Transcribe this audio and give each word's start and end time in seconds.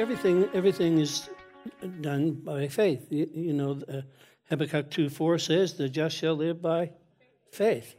everything, 0.00 0.48
everything 0.54 0.98
is 0.98 1.28
done 2.00 2.32
by 2.32 2.68
faith. 2.68 3.06
You, 3.10 3.28
you 3.32 3.52
know, 3.52 3.80
uh, 3.88 4.00
Habakkuk 4.48 4.90
2 4.90 5.10
4 5.10 5.38
says, 5.38 5.74
The 5.74 5.88
just 5.88 6.16
shall 6.16 6.34
live 6.34 6.62
by 6.62 6.92
faith. 7.52 7.94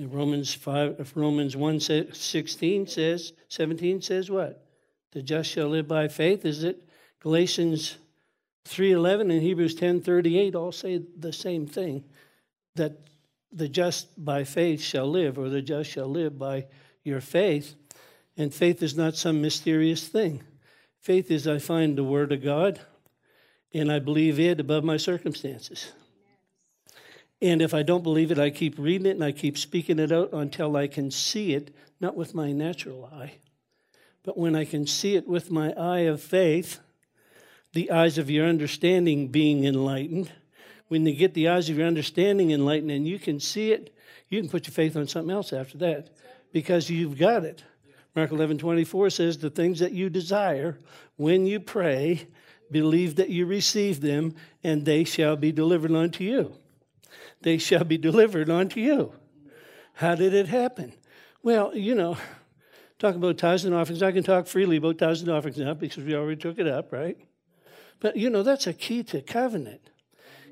Romans 0.00 0.54
5, 0.54 1.12
Romans 1.16 1.56
1 1.56 1.80
16 2.12 2.86
says, 2.86 3.32
17 3.48 4.00
says 4.00 4.30
what? 4.30 4.64
The 5.12 5.22
just 5.22 5.50
shall 5.50 5.68
live 5.68 5.88
by 5.88 6.06
faith. 6.06 6.44
Is 6.44 6.62
it 6.62 6.88
Galatians 7.20 7.96
3.11 8.68 9.22
and 9.22 9.42
Hebrews 9.42 9.74
10.38 9.74 10.54
all 10.54 10.70
say 10.70 11.02
the 11.18 11.32
same 11.32 11.66
thing, 11.66 12.04
that 12.76 12.92
the 13.50 13.68
just 13.68 14.22
by 14.22 14.44
faith 14.44 14.82
shall 14.82 15.08
live, 15.08 15.38
or 15.38 15.48
the 15.48 15.62
just 15.62 15.90
shall 15.90 16.08
live 16.08 16.38
by 16.38 16.66
your 17.02 17.20
faith. 17.20 17.74
And 18.36 18.54
faith 18.54 18.82
is 18.82 18.96
not 18.96 19.16
some 19.16 19.40
mysterious 19.40 20.06
thing. 20.06 20.44
Faith 21.08 21.30
is 21.30 21.48
I 21.48 21.58
find 21.58 21.96
the 21.96 22.04
Word 22.04 22.32
of 22.32 22.44
God 22.44 22.80
and 23.72 23.90
I 23.90 23.98
believe 23.98 24.38
it 24.38 24.60
above 24.60 24.84
my 24.84 24.98
circumstances. 24.98 25.90
And 27.40 27.62
if 27.62 27.72
I 27.72 27.82
don't 27.82 28.02
believe 28.02 28.30
it, 28.30 28.38
I 28.38 28.50
keep 28.50 28.78
reading 28.78 29.06
it 29.06 29.12
and 29.12 29.24
I 29.24 29.32
keep 29.32 29.56
speaking 29.56 29.98
it 29.98 30.12
out 30.12 30.34
until 30.34 30.76
I 30.76 30.86
can 30.86 31.10
see 31.10 31.54
it, 31.54 31.74
not 31.98 32.14
with 32.14 32.34
my 32.34 32.52
natural 32.52 33.06
eye, 33.06 33.36
but 34.22 34.36
when 34.36 34.54
I 34.54 34.66
can 34.66 34.86
see 34.86 35.16
it 35.16 35.26
with 35.26 35.50
my 35.50 35.72
eye 35.72 36.00
of 36.00 36.20
faith, 36.20 36.78
the 37.72 37.90
eyes 37.90 38.18
of 38.18 38.28
your 38.28 38.46
understanding 38.46 39.28
being 39.28 39.64
enlightened. 39.64 40.30
When 40.88 41.06
you 41.06 41.14
get 41.14 41.32
the 41.32 41.48
eyes 41.48 41.70
of 41.70 41.78
your 41.78 41.86
understanding 41.86 42.50
enlightened 42.50 42.90
and 42.90 43.08
you 43.08 43.18
can 43.18 43.40
see 43.40 43.72
it, 43.72 43.96
you 44.28 44.42
can 44.42 44.50
put 44.50 44.66
your 44.66 44.74
faith 44.74 44.94
on 44.94 45.08
something 45.08 45.34
else 45.34 45.54
after 45.54 45.78
that 45.78 46.10
because 46.52 46.90
you've 46.90 47.18
got 47.18 47.46
it. 47.46 47.64
Mark 48.18 48.32
11 48.32 48.58
24 48.58 49.10
says, 49.10 49.38
The 49.38 49.48
things 49.48 49.78
that 49.78 49.92
you 49.92 50.10
desire 50.10 50.76
when 51.14 51.46
you 51.46 51.60
pray, 51.60 52.26
believe 52.68 53.14
that 53.14 53.28
you 53.28 53.46
receive 53.46 54.00
them, 54.00 54.34
and 54.64 54.84
they 54.84 55.04
shall 55.04 55.36
be 55.36 55.52
delivered 55.52 55.92
unto 55.92 56.24
you. 56.24 56.52
They 57.42 57.58
shall 57.58 57.84
be 57.84 57.96
delivered 57.96 58.50
unto 58.50 58.80
you. 58.80 59.12
How 59.92 60.16
did 60.16 60.34
it 60.34 60.48
happen? 60.48 60.94
Well, 61.44 61.76
you 61.76 61.94
know, 61.94 62.16
talk 62.98 63.14
about 63.14 63.38
tithes 63.38 63.64
and 63.64 63.72
offerings. 63.72 64.02
I 64.02 64.10
can 64.10 64.24
talk 64.24 64.48
freely 64.48 64.78
about 64.78 64.98
tithes 64.98 65.22
and 65.22 65.30
offerings 65.30 65.58
now 65.58 65.74
because 65.74 66.02
we 66.02 66.16
already 66.16 66.40
took 66.40 66.58
it 66.58 66.66
up, 66.66 66.92
right? 66.92 67.16
But 68.00 68.16
you 68.16 68.30
know, 68.30 68.42
that's 68.42 68.66
a 68.66 68.72
key 68.72 69.04
to 69.04 69.22
covenant. 69.22 69.90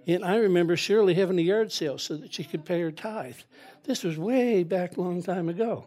And 0.06 0.24
I 0.24 0.36
remember 0.36 0.76
Shirley 0.76 1.14
having 1.14 1.40
a 1.40 1.42
yard 1.42 1.72
sale 1.72 1.98
so 1.98 2.16
that 2.16 2.32
she 2.32 2.44
could 2.44 2.64
pay 2.64 2.80
her 2.80 2.92
tithe. 2.92 3.38
This 3.82 4.04
was 4.04 4.16
way 4.16 4.62
back 4.62 4.96
a 4.96 5.00
long 5.00 5.20
time 5.20 5.48
ago. 5.48 5.86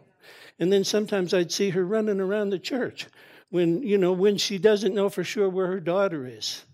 And 0.58 0.72
then 0.72 0.84
sometimes 0.84 1.32
I'd 1.32 1.52
see 1.52 1.70
her 1.70 1.84
running 1.84 2.20
around 2.20 2.50
the 2.50 2.58
church 2.58 3.06
when, 3.50 3.82
you 3.82 3.98
know, 3.98 4.12
when 4.12 4.36
she 4.36 4.58
doesn't 4.58 4.94
know 4.94 5.08
for 5.08 5.24
sure 5.24 5.48
where 5.48 5.66
her 5.66 5.80
daughter 5.80 6.26
is. 6.26 6.64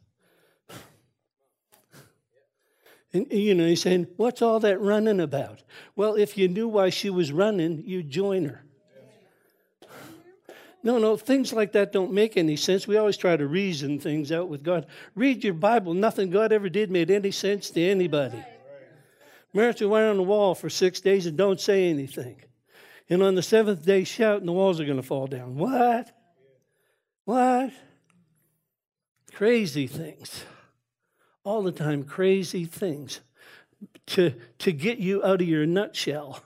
And, 3.13 3.31
you 3.33 3.55
know, 3.55 3.67
he's 3.67 3.83
saying, 3.83 4.09
What's 4.17 4.43
all 4.43 4.61
that 4.61 4.81
running 4.81 5.21
about? 5.21 5.63
Well, 5.95 6.17
if 6.17 6.37
you 6.37 6.49
knew 6.49 6.69
why 6.69 6.91
she 6.91 7.09
was 7.09 7.33
running, 7.33 7.83
you'd 7.87 8.11
join 8.11 8.45
her. 8.47 8.63
No, 10.83 10.99
no, 10.99 11.17
things 11.17 11.53
like 11.53 11.73
that 11.73 11.93
don't 11.93 12.13
make 12.13 12.37
any 12.37 12.55
sense. 12.55 12.87
We 12.87 12.97
always 12.97 13.17
try 13.17 13.37
to 13.37 13.47
reason 13.47 13.99
things 13.99 14.31
out 14.31 14.49
with 14.49 14.63
God. 14.63 14.87
Read 15.17 15.43
your 15.43 15.55
Bible. 15.55 15.95
Nothing 15.95 16.31
God 16.31 16.53
ever 16.53 16.69
did 16.69 16.93
made 16.93 17.11
any 17.11 17.33
sense 17.33 17.71
to 17.71 17.83
anybody. 17.83 18.45
Mary 19.53 19.75
went 19.87 20.07
on 20.07 20.17
the 20.17 20.23
wall 20.23 20.55
for 20.55 20.71
six 20.71 21.01
days 21.01 21.27
and 21.27 21.37
don't 21.37 21.61
say 21.61 21.89
anything. 21.89 22.37
And 23.09 23.23
on 23.23 23.35
the 23.35 23.43
seventh 23.43 23.85
day, 23.85 24.05
shout, 24.05 24.39
and 24.39 24.49
the 24.49 24.53
walls 24.53 24.81
are 24.81 24.85
going 24.85 24.97
to 24.97 25.03
fall 25.03 25.27
down. 25.27 25.57
What? 25.57 26.11
What? 27.25 27.73
Crazy 29.33 29.87
things. 29.87 30.45
All 31.45 31.63
the 31.63 31.73
time, 31.73 32.03
crazy 32.03 32.65
things 32.65 33.21
to, 34.07 34.35
to 34.59 34.73
get 34.73 34.99
you 34.99 35.25
out 35.25 35.41
of 35.41 35.49
your 35.49 35.67
nutshell. 35.67 36.43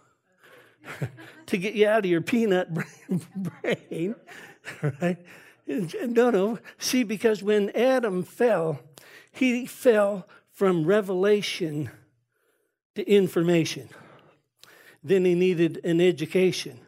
to 1.46 1.56
get 1.56 1.74
you 1.74 1.86
out 1.88 2.04
of 2.04 2.10
your 2.10 2.20
peanut 2.20 2.68
brain, 3.62 4.14
right? 5.00 5.18
No, 5.66 6.30
no. 6.30 6.58
See, 6.78 7.04
because 7.04 7.42
when 7.42 7.70
Adam 7.70 8.22
fell, 8.22 8.80
he 9.30 9.66
fell 9.66 10.26
from 10.52 10.84
revelation 10.84 11.90
to 12.96 13.08
information. 13.08 13.88
Then 15.02 15.24
he 15.24 15.34
needed 15.34 15.80
an 15.84 16.00
education, 16.00 16.78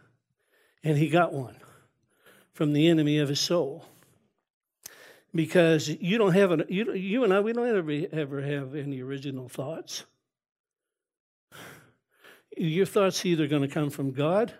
and 0.84 0.98
he 0.98 1.08
got 1.08 1.32
one 1.32 1.56
from 2.52 2.72
the 2.72 2.88
enemy 2.88 3.18
of 3.18 3.28
his 3.28 3.40
soul. 3.40 3.86
Because 5.34 5.88
you 5.88 6.18
don't 6.18 6.34
have 6.34 6.50
an, 6.50 6.64
you, 6.68 6.92
you 6.92 7.24
and 7.24 7.32
I, 7.32 7.40
we 7.40 7.54
don't 7.54 7.66
ever, 7.66 8.06
ever 8.12 8.42
have 8.42 8.74
any 8.74 9.00
original 9.00 9.48
thoughts. 9.48 10.04
Your 12.56 12.84
thoughts 12.84 13.24
either 13.24 13.46
going 13.46 13.62
to 13.62 13.68
come 13.68 13.88
from 13.88 14.12
God 14.12 14.52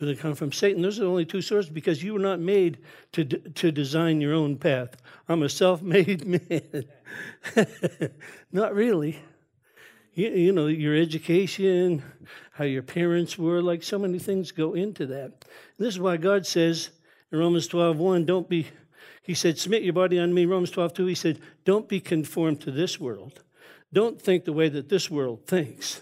or 0.00 0.06
they 0.06 0.14
come 0.14 0.34
from 0.34 0.52
Satan. 0.52 0.82
Those 0.82 0.98
are 0.98 1.02
the 1.02 1.08
only 1.08 1.24
two 1.24 1.42
sources 1.42 1.70
because 1.70 2.02
you 2.02 2.12
were 2.12 2.20
not 2.20 2.38
made 2.38 2.78
to, 3.12 3.24
to 3.24 3.72
design 3.72 4.20
your 4.20 4.34
own 4.34 4.56
path. 4.56 4.96
I'm 5.28 5.42
a 5.42 5.48
self 5.48 5.82
made 5.82 6.24
man. 6.50 6.84
not 8.52 8.74
really. 8.74 9.18
You, 10.14 10.30
you, 10.30 10.52
know, 10.52 10.66
your 10.66 10.94
education, 10.94 12.02
how 12.52 12.64
your 12.64 12.82
parents 12.82 13.36
were, 13.36 13.60
like 13.60 13.82
so 13.82 13.98
many 13.98 14.18
things 14.18 14.52
go 14.52 14.74
into 14.74 15.06
that. 15.06 15.44
This 15.78 15.94
is 15.94 16.00
why 16.00 16.16
God 16.16 16.46
says 16.46 16.90
in 17.32 17.38
Romans 17.38 17.66
12 17.66 17.98
1, 17.98 18.24
don't 18.24 18.48
be, 18.48 18.68
he 19.22 19.34
said, 19.34 19.58
submit 19.58 19.82
your 19.82 19.92
body 19.92 20.18
unto 20.18 20.34
me. 20.34 20.46
Romans 20.46 20.70
12 20.70 20.94
2, 20.94 21.06
he 21.06 21.14
said, 21.14 21.40
don't 21.64 21.88
be 21.88 22.00
conformed 22.00 22.60
to 22.62 22.70
this 22.70 23.00
world. 23.00 23.42
Don't 23.92 24.20
think 24.20 24.44
the 24.44 24.52
way 24.52 24.68
that 24.68 24.88
this 24.88 25.10
world 25.10 25.46
thinks 25.46 26.00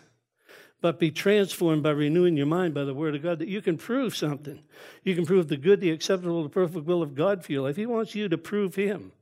but 0.83 0.99
be 0.99 1.13
transformed 1.13 1.83
by 1.83 1.91
renewing 1.91 2.37
your 2.37 2.45
mind 2.45 2.75
by 2.75 2.85
the 2.85 2.93
Word 2.93 3.15
of 3.15 3.23
God, 3.23 3.39
that 3.39 3.49
you 3.49 3.63
can 3.63 3.79
prove 3.79 4.17
something. 4.17 4.61
You 5.05 5.15
can 5.15 5.25
prove 5.25 5.47
the 5.47 5.57
good, 5.57 5.81
the 5.81 5.93
acceptable, 5.93 6.43
the 6.43 6.49
perfect 6.49 6.85
will 6.85 7.03
of 7.03 7.15
God 7.15 7.45
for 7.45 7.53
your 7.53 7.63
life. 7.63 7.77
He 7.77 7.87
wants 7.87 8.17
you 8.17 8.29
to 8.29 8.37
prove 8.37 8.75
Him 8.75 9.13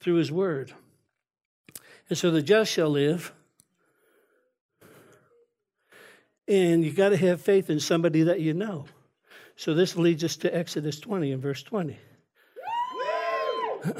through 0.00 0.16
His 0.16 0.32
Word. 0.32 0.74
And 2.10 2.18
so 2.18 2.32
the 2.32 2.42
just 2.42 2.72
shall 2.72 2.90
live. 2.90 3.32
And 6.46 6.84
you 6.84 6.92
got 6.92 7.10
to 7.10 7.16
have 7.16 7.40
faith 7.40 7.70
in 7.70 7.80
somebody 7.80 8.22
that 8.24 8.40
you 8.40 8.54
know. 8.54 8.86
So 9.56 9.74
this 9.74 9.96
leads 9.96 10.24
us 10.24 10.36
to 10.38 10.54
Exodus 10.54 11.00
20 11.00 11.32
and 11.32 11.42
verse 11.42 11.62
20. 11.62 11.96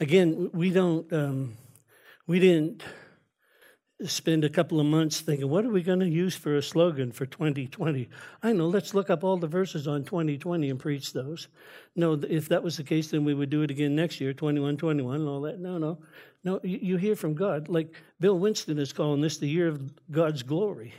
Again, 0.00 0.50
we 0.52 0.70
don't, 0.70 1.12
um, 1.12 1.56
we 2.26 2.38
didn't 2.38 2.82
spend 4.06 4.44
a 4.44 4.48
couple 4.48 4.78
of 4.78 4.86
months 4.86 5.20
thinking, 5.20 5.48
what 5.48 5.64
are 5.64 5.70
we 5.70 5.82
going 5.82 5.98
to 5.98 6.08
use 6.08 6.36
for 6.36 6.56
a 6.56 6.62
slogan 6.62 7.10
for 7.10 7.26
2020? 7.26 8.08
I 8.42 8.52
know, 8.52 8.68
let's 8.68 8.94
look 8.94 9.10
up 9.10 9.24
all 9.24 9.36
the 9.36 9.48
verses 9.48 9.88
on 9.88 10.04
2020 10.04 10.70
and 10.70 10.78
preach 10.78 11.12
those. 11.12 11.48
No, 11.96 12.12
if 12.12 12.48
that 12.48 12.62
was 12.62 12.76
the 12.76 12.84
case, 12.84 13.10
then 13.10 13.24
we 13.24 13.34
would 13.34 13.50
do 13.50 13.62
it 13.62 13.72
again 13.72 13.96
next 13.96 14.20
year, 14.20 14.32
21, 14.32 14.76
21, 14.76 15.16
and 15.16 15.28
all 15.28 15.40
that. 15.40 15.58
No, 15.58 15.78
no. 15.78 15.98
No, 16.48 16.60
you, 16.62 16.96
hear 16.96 17.14
from 17.14 17.34
God. 17.34 17.68
Like 17.68 17.92
Bill 18.20 18.38
Winston 18.38 18.78
is 18.78 18.94
calling 18.94 19.20
this 19.20 19.36
the 19.36 19.46
year 19.46 19.68
of 19.68 19.82
God's 20.10 20.42
glory. 20.42 20.94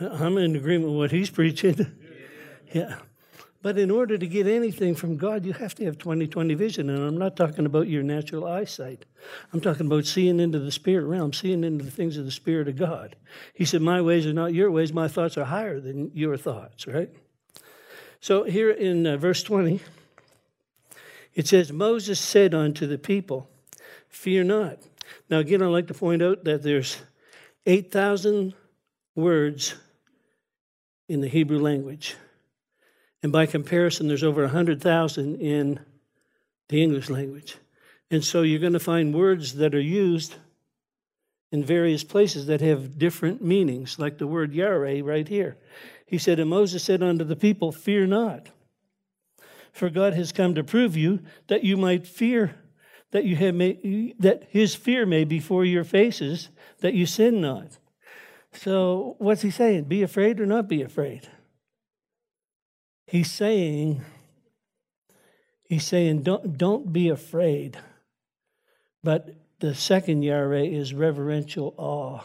I'm 0.00 0.36
in 0.38 0.56
agreement 0.56 0.90
with 0.90 0.98
what 0.98 1.12
he's 1.12 1.30
preaching. 1.30 1.86
yeah. 2.72 2.96
But 3.62 3.78
in 3.78 3.92
order 3.92 4.18
to 4.18 4.26
get 4.26 4.48
anything 4.48 4.96
from 4.96 5.16
God, 5.16 5.44
you 5.44 5.52
have 5.52 5.76
to 5.76 5.84
have 5.84 5.98
2020 5.98 6.52
vision. 6.54 6.90
And 6.90 7.00
I'm 7.00 7.16
not 7.16 7.36
talking 7.36 7.64
about 7.64 7.86
your 7.86 8.02
natural 8.02 8.44
eyesight. 8.44 9.04
I'm 9.52 9.60
talking 9.60 9.86
about 9.86 10.04
seeing 10.04 10.40
into 10.40 10.58
the 10.58 10.72
spirit 10.72 11.04
realm, 11.04 11.32
seeing 11.32 11.62
into 11.62 11.84
the 11.84 11.90
things 11.92 12.16
of 12.16 12.24
the 12.24 12.32
Spirit 12.32 12.66
of 12.66 12.74
God. 12.74 13.14
He 13.54 13.64
said, 13.64 13.82
My 13.82 14.02
ways 14.02 14.26
are 14.26 14.32
not 14.32 14.52
your 14.52 14.72
ways, 14.72 14.92
my 14.92 15.06
thoughts 15.06 15.38
are 15.38 15.44
higher 15.44 15.78
than 15.78 16.10
your 16.12 16.36
thoughts, 16.36 16.88
right? 16.88 17.08
So 18.18 18.42
here 18.42 18.72
in 18.72 19.06
uh, 19.06 19.16
verse 19.16 19.44
20, 19.44 19.78
it 21.36 21.46
says, 21.46 21.72
Moses 21.72 22.18
said 22.18 22.52
unto 22.52 22.88
the 22.88 22.98
people, 22.98 23.48
Fear 24.14 24.44
not. 24.44 24.78
Now, 25.28 25.40
again, 25.40 25.60
I'd 25.60 25.66
like 25.66 25.88
to 25.88 25.94
point 25.94 26.22
out 26.22 26.44
that 26.44 26.62
there's 26.62 27.02
8,000 27.66 28.54
words 29.16 29.74
in 31.08 31.20
the 31.20 31.28
Hebrew 31.28 31.58
language. 31.58 32.14
And 33.24 33.32
by 33.32 33.46
comparison, 33.46 34.06
there's 34.06 34.22
over 34.22 34.42
100,000 34.42 35.40
in 35.40 35.80
the 36.68 36.82
English 36.82 37.10
language. 37.10 37.56
And 38.08 38.24
so 38.24 38.42
you're 38.42 38.60
going 38.60 38.72
to 38.72 38.78
find 38.78 39.12
words 39.12 39.54
that 39.54 39.74
are 39.74 39.80
used 39.80 40.36
in 41.50 41.64
various 41.64 42.04
places 42.04 42.46
that 42.46 42.60
have 42.60 42.98
different 42.98 43.42
meanings, 43.42 43.98
like 43.98 44.18
the 44.18 44.28
word 44.28 44.54
yare 44.54 44.78
right 44.78 45.28
here. 45.28 45.56
He 46.06 46.18
said, 46.18 46.38
And 46.38 46.48
Moses 46.48 46.84
said 46.84 47.02
unto 47.02 47.24
the 47.24 47.36
people, 47.36 47.72
Fear 47.72 48.06
not, 48.06 48.48
for 49.72 49.90
God 49.90 50.14
has 50.14 50.30
come 50.30 50.54
to 50.54 50.62
prove 50.62 50.96
you 50.96 51.20
that 51.48 51.64
you 51.64 51.76
might 51.76 52.06
fear, 52.06 52.54
that 53.14 53.24
you 53.24 53.36
have 53.36 53.54
made, 53.54 54.16
that 54.18 54.42
his 54.50 54.74
fear 54.74 55.06
may 55.06 55.22
be 55.22 55.36
before 55.36 55.64
your 55.64 55.84
faces, 55.84 56.48
that 56.80 56.94
you 56.94 57.06
sin 57.06 57.40
not. 57.40 57.78
So 58.52 59.14
what's 59.18 59.42
he 59.42 59.52
saying? 59.52 59.84
Be 59.84 60.02
afraid 60.02 60.40
or 60.40 60.46
not 60.46 60.66
be 60.66 60.82
afraid? 60.82 61.28
He's 63.06 63.30
saying, 63.30 64.02
He's 65.68 65.84
saying, 65.84 66.22
don't, 66.22 66.58
don't 66.58 66.92
be 66.92 67.08
afraid. 67.08 67.78
But 69.04 69.30
the 69.60 69.76
second 69.76 70.22
yare 70.22 70.52
is 70.52 70.92
reverential 70.92 71.72
awe. 71.76 72.20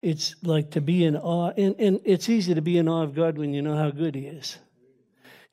It's 0.00 0.34
like 0.42 0.70
to 0.70 0.80
be 0.80 1.04
in 1.04 1.16
awe, 1.16 1.52
and, 1.56 1.76
and 1.78 2.00
it's 2.04 2.30
easy 2.30 2.54
to 2.54 2.62
be 2.62 2.78
in 2.78 2.88
awe 2.88 3.02
of 3.02 3.14
God 3.14 3.36
when 3.36 3.52
you 3.52 3.60
know 3.60 3.76
how 3.76 3.90
good 3.90 4.14
He 4.14 4.26
is. 4.26 4.58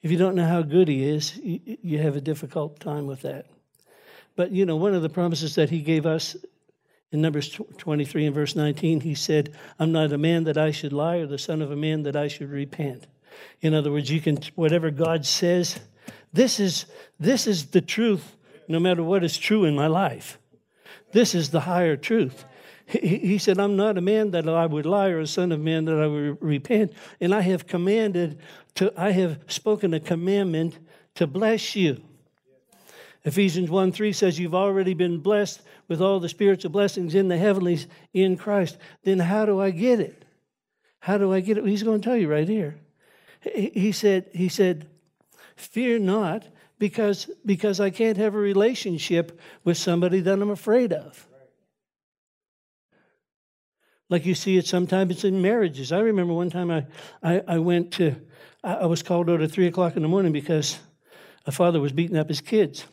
If 0.02 0.12
you 0.12 0.18
don't 0.18 0.36
know 0.36 0.46
how 0.46 0.62
good 0.62 0.88
He 0.88 1.04
is, 1.04 1.38
you, 1.38 2.00
have 2.00 2.16
a 2.16 2.22
difficult 2.22 2.80
time 2.80 3.06
with 3.06 3.22
that. 3.22 3.48
But 4.36 4.52
you 4.52 4.66
know, 4.66 4.78
one 4.78 4.94
of 4.94 5.02
the 5.02 5.10
promises 5.10 5.56
that 5.56 5.70
He 5.70 5.82
gave 5.82 6.06
us 6.06 6.36
in 7.12 7.22
Numbers 7.22 7.58
23 7.78 8.28
and 8.28 8.36
verse 8.36 8.56
19, 8.56 9.02
He 9.02 9.16
said, 9.16 9.56
I'm 9.78 9.92
not 9.92 10.14
a 10.14 10.18
man 10.18 10.46
that 10.46 10.58
I 10.58 10.72
should 10.72 10.94
lie, 10.94 11.18
or 11.18 11.28
the 11.28 11.38
son 11.38 11.62
of 11.62 11.72
a 11.72 11.76
man 11.76 12.04
that 12.04 12.16
I 12.16 12.28
should 12.28 12.50
repent. 12.50 13.08
In 13.62 13.74
other 13.74 13.92
words, 13.92 14.10
you 14.10 14.22
can, 14.22 14.40
whatever 14.56 14.92
God 14.92 15.26
says, 15.26 15.80
this 16.32 16.60
is, 16.60 16.86
this 17.20 17.48
is 17.48 17.68
the 17.68 17.82
truth, 17.82 18.36
no 18.68 18.80
matter 18.80 19.04
what 19.04 19.24
is 19.24 19.38
true 19.38 19.66
in 19.66 19.76
my 19.76 19.88
life. 19.88 20.40
This 21.12 21.34
is 21.34 21.50
the 21.50 21.62
higher 21.62 21.98
truth. 21.98 22.46
He, 22.90 23.38
said, 23.38 23.60
I'm 23.60 23.76
not 23.76 24.00
a 24.00 24.02
man 24.02 24.32
that 24.32 24.50
I 24.50 24.66
would 24.66 24.88
lie, 24.88 25.10
or 25.10 25.20
a 25.20 25.28
son 25.28 25.52
of 25.52 25.60
man 25.60 25.86
that 25.86 26.00
I 26.02 26.08
would 26.08 26.42
repent. 26.42 26.94
And 27.22 27.36
I 27.36 27.42
have 27.42 27.68
commanded 27.68 28.40
to, 28.76 28.92
I 28.98 29.12
have 29.12 29.40
spoken 29.46 29.94
a 29.94 30.00
commandment 30.00 30.80
to 31.14 31.28
bless 31.28 31.76
you. 31.76 32.02
Ephesians 33.26 33.70
1 33.70 33.92
3 33.92 34.12
says, 34.12 34.40
You've 34.40 34.56
already 34.56 34.96
been 34.96 35.20
blessed 35.20 35.62
with 35.88 36.02
all 36.02 36.20
the 36.20 36.30
spiritual 36.30 36.72
blessings 36.72 37.14
in 37.14 37.28
the 37.28 37.38
heavenlies 37.38 37.86
in 38.12 38.38
Christ. 38.38 38.78
Then 39.04 39.20
how 39.20 39.46
do 39.46 39.62
I 39.62 39.70
get 39.70 40.00
it? 40.00 40.26
How 41.00 41.20
do 41.20 41.32
I 41.32 41.42
get 41.42 41.60
it? 41.60 41.68
He's 41.68 41.84
going 41.84 42.02
to 42.02 42.06
tell 42.06 42.18
you 42.18 42.28
right 42.28 42.48
here. 42.48 42.80
He 43.54 43.92
said, 43.92 44.32
he 44.34 44.50
said, 44.50 44.88
Fear 45.56 46.00
not, 46.00 46.48
because, 46.80 47.30
because 47.46 47.80
I 47.80 47.92
can't 47.92 48.18
have 48.18 48.34
a 48.34 48.40
relationship 48.40 49.40
with 49.64 49.78
somebody 49.78 50.22
that 50.22 50.42
I'm 50.42 50.50
afraid 50.50 50.92
of. 50.92 51.28
Like 54.10 54.26
you 54.26 54.34
see 54.34 54.58
it 54.58 54.66
sometimes 54.66 55.12
it's 55.12 55.24
in 55.24 55.42
marriages. 55.42 55.92
I 55.92 56.00
remember 56.00 56.34
one 56.34 56.50
time 56.50 56.72
I, 56.72 56.86
I, 57.22 57.44
I 57.48 57.58
went 57.60 57.92
to, 57.94 58.16
I 58.64 58.88
was 58.88 59.04
called 59.04 59.30
out 59.30 59.42
at 59.42 59.52
three 59.52 59.68
o'clock 59.68 59.96
in 59.96 60.02
the 60.02 60.08
morning 60.08 60.32
because 60.32 60.80
a 61.46 61.52
father 61.52 61.80
was 61.80 61.92
beating 61.92 62.18
up 62.18 62.28
his 62.28 62.42
kids. 62.42 62.86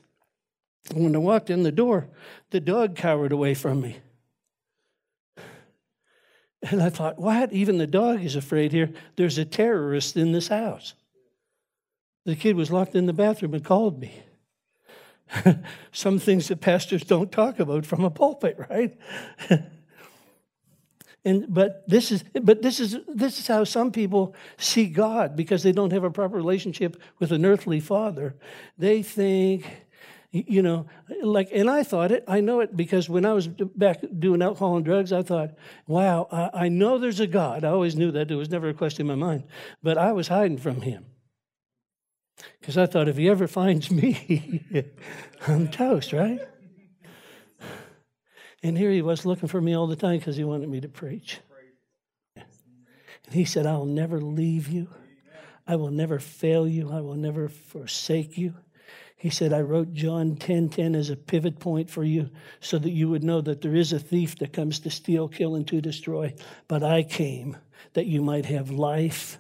And 0.91 1.03
when 1.03 1.17
I 1.17 1.19
walked 1.19 1.51
in 1.51 1.63
the 1.63 1.73
door, 1.73 2.09
the 2.51 2.61
dog 2.61 2.97
cowered 2.97 3.33
away 3.33 3.55
from 3.55 3.81
me. 3.81 3.97
And 6.63 6.83
I 6.83 6.91
thought, 6.91 7.19
what? 7.19 7.53
Even 7.53 7.79
the 7.79 7.87
dog 7.87 8.23
is 8.23 8.37
afraid 8.37 8.73
here. 8.73 8.93
There's 9.17 9.39
a 9.39 9.45
terrorist 9.45 10.17
in 10.17 10.33
this 10.33 10.49
house. 10.49 10.95
The 12.25 12.37
kid 12.37 12.57
was 12.57 12.71
locked 12.73 12.95
in 12.95 13.07
the 13.07 13.13
bathroom 13.13 13.55
and 13.55 13.65
called 13.65 14.01
me. 14.01 14.23
Some 15.93 16.19
things 16.19 16.49
that 16.49 16.61
pastors 16.61 17.05
don't 17.05 17.31
talk 17.31 17.59
about 17.59 17.87
from 17.87 18.05
a 18.05 18.11
pulpit, 18.11 18.57
right? 18.69 18.97
and 21.27 21.53
but 21.53 21.87
this 21.89 22.13
is 22.13 22.23
but 22.41 22.63
this 22.63 22.79
is 22.79 22.97
this 23.09 23.39
is 23.41 23.47
how 23.49 23.65
some 23.65 23.91
people 23.91 24.35
see 24.57 24.87
God 24.87 25.35
because 25.35 25.63
they 25.65 25.73
don't 25.73 25.93
have 25.93 26.05
a 26.05 26.11
proper 26.11 26.37
relationship 26.37 26.97
with 27.19 27.33
an 27.33 27.45
earthly 27.45 27.81
father. 27.81 28.37
They 28.79 29.03
think 29.03 29.67
you 30.31 30.63
know, 30.63 30.87
like, 31.23 31.49
and 31.53 31.71
I 31.71 31.83
thought 31.83 32.13
it, 32.13 32.25
I 32.29 32.41
know 32.41 32.61
it 32.61 32.77
because 32.77 33.09
when 33.09 33.25
I 33.25 33.33
was 33.33 33.49
back 33.49 34.01
doing 34.19 34.43
alcohol 34.43 34.77
and 34.77 34.85
drugs, 34.85 35.13
I 35.13 35.23
thought, 35.23 35.55
wow, 35.87 36.29
I, 36.31 36.65
I 36.65 36.69
know 36.69 36.99
there's 36.99 37.21
a 37.21 37.27
God. 37.27 37.65
I 37.65 37.69
always 37.69 37.97
knew 37.97 38.11
that. 38.13 38.31
It 38.31 38.35
was 38.35 38.51
never 38.51 38.69
a 38.69 38.75
question 38.75 39.09
in 39.09 39.19
my 39.19 39.27
mind. 39.27 39.45
But 39.83 39.97
I 39.97 40.13
was 40.13 40.29
hiding 40.29 40.59
from 40.59 40.83
him. 40.83 41.07
Because 42.61 42.77
I 42.77 42.87
thought 42.87 43.09
if 43.09 43.17
he 43.17 43.31
ever 43.31 43.47
finds 43.47 43.91
me, 43.91 44.85
I'm 45.47 45.69
toast, 45.69 46.13
right? 46.13 46.41
And 48.67 48.77
here 48.77 48.91
he 48.91 49.01
was 49.01 49.25
looking 49.25 49.49
for 49.49 49.61
me 49.61 49.77
all 49.77 49.87
the 49.87 49.95
time 49.95 50.19
because 50.19 50.35
he 50.35 50.43
wanted 50.43 50.69
me 50.69 50.81
to 50.81 50.89
preach. 50.89 51.39
And 52.35 53.33
he 53.33 53.45
said, 53.45 53.65
I 53.65 53.77
will 53.77 53.87
never 53.87 54.21
leave 54.21 54.67
you. 54.67 54.89
I 55.69 55.77
will 55.77 55.93
never 55.93 56.19
fail 56.19 56.67
you. 56.67 56.91
I 56.91 57.01
will 57.01 57.15
never 57.15 57.49
forsake 57.49 58.37
you. 58.37 58.55
He 59.17 59.31
said, 59.31 59.53
I 59.53 59.61
wrote 59.61 59.93
John 59.93 60.35
10 60.35 60.71
10 60.71 60.97
as 60.97 61.11
a 61.11 61.17
pivot 61.17 61.61
point 61.61 61.89
for 61.89 62.03
you 62.03 62.29
so 62.59 62.77
that 62.81 62.91
you 62.91 63.09
would 63.09 63.23
know 63.23 63.41
that 63.41 63.61
there 63.61 63.77
is 63.77 63.93
a 63.93 64.01
thief 64.01 64.37
that 64.39 64.53
comes 64.53 64.81
to 64.81 64.91
steal, 64.91 65.29
kill, 65.29 65.55
and 65.55 65.69
to 65.69 65.81
destroy. 65.81 66.35
But 66.67 66.83
I 66.83 67.05
came 67.05 67.57
that 67.93 68.07
you 68.07 68.21
might 68.21 68.47
have 68.47 68.69
life 68.69 69.39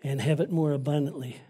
and 0.00 0.20
have 0.20 0.38
it 0.38 0.52
more 0.52 0.70
abundantly. 0.70 1.40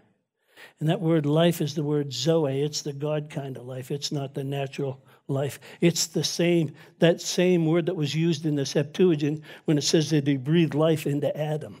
And 0.79 0.89
that 0.89 1.01
word 1.01 1.27
life 1.27 1.61
is 1.61 1.75
the 1.75 1.83
word 1.83 2.11
Zoe. 2.11 2.63
It's 2.63 2.81
the 2.81 2.93
God 2.93 3.29
kind 3.29 3.57
of 3.57 3.67
life. 3.67 3.91
It's 3.91 4.11
not 4.11 4.33
the 4.33 4.43
natural 4.43 5.03
life. 5.29 5.59
It's 5.81 6.07
the 6.07 6.23
same, 6.23 6.73
that 6.99 7.21
same 7.21 7.65
word 7.65 7.85
that 7.85 7.95
was 7.95 8.15
used 8.15 8.45
in 8.45 8.55
the 8.55 8.65
Septuagint 8.65 9.43
when 9.65 9.77
it 9.77 9.83
says 9.83 10.09
that 10.09 10.27
he 10.27 10.37
breathed 10.37 10.73
life 10.73 11.05
into 11.05 11.35
Adam. 11.37 11.79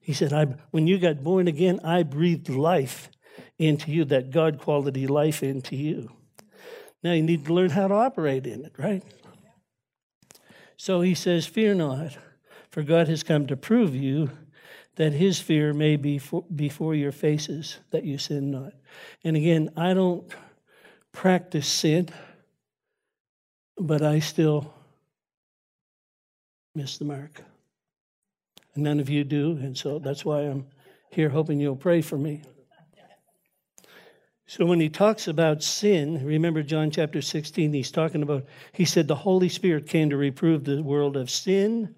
He 0.00 0.12
said, 0.12 0.32
I, 0.32 0.46
When 0.70 0.86
you 0.86 0.98
got 0.98 1.22
born 1.22 1.48
again, 1.48 1.80
I 1.84 2.02
breathed 2.02 2.48
life 2.48 3.10
into 3.58 3.90
you, 3.90 4.04
that 4.06 4.30
God 4.30 4.58
quality 4.58 5.06
life 5.06 5.42
into 5.42 5.76
you. 5.76 6.10
Now 7.02 7.12
you 7.12 7.22
need 7.22 7.46
to 7.46 7.54
learn 7.54 7.70
how 7.70 7.88
to 7.88 7.94
operate 7.94 8.46
in 8.46 8.64
it, 8.64 8.72
right? 8.78 9.02
So 10.76 11.00
he 11.00 11.14
says, 11.14 11.46
Fear 11.46 11.74
not, 11.74 12.16
for 12.70 12.82
God 12.82 13.08
has 13.08 13.22
come 13.22 13.46
to 13.46 13.56
prove 13.56 13.94
you 13.94 14.30
that 14.98 15.12
his 15.12 15.40
fear 15.40 15.72
may 15.72 15.94
be 15.94 16.18
for, 16.18 16.42
before 16.54 16.92
your 16.92 17.12
faces, 17.12 17.78
that 17.90 18.04
you 18.04 18.18
sin 18.18 18.50
not. 18.50 18.72
And 19.22 19.36
again, 19.36 19.70
I 19.76 19.94
don't 19.94 20.28
practice 21.18 21.66
sin, 21.66 22.08
but 23.76 24.02
I 24.02 24.20
still 24.20 24.72
miss 26.76 26.96
the 26.96 27.06
mark. 27.06 27.42
None 28.76 29.00
of 29.00 29.08
you 29.08 29.24
do, 29.24 29.58
and 29.60 29.76
so 29.76 29.98
that's 29.98 30.24
why 30.24 30.42
I'm 30.42 30.68
here 31.10 31.28
hoping 31.28 31.58
you'll 31.58 31.74
pray 31.74 32.02
for 32.02 32.16
me. 32.16 32.42
So 34.46 34.64
when 34.64 34.78
he 34.78 34.88
talks 34.88 35.26
about 35.26 35.64
sin, 35.64 36.24
remember 36.24 36.62
John 36.62 36.88
chapter 36.88 37.20
16, 37.20 37.72
he's 37.72 37.90
talking 37.90 38.22
about, 38.22 38.46
he 38.70 38.84
said 38.84 39.08
the 39.08 39.16
Holy 39.16 39.48
Spirit 39.48 39.88
came 39.88 40.10
to 40.10 40.16
reprove 40.16 40.62
the 40.62 40.84
world 40.84 41.16
of 41.16 41.30
sin, 41.30 41.96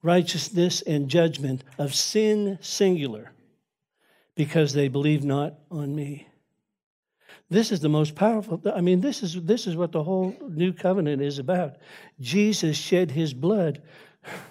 righteousness, 0.00 0.80
and 0.82 1.08
judgment, 1.08 1.64
of 1.76 1.92
sin 1.92 2.56
singular, 2.60 3.32
because 4.36 4.74
they 4.74 4.86
believe 4.86 5.24
not 5.24 5.54
on 5.72 5.92
me. 5.92 6.28
This 7.54 7.70
is 7.70 7.78
the 7.78 7.88
most 7.88 8.16
powerful. 8.16 8.60
I 8.74 8.80
mean, 8.80 9.00
this 9.00 9.22
is 9.22 9.40
this 9.44 9.68
is 9.68 9.76
what 9.76 9.92
the 9.92 10.02
whole 10.02 10.36
new 10.48 10.72
covenant 10.72 11.22
is 11.22 11.38
about. 11.38 11.76
Jesus 12.20 12.76
shed 12.76 13.12
his 13.12 13.32
blood 13.32 13.80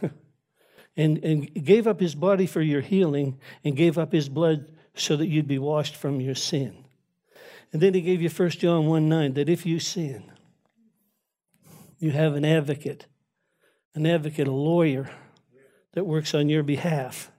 and, 0.96 1.18
and 1.18 1.66
gave 1.66 1.86
up 1.86 2.00
his 2.00 2.16
body 2.16 2.46
for 2.46 2.62
your 2.62 2.80
healing 2.80 3.42
and 3.66 3.76
gave 3.76 3.98
up 3.98 4.14
his 4.14 4.30
blood 4.30 4.72
so 4.96 5.18
that 5.18 5.28
you'd 5.28 5.50
be 5.50 5.60
washed 5.60 5.98
from 5.98 6.22
your 6.22 6.34
sin. 6.34 6.86
And 7.74 7.82
then 7.82 7.94
he 7.94 8.00
gave 8.00 8.22
you 8.22 8.30
1 8.30 8.50
John 8.52 8.86
1 8.86 9.10
9 9.10 9.34
that 9.34 9.50
if 9.50 9.66
you 9.66 9.80
sin, 9.80 10.32
you 12.00 12.12
have 12.12 12.36
an 12.36 12.46
advocate, 12.46 13.08
an 13.96 14.06
advocate, 14.06 14.48
a 14.48 14.52
lawyer 14.52 15.10
that 15.92 16.06
works 16.06 16.34
on 16.34 16.48
your 16.48 16.64
behalf. 16.64 17.32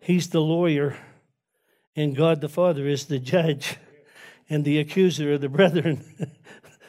He's 0.00 0.30
the 0.30 0.40
lawyer, 0.40 0.96
and 1.94 2.16
God 2.16 2.40
the 2.40 2.48
Father 2.48 2.86
is 2.86 3.06
the 3.06 3.18
judge, 3.18 3.76
and 4.48 4.64
the 4.64 4.78
accuser 4.78 5.32
of 5.32 5.40
the 5.40 5.48
brethren. 5.56 6.04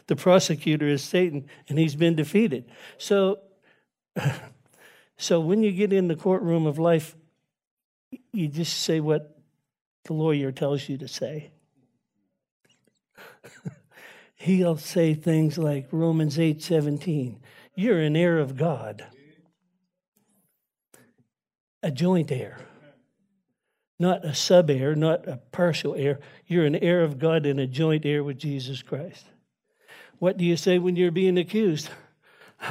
the 0.08 0.16
prosecutor 0.16 0.88
is 0.88 1.04
Satan, 1.04 1.48
and 1.68 1.78
he's 1.78 1.96
been 1.96 2.16
defeated. 2.16 2.66
So, 2.98 3.40
so 5.18 5.40
when 5.40 5.64
you 5.64 5.72
get 5.72 5.94
in 5.94 6.08
the 6.08 6.16
courtroom 6.16 6.66
of 6.66 6.80
life, 6.80 7.16
you 8.32 8.48
just 8.48 8.82
say 8.82 9.00
what 9.00 9.38
the 10.06 10.14
lawyer 10.14 10.52
tells 10.52 10.88
you 10.88 10.98
to 10.98 11.08
say. 11.08 11.52
He'll 14.36 14.78
say 14.78 15.14
things 15.14 15.58
like 15.58 15.88
Romans 15.92 16.40
8 16.40 16.62
17. 16.62 17.40
You're 17.76 18.00
an 18.00 18.16
heir 18.16 18.40
of 18.40 18.56
God, 18.58 19.06
a 21.84 21.92
joint 21.92 22.32
heir, 22.32 22.58
not 24.00 24.24
a 24.24 24.34
sub 24.34 24.70
heir, 24.70 24.96
not 24.96 25.28
a 25.28 25.38
partial 25.52 25.96
heir. 25.96 26.20
You're 26.46 26.66
an 26.66 26.76
heir 26.76 27.04
of 27.04 27.18
God 27.18 27.46
and 27.46 27.60
a 27.60 27.68
joint 27.68 28.06
heir 28.06 28.24
with 28.24 28.38
Jesus 28.38 28.82
Christ. 28.82 29.26
What 30.20 30.38
do 30.38 30.46
you 30.46 30.58
say 30.58 30.80
when 30.80 30.96
you're 30.96 31.12
being 31.12 31.38
accused? 31.38 31.90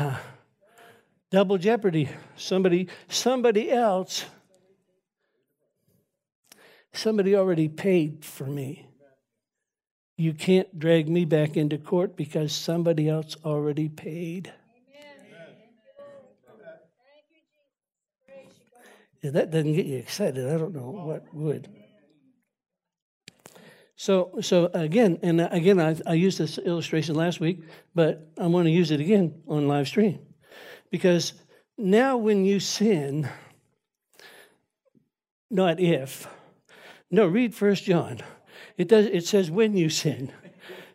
double 1.30 1.58
jeopardy. 1.58 2.08
Somebody, 2.36 2.88
somebody 3.08 3.70
else, 3.70 4.24
somebody 6.92 7.34
already 7.34 7.68
paid 7.68 8.24
for 8.24 8.44
me. 8.44 8.86
You 10.16 10.32
can't 10.32 10.78
drag 10.78 11.08
me 11.08 11.24
back 11.24 11.56
into 11.56 11.76
court 11.76 12.16
because 12.16 12.52
somebody 12.52 13.08
else 13.08 13.36
already 13.44 13.88
paid. 13.88 14.52
If 19.26 19.32
that 19.32 19.50
doesn't 19.50 19.74
get 19.74 19.86
you 19.86 19.98
excited, 19.98 20.46
I 20.46 20.56
don't 20.56 20.74
know 20.74 20.90
what 20.90 21.34
would. 21.34 21.68
So, 23.96 24.38
so 24.40 24.70
again, 24.74 25.18
and 25.22 25.40
again, 25.40 25.80
I, 25.80 25.96
I 26.06 26.14
used 26.14 26.38
this 26.38 26.58
illustration 26.58 27.14
last 27.14 27.40
week, 27.40 27.62
but 27.94 28.30
I 28.38 28.46
want 28.46 28.66
to 28.66 28.70
use 28.70 28.90
it 28.90 29.00
again 29.00 29.42
on 29.48 29.68
live 29.68 29.88
stream. 29.88 30.20
Because 30.90 31.32
now 31.76 32.16
when 32.16 32.44
you 32.44 32.60
sin, 32.60 33.28
not 35.50 35.80
if, 35.80 36.28
no, 37.10 37.26
read 37.26 37.54
First 37.54 37.84
John. 37.84 38.20
It 38.76 38.88
does. 38.88 39.06
It 39.06 39.26
says 39.26 39.50
when 39.50 39.76
you 39.76 39.88
sin. 39.88 40.32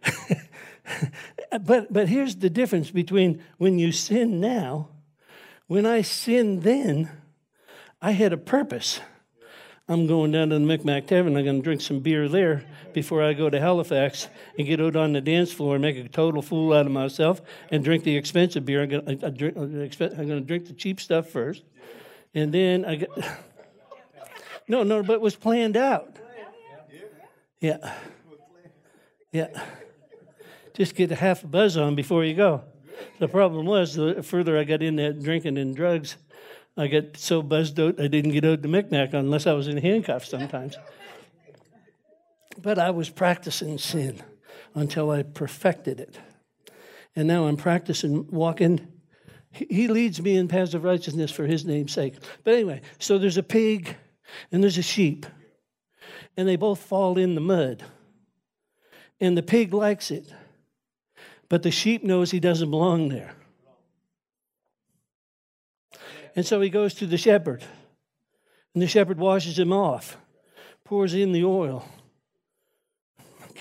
but 1.66 1.92
but 1.92 2.08
here's 2.10 2.36
the 2.36 2.50
difference 2.50 2.92
between 2.92 3.44
when 3.58 3.80
you 3.80 3.92
sin 3.92 4.40
now. 4.40 4.90
When 5.68 5.86
I 5.86 6.02
sin 6.02 6.60
then, 6.60 7.10
I 8.02 8.12
had 8.12 8.34
a 8.34 8.38
purpose. 8.38 9.00
I'm 9.88 10.08
going 10.08 10.32
down 10.32 10.50
to 10.50 10.56
the 10.60 10.66
Micmac 10.66 11.08
Tavern. 11.08 11.36
I'm 11.36 11.44
going 11.44 11.58
to 11.58 11.62
drink 11.62 11.82
some 11.82 12.00
beer 12.00 12.30
there 12.30 12.64
before 12.94 13.22
I 13.22 13.34
go 13.34 13.50
to 13.50 13.60
Halifax 13.60 14.28
and 14.58 14.66
get 14.66 14.80
out 14.80 14.96
on 14.96 15.14
the 15.14 15.22
dance 15.22 15.52
floor 15.52 15.76
and 15.76 15.82
make 15.82 15.98
a 15.98 16.08
total 16.08 16.42
fool 16.42 16.74
out 16.74 16.86
of 16.86 16.92
myself 16.92 17.42
and 17.72 17.84
drink 17.84 18.04
the 18.04 18.16
expensive 18.16 18.66
beer. 18.66 18.84
I'm 18.84 18.90
going 18.90 19.20
to, 19.20 19.32
drink, 19.32 19.58
uh, 19.58 19.62
I'm 19.62 20.28
going 20.28 20.40
to 20.40 20.42
drink 20.42 20.68
the 20.68 20.74
cheap 20.74 21.02
stuff 21.02 21.30
first. 21.30 21.64
And 22.34 22.54
then 22.54 22.86
I 22.86 22.96
get. 22.96 23.10
No, 24.68 24.84
no, 24.84 25.04
but 25.04 25.14
it 25.14 25.22
was 25.22 25.36
planned 25.36 25.76
out. 25.76 26.16
Yeah. 27.60 27.94
Yeah. 29.34 29.48
Just 30.74 30.96
get 30.96 31.12
a 31.12 31.16
half 31.16 31.44
a 31.44 31.48
buzz 31.48 31.76
on 31.76 31.96
before 31.96 32.24
you 32.24 32.34
go. 32.34 32.64
The 33.20 33.28
problem 33.28 33.66
was, 33.66 33.96
the 33.96 34.24
further 34.24 34.58
I 34.58 34.64
got 34.64 34.82
in 34.82 34.96
that 34.96 35.22
drinking 35.22 35.58
and 35.58 35.76
drugs, 35.76 36.16
I 36.78 36.88
got 36.88 37.18
so 37.18 37.42
buzzed 37.42 37.80
out 37.80 38.00
I 38.00 38.08
didn't 38.08 38.32
get 38.32 38.46
out 38.46 38.62
the 38.62 38.68
Micmac 38.68 39.14
unless 39.14 39.46
I 39.46 39.54
was 39.54 39.68
in 39.68 39.78
handcuffs 39.78 40.30
sometimes. 40.30 40.78
But 42.58 42.80
I 42.80 42.92
was 42.92 43.10
practicing 43.10 43.78
sin 43.78 44.22
until 44.74 45.12
I 45.12 45.24
perfected 45.24 46.00
it. 46.00 46.18
And 47.16 47.28
now 47.28 47.46
I'm 47.46 47.58
practicing 47.58 48.28
walking. 48.32 48.88
He 49.52 49.88
leads 49.88 50.22
me 50.22 50.38
in 50.38 50.48
paths 50.48 50.74
of 50.74 50.84
righteousness 50.84 51.30
for 51.32 51.46
his 51.46 51.66
name's 51.66 51.92
sake. 51.92 52.16
But 52.44 52.54
anyway, 52.54 52.82
so 53.00 53.18
there's 53.18 53.38
a 53.38 53.44
pig 53.44 53.98
and 54.52 54.64
there's 54.64 54.78
a 54.78 54.84
sheep, 54.84 55.26
and 56.38 56.48
they 56.48 56.56
both 56.56 56.80
fall 56.80 57.18
in 57.18 57.36
the 57.36 57.42
mud. 57.42 57.84
And 59.20 59.38
the 59.38 59.44
pig 59.44 59.74
likes 59.74 60.10
it, 60.10 60.34
but 61.50 61.64
the 61.64 61.72
sheep 61.72 62.04
knows 62.04 62.32
he 62.32 62.40
doesn't 62.40 62.72
belong 62.72 63.10
there. 63.10 63.36
And 66.36 66.46
so 66.46 66.62
he 66.62 66.70
goes 66.70 66.94
to 66.96 67.06
the 67.06 67.18
shepherd, 67.18 67.64
and 68.74 68.82
the 68.82 68.88
shepherd 68.88 69.18
washes 69.18 69.60
him 69.60 69.74
off, 69.74 70.18
pours 70.86 71.14
in 71.14 71.32
the 71.32 71.44
oil, 71.44 71.86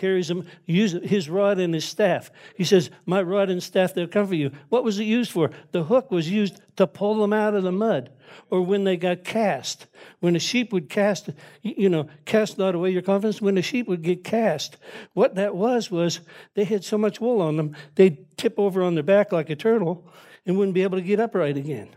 carries 0.01 0.31
him, 0.31 0.47
uses 0.65 1.09
his 1.09 1.29
rod 1.29 1.59
and 1.59 1.75
his 1.75 1.85
staff. 1.85 2.31
He 2.57 2.65
says, 2.65 2.91
My 3.05 3.21
rod 3.21 3.51
and 3.51 3.63
staff, 3.63 3.93
they'll 3.93 4.07
cover 4.07 4.35
you. 4.35 4.51
What 4.71 4.83
was 4.83 4.99
it 4.99 5.05
used 5.05 5.31
for? 5.31 5.51
The 5.73 5.85
hook 5.85 6.11
was 6.11 6.31
used 6.31 6.61
to 6.77 6.87
pull 6.87 7.17
them 7.17 7.33
out 7.33 7.55
of 7.55 7.65
the 7.65 7.73
mud. 7.73 8.11
Or 8.49 8.63
when 8.63 8.85
they 8.85 8.97
got 8.97 9.25
cast. 9.25 9.89
When 10.21 10.37
a 10.37 10.39
sheep 10.39 10.73
would 10.73 10.89
cast, 10.89 11.31
you 11.63 11.89
know, 11.89 12.09
cast 12.25 12.57
not 12.57 12.75
away 12.75 12.91
your 12.91 13.03
confidence. 13.03 13.43
When 13.43 13.59
a 13.59 13.63
sheep 13.63 13.89
would 13.89 14.03
get 14.03 14.25
cast, 14.25 14.77
what 15.13 15.35
that 15.35 15.55
was 15.55 15.91
was 15.91 16.21
they 16.55 16.65
had 16.65 16.85
so 16.85 16.97
much 16.97 17.21
wool 17.21 17.43
on 17.43 17.57
them, 17.57 17.77
they'd 17.97 18.39
tip 18.39 18.59
over 18.59 18.83
on 18.83 18.95
their 18.95 19.03
back 19.03 19.33
like 19.33 19.51
a 19.51 19.57
turtle 19.57 20.09
and 20.47 20.57
wouldn't 20.57 20.75
be 20.75 20.83
able 20.83 20.97
to 20.97 21.05
get 21.05 21.21
upright 21.21 21.57
again. 21.57 21.91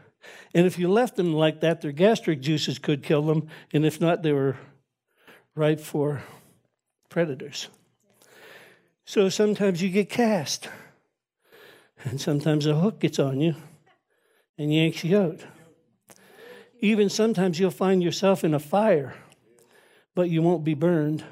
And 0.54 0.66
if 0.66 0.78
you 0.78 0.88
left 0.88 1.16
them 1.16 1.34
like 1.34 1.62
that, 1.62 1.82
their 1.82 1.92
gastric 1.92 2.42
juices 2.42 2.80
could 2.80 3.04
kill 3.04 3.24
them. 3.24 3.48
And 3.74 3.86
if 3.86 4.00
not, 4.00 4.22
they 4.22 4.34
were 4.34 4.58
ripe 5.56 5.80
for 5.80 6.22
predators. 7.10 7.70
So 9.06 9.30
sometimes 9.30 9.82
you 9.82 9.90
get 9.90 10.10
cast, 10.10 10.70
and 12.04 12.22
sometimes 12.22 12.66
a 12.66 12.76
hook 12.76 13.00
gets 13.00 13.20
on 13.20 13.42
you 13.42 13.56
and 14.58 14.74
yanks 14.74 15.04
you 15.04 15.18
out. 15.18 15.42
Even 16.80 17.10
sometimes 17.10 17.60
you'll 17.60 17.72
find 17.72 18.04
yourself 18.04 18.44
in 18.44 18.54
a 18.54 18.60
fire, 18.60 19.16
but 20.16 20.30
you 20.30 20.42
won't 20.42 20.64
be 20.64 20.74
burned. 20.74 21.24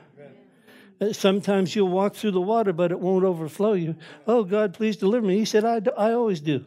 Sometimes 1.14 1.76
you'll 1.76 1.88
walk 1.88 2.16
through 2.16 2.32
the 2.32 2.42
water, 2.42 2.74
but 2.74 2.92
it 2.92 3.00
won't 3.00 3.26
overflow 3.26 3.74
you. 3.74 3.96
Oh, 4.28 4.44
God, 4.44 4.74
please 4.74 4.98
deliver 4.98 5.26
me. 5.26 5.38
He 5.40 5.46
said, 5.46 5.66
I, 5.66 5.82
I 5.98 6.12
always 6.12 6.42
do. 6.42 6.64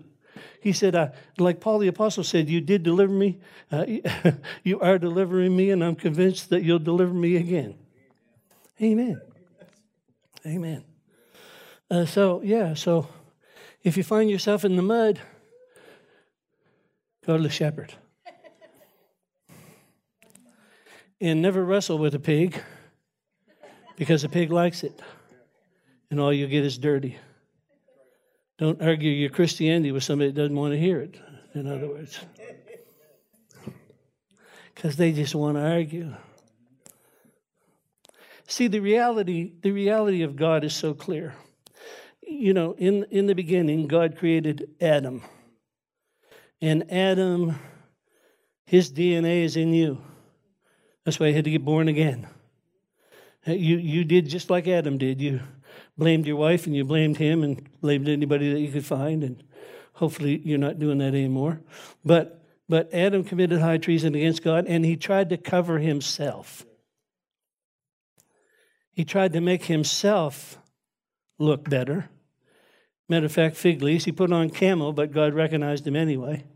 He 0.64 0.72
said, 0.72 0.94
uh, 0.94 1.08
like 1.36 1.60
Paul 1.60 1.78
the 1.78 1.88
Apostle 1.88 2.24
said, 2.24 2.48
You 2.48 2.62
did 2.62 2.82
deliver 2.82 3.12
me. 3.12 3.38
Uh, 3.70 3.84
you 4.64 4.80
are 4.80 4.98
delivering 4.98 5.54
me, 5.54 5.68
and 5.68 5.84
I'm 5.84 5.94
convinced 5.94 6.48
that 6.48 6.62
you'll 6.62 6.78
deliver 6.78 7.12
me 7.12 7.36
again. 7.36 7.74
Amen. 8.80 9.20
Amen. 10.46 10.82
Uh, 11.90 12.06
so, 12.06 12.40
yeah, 12.42 12.72
so 12.72 13.06
if 13.82 13.98
you 13.98 14.02
find 14.02 14.30
yourself 14.30 14.64
in 14.64 14.76
the 14.76 14.82
mud, 14.82 15.20
go 17.26 17.36
to 17.36 17.42
the 17.42 17.50
shepherd. 17.50 17.92
and 21.20 21.42
never 21.42 21.62
wrestle 21.62 21.98
with 21.98 22.14
a 22.14 22.18
pig 22.18 22.58
because 23.96 24.24
a 24.24 24.30
pig 24.30 24.50
likes 24.50 24.82
it. 24.82 24.98
And 26.10 26.18
all 26.18 26.32
you 26.32 26.46
get 26.46 26.64
is 26.64 26.78
dirty. 26.78 27.18
Don't 28.58 28.80
argue 28.80 29.10
your 29.10 29.30
Christianity 29.30 29.92
with 29.92 30.04
somebody 30.04 30.30
that 30.30 30.36
doesn't 30.36 30.56
want 30.56 30.72
to 30.72 30.78
hear 30.78 31.00
it, 31.00 31.20
in 31.54 31.66
other 31.66 31.88
words. 31.88 32.18
Because 34.74 34.96
they 34.96 35.12
just 35.12 35.36
want 35.36 35.56
to 35.56 35.62
argue. 35.62 36.12
See, 38.48 38.66
the 38.66 38.80
reality, 38.80 39.52
the 39.62 39.70
reality 39.70 40.22
of 40.22 40.34
God 40.34 40.64
is 40.64 40.74
so 40.74 40.94
clear 40.94 41.36
you 42.26 42.54
know, 42.54 42.74
in, 42.78 43.04
in 43.10 43.26
the 43.26 43.34
beginning, 43.34 43.86
God 43.86 44.16
created 44.16 44.70
Adam. 44.80 45.22
And 46.60 46.90
Adam, 46.90 47.58
his 48.66 48.92
DNA 48.92 49.44
is 49.44 49.56
in 49.56 49.74
you. 49.74 50.00
That's 51.04 51.20
why 51.20 51.28
he 51.28 51.32
had 51.34 51.44
to 51.44 51.50
get 51.50 51.64
born 51.64 51.88
again. 51.88 52.26
You, 53.46 53.76
you 53.76 54.04
did 54.04 54.28
just 54.28 54.50
like 54.50 54.66
Adam 54.66 54.98
did. 54.98 55.20
You 55.20 55.40
blamed 55.98 56.26
your 56.26 56.36
wife 56.36 56.66
and 56.66 56.74
you 56.74 56.84
blamed 56.84 57.18
him 57.18 57.42
and 57.42 57.68
blamed 57.80 58.08
anybody 58.08 58.52
that 58.52 58.60
you 58.60 58.70
could 58.70 58.86
find. 58.86 59.22
And 59.22 59.42
hopefully 59.94 60.40
you're 60.44 60.58
not 60.58 60.78
doing 60.78 60.98
that 60.98 61.14
anymore. 61.14 61.60
But, 62.04 62.42
but 62.68 62.92
Adam 62.92 63.24
committed 63.24 63.60
high 63.60 63.78
treason 63.78 64.14
against 64.14 64.42
God 64.42 64.66
and 64.66 64.84
he 64.84 64.96
tried 64.96 65.28
to 65.30 65.36
cover 65.36 65.78
himself. 65.78 66.64
He 68.92 69.04
tried 69.04 69.32
to 69.32 69.40
make 69.40 69.64
himself 69.64 70.58
look 71.38 71.68
better. 71.68 72.08
Matter 73.08 73.26
of 73.26 73.32
fact, 73.32 73.56
fig 73.56 73.82
leaves. 73.82 74.04
He 74.04 74.12
put 74.12 74.32
on 74.32 74.50
camel, 74.50 74.92
but 74.92 75.12
God 75.12 75.34
recognized 75.34 75.86
him 75.86 75.96
anyway. 75.96 76.44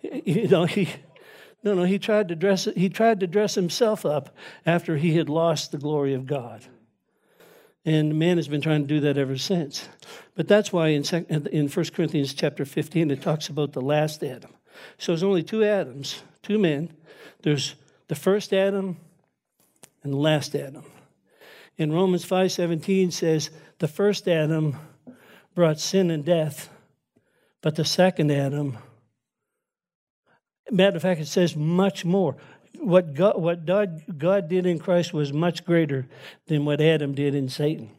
You 0.00 0.46
know, 0.46 0.64
he 0.64 0.88
no, 1.62 1.74
no. 1.74 1.84
He 1.84 1.98
tried 1.98 2.28
to 2.28 2.36
dress. 2.36 2.68
He 2.76 2.88
tried 2.88 3.20
to 3.20 3.26
dress 3.26 3.54
himself 3.54 4.06
up 4.06 4.34
after 4.64 4.96
he 4.96 5.16
had 5.16 5.28
lost 5.28 5.72
the 5.72 5.78
glory 5.78 6.14
of 6.14 6.26
God, 6.26 6.64
and 7.84 8.18
man 8.18 8.36
has 8.36 8.48
been 8.48 8.60
trying 8.60 8.82
to 8.82 8.88
do 8.88 9.00
that 9.00 9.18
ever 9.18 9.36
since. 9.36 9.88
But 10.34 10.48
that's 10.48 10.72
why 10.72 10.88
in 10.88 11.04
in 11.04 11.68
1 11.68 11.84
Corinthians 11.94 12.34
chapter 12.34 12.64
15 12.64 13.10
it 13.10 13.22
talks 13.22 13.48
about 13.48 13.72
the 13.72 13.80
last 13.80 14.22
Adam. 14.22 14.52
So 14.98 15.12
there's 15.12 15.24
only 15.24 15.42
two 15.42 15.64
Adams, 15.64 16.22
two 16.42 16.58
men. 16.58 16.92
There's 17.42 17.74
the 18.06 18.14
first 18.14 18.52
Adam 18.52 18.96
and 20.02 20.12
the 20.12 20.18
last 20.18 20.54
Adam. 20.54 20.84
In 21.76 21.92
Romans 21.92 22.24
5:17 22.24 23.12
says 23.12 23.50
the 23.78 23.88
first 23.88 24.28
Adam 24.28 24.76
brought 25.54 25.78
sin 25.78 26.10
and 26.10 26.24
death, 26.24 26.70
but 27.62 27.74
the 27.76 27.84
second 27.84 28.30
Adam, 28.30 28.78
matter 30.70 30.96
of 30.96 31.02
fact, 31.02 31.20
it 31.20 31.26
says 31.26 31.56
much 31.56 32.04
more. 32.04 32.36
What 32.80 33.14
God, 33.14 33.40
what 33.40 33.66
God, 33.66 34.02
God 34.18 34.48
did 34.48 34.66
in 34.66 34.78
Christ 34.78 35.12
was 35.12 35.32
much 35.32 35.64
greater 35.64 36.06
than 36.46 36.64
what 36.64 36.80
Adam 36.80 37.14
did 37.14 37.34
in 37.34 37.48
Satan. 37.48 37.90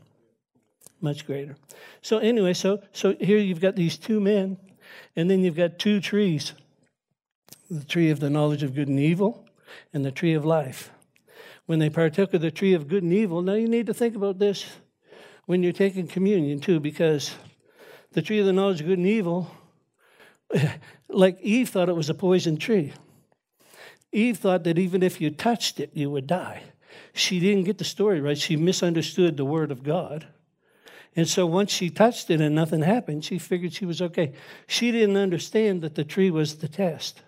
Much 1.01 1.25
greater. 1.25 1.55
So 2.01 2.17
anyway, 2.19 2.53
so 2.53 2.81
so 2.91 3.15
here 3.19 3.38
you've 3.38 3.61
got 3.61 3.75
these 3.75 3.97
two 3.97 4.19
men, 4.19 4.57
and 5.15 5.29
then 5.29 5.41
you've 5.41 5.55
got 5.55 5.79
two 5.79 5.99
trees: 5.99 6.53
the 7.69 7.83
tree 7.83 8.09
of 8.09 8.19
the 8.19 8.29
knowledge 8.29 8.63
of 8.63 8.75
good 8.75 8.88
and 8.88 8.99
evil, 8.99 9.45
and 9.93 10.05
the 10.05 10.11
tree 10.11 10.33
of 10.33 10.45
life. 10.45 10.91
When 11.65 11.79
they 11.79 11.89
partook 11.89 12.33
of 12.33 12.41
the 12.41 12.51
tree 12.51 12.73
of 12.73 12.88
good 12.88 13.03
and 13.03 13.13
evil, 13.13 13.41
now 13.41 13.53
you 13.53 13.67
need 13.67 13.85
to 13.88 13.93
think 13.93 14.15
about 14.15 14.39
this 14.39 14.65
when 15.45 15.63
you're 15.63 15.71
taking 15.71 16.07
communion 16.07 16.59
too, 16.59 16.79
because 16.79 17.35
the 18.11 18.21
tree 18.21 18.39
of 18.39 18.45
the 18.45 18.53
knowledge 18.53 18.81
of 18.81 18.88
good 18.88 18.97
and 18.97 19.07
evil, 19.07 19.49
like 21.09 21.39
Eve 21.41 21.69
thought 21.69 21.89
it 21.89 21.95
was 21.95 22.09
a 22.09 22.13
poison 22.13 22.57
tree. 22.57 22.93
Eve 24.11 24.37
thought 24.37 24.63
that 24.63 24.79
even 24.79 25.03
if 25.03 25.21
you 25.21 25.29
touched 25.29 25.79
it, 25.79 25.91
you 25.93 26.09
would 26.09 26.27
die. 26.27 26.63
She 27.13 27.39
didn't 27.39 27.65
get 27.65 27.77
the 27.77 27.83
story 27.83 28.21
right. 28.21 28.37
She 28.37 28.55
misunderstood 28.55 29.37
the 29.37 29.45
word 29.45 29.71
of 29.71 29.83
God. 29.83 30.27
And 31.15 31.27
so 31.27 31.45
once 31.45 31.71
she 31.71 31.89
touched 31.89 32.29
it 32.29 32.41
and 32.41 32.55
nothing 32.55 32.81
happened, 32.81 33.25
she 33.25 33.39
figured 33.39 33.73
she 33.73 33.85
was 33.85 34.01
okay. 34.01 34.33
She 34.67 34.91
didn't 34.91 35.17
understand 35.17 35.81
that 35.81 35.95
the 35.95 36.03
tree 36.03 36.31
was 36.31 36.57
the 36.57 36.67
test. 36.67 37.21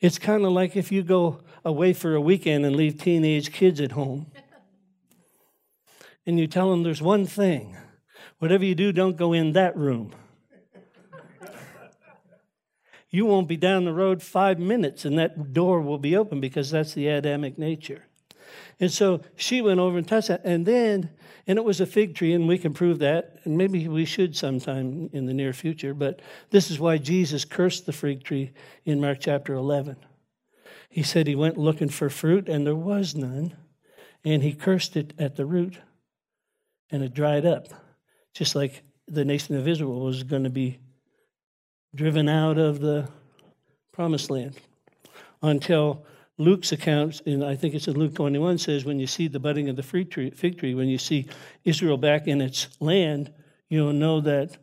It's 0.00 0.18
kind 0.18 0.44
of 0.44 0.52
like 0.52 0.76
if 0.76 0.92
you 0.92 1.02
go 1.02 1.40
away 1.64 1.92
for 1.92 2.14
a 2.14 2.20
weekend 2.20 2.64
and 2.66 2.76
leave 2.76 2.98
teenage 2.98 3.52
kids 3.52 3.80
at 3.80 3.92
home 3.92 4.26
and 6.26 6.38
you 6.38 6.46
tell 6.46 6.70
them 6.70 6.82
there's 6.82 7.02
one 7.02 7.26
thing 7.26 7.76
whatever 8.38 8.64
you 8.64 8.74
do, 8.74 8.92
don't 8.92 9.16
go 9.16 9.32
in 9.32 9.52
that 9.52 9.74
room. 9.76 10.12
You 13.14 13.26
won't 13.26 13.46
be 13.46 13.56
down 13.56 13.84
the 13.84 13.92
road 13.92 14.20
five 14.22 14.58
minutes 14.58 15.04
and 15.04 15.16
that 15.18 15.52
door 15.52 15.80
will 15.80 15.98
be 15.98 16.16
open 16.16 16.40
because 16.40 16.72
that's 16.72 16.94
the 16.94 17.06
Adamic 17.06 17.56
nature. 17.56 18.02
And 18.80 18.90
so 18.90 19.20
she 19.36 19.62
went 19.62 19.78
over 19.78 19.96
and 19.96 20.06
touched 20.06 20.28
that. 20.28 20.44
And 20.44 20.66
then, 20.66 21.10
and 21.46 21.56
it 21.56 21.64
was 21.64 21.80
a 21.80 21.86
fig 21.86 22.16
tree, 22.16 22.32
and 22.32 22.48
we 22.48 22.58
can 22.58 22.74
prove 22.74 22.98
that. 22.98 23.36
And 23.44 23.56
maybe 23.56 23.86
we 23.86 24.04
should 24.04 24.36
sometime 24.36 25.10
in 25.12 25.26
the 25.26 25.32
near 25.34 25.52
future. 25.52 25.94
But 25.94 26.22
this 26.50 26.72
is 26.72 26.80
why 26.80 26.98
Jesus 26.98 27.44
cursed 27.44 27.86
the 27.86 27.92
fig 27.92 28.24
tree 28.24 28.52
in 28.84 29.00
Mark 29.00 29.18
chapter 29.20 29.54
11. 29.54 29.96
He 30.88 31.02
said 31.02 31.26
he 31.26 31.36
went 31.36 31.56
looking 31.56 31.90
for 31.90 32.10
fruit, 32.10 32.48
and 32.48 32.66
there 32.66 32.74
was 32.74 33.14
none. 33.14 33.56
And 34.24 34.42
he 34.42 34.52
cursed 34.52 34.96
it 34.96 35.12
at 35.18 35.36
the 35.36 35.46
root, 35.46 35.78
and 36.90 37.02
it 37.04 37.14
dried 37.14 37.46
up, 37.46 37.68
just 38.32 38.56
like 38.56 38.82
the 39.06 39.24
nation 39.24 39.54
of 39.56 39.68
Israel 39.68 40.00
was 40.00 40.22
going 40.24 40.44
to 40.44 40.50
be 40.50 40.78
driven 41.94 42.28
out 42.28 42.58
of 42.58 42.80
the 42.80 43.08
promised 43.92 44.30
land 44.30 44.56
until 45.42 46.04
Luke's 46.36 46.72
account, 46.72 47.22
and 47.26 47.44
I 47.44 47.54
think 47.54 47.74
it's 47.74 47.86
in 47.86 47.94
Luke 47.94 48.14
21, 48.14 48.58
says 48.58 48.84
when 48.84 48.98
you 48.98 49.06
see 49.06 49.28
the 49.28 49.38
budding 49.38 49.68
of 49.68 49.76
the 49.76 49.82
fig 49.82 50.10
tree, 50.10 50.30
fig 50.30 50.58
tree, 50.58 50.74
when 50.74 50.88
you 50.88 50.98
see 50.98 51.28
Israel 51.64 51.96
back 51.96 52.26
in 52.26 52.40
its 52.40 52.68
land, 52.80 53.32
you'll 53.68 53.92
know 53.92 54.20
that 54.20 54.56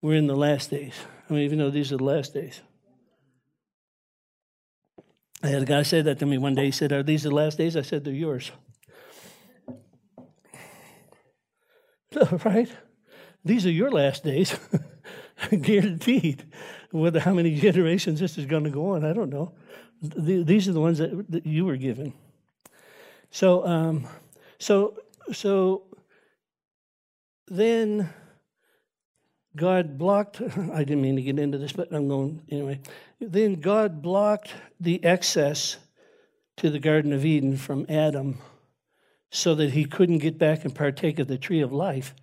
we're 0.00 0.14
in 0.14 0.26
the 0.26 0.36
last 0.36 0.70
days. 0.70 0.94
I 1.28 1.32
mean, 1.32 1.42
even 1.42 1.58
though 1.58 1.70
these 1.70 1.92
are 1.92 1.98
the 1.98 2.04
last 2.04 2.32
days. 2.32 2.62
I 5.42 5.48
had 5.48 5.62
a 5.62 5.66
guy 5.66 5.82
say 5.82 6.00
that 6.00 6.18
to 6.20 6.26
me 6.26 6.38
one 6.38 6.54
day. 6.54 6.66
He 6.66 6.70
said, 6.70 6.90
Are 6.90 7.02
these 7.02 7.24
the 7.24 7.30
last 7.30 7.58
days? 7.58 7.76
I 7.76 7.82
said, 7.82 8.04
They're 8.04 8.14
yours. 8.14 8.50
right? 12.44 12.72
These 13.44 13.66
are 13.66 13.70
your 13.70 13.90
last 13.90 14.24
days. 14.24 14.58
Guaranteed. 15.60 16.44
Whether 16.90 17.20
how 17.20 17.34
many 17.34 17.54
generations 17.56 18.20
this 18.20 18.38
is 18.38 18.46
going 18.46 18.64
to 18.64 18.70
go 18.70 18.90
on, 18.90 19.04
I 19.04 19.12
don't 19.12 19.30
know 19.30 19.52
these 20.00 20.68
are 20.68 20.72
the 20.72 20.80
ones 20.80 20.98
that, 20.98 21.30
that 21.30 21.46
you 21.46 21.64
were 21.64 21.76
given. 21.76 22.12
So, 23.30 23.66
um, 23.66 24.06
so, 24.58 24.98
so 25.32 25.84
then 27.48 28.10
God 29.56 29.98
blocked, 29.98 30.40
I 30.72 30.84
didn't 30.84 31.02
mean 31.02 31.16
to 31.16 31.22
get 31.22 31.38
into 31.38 31.58
this, 31.58 31.72
but 31.72 31.92
I'm 31.92 32.08
going 32.08 32.42
anyway. 32.50 32.80
Then 33.20 33.54
God 33.54 34.02
blocked 34.02 34.52
the 34.80 35.04
access 35.04 35.76
to 36.58 36.70
the 36.70 36.78
Garden 36.78 37.12
of 37.12 37.24
Eden 37.24 37.56
from 37.56 37.86
Adam 37.88 38.38
so 39.30 39.54
that 39.56 39.72
he 39.72 39.84
couldn't 39.84 40.18
get 40.18 40.38
back 40.38 40.64
and 40.64 40.74
partake 40.74 41.18
of 41.18 41.26
the 41.26 41.38
tree 41.38 41.60
of 41.60 41.72
life. 41.72 42.14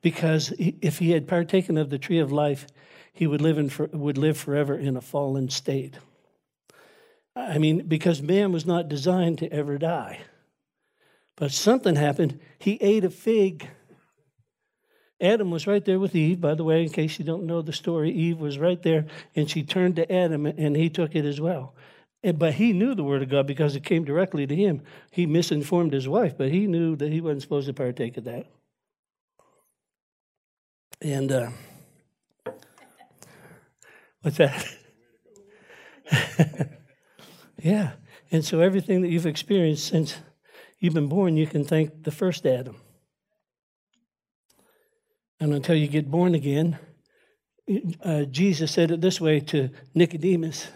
Because 0.00 0.52
if 0.58 0.98
he 0.98 1.10
had 1.10 1.26
partaken 1.26 1.76
of 1.76 1.90
the 1.90 1.98
tree 1.98 2.18
of 2.18 2.30
life, 2.32 2.66
he 3.12 3.26
would 3.26 3.40
live, 3.40 3.58
in 3.58 3.68
for, 3.68 3.86
would 3.86 4.18
live 4.18 4.36
forever 4.36 4.76
in 4.76 4.96
a 4.96 5.00
fallen 5.00 5.48
state. 5.48 5.98
I 7.34 7.58
mean, 7.58 7.86
because 7.86 8.22
man 8.22 8.52
was 8.52 8.66
not 8.66 8.88
designed 8.88 9.38
to 9.38 9.52
ever 9.52 9.78
die. 9.78 10.20
But 11.36 11.52
something 11.52 11.96
happened. 11.96 12.40
He 12.58 12.78
ate 12.80 13.04
a 13.04 13.10
fig. 13.10 13.68
Adam 15.20 15.50
was 15.50 15.66
right 15.66 15.84
there 15.84 15.98
with 15.98 16.14
Eve, 16.14 16.40
by 16.40 16.54
the 16.54 16.64
way, 16.64 16.82
in 16.82 16.90
case 16.90 17.18
you 17.18 17.24
don't 17.24 17.46
know 17.46 17.62
the 17.62 17.72
story. 17.72 18.10
Eve 18.10 18.38
was 18.38 18.58
right 18.58 18.82
there, 18.82 19.06
and 19.34 19.50
she 19.50 19.62
turned 19.62 19.96
to 19.96 20.12
Adam, 20.12 20.46
and 20.46 20.76
he 20.76 20.88
took 20.90 21.14
it 21.14 21.24
as 21.24 21.40
well. 21.40 21.74
But 22.22 22.54
he 22.54 22.72
knew 22.72 22.94
the 22.94 23.04
word 23.04 23.22
of 23.22 23.28
God 23.28 23.46
because 23.46 23.76
it 23.76 23.84
came 23.84 24.04
directly 24.04 24.46
to 24.46 24.54
him. 24.54 24.82
He 25.10 25.26
misinformed 25.26 25.92
his 25.92 26.08
wife, 26.08 26.36
but 26.36 26.50
he 26.50 26.66
knew 26.66 26.96
that 26.96 27.12
he 27.12 27.20
wasn't 27.20 27.42
supposed 27.42 27.66
to 27.68 27.72
partake 27.72 28.16
of 28.16 28.24
that. 28.24 28.46
And 31.00 31.30
uh, 31.30 31.50
what's 34.22 34.38
that? 34.38 34.66
Yeah. 37.62 37.92
And 38.30 38.44
so 38.44 38.60
everything 38.60 39.02
that 39.02 39.08
you've 39.08 39.26
experienced 39.26 39.88
since 39.88 40.16
you've 40.78 40.94
been 40.94 41.08
born, 41.08 41.36
you 41.36 41.46
can 41.46 41.64
thank 41.64 42.04
the 42.04 42.10
first 42.10 42.46
Adam. 42.46 42.76
And 45.40 45.52
until 45.52 45.76
you 45.76 45.88
get 45.88 46.10
born 46.10 46.34
again, 46.34 46.78
uh, 48.02 48.22
Jesus 48.24 48.72
said 48.72 48.90
it 48.90 49.00
this 49.00 49.20
way 49.20 49.40
to 49.40 49.70
Nicodemus. 49.94 50.68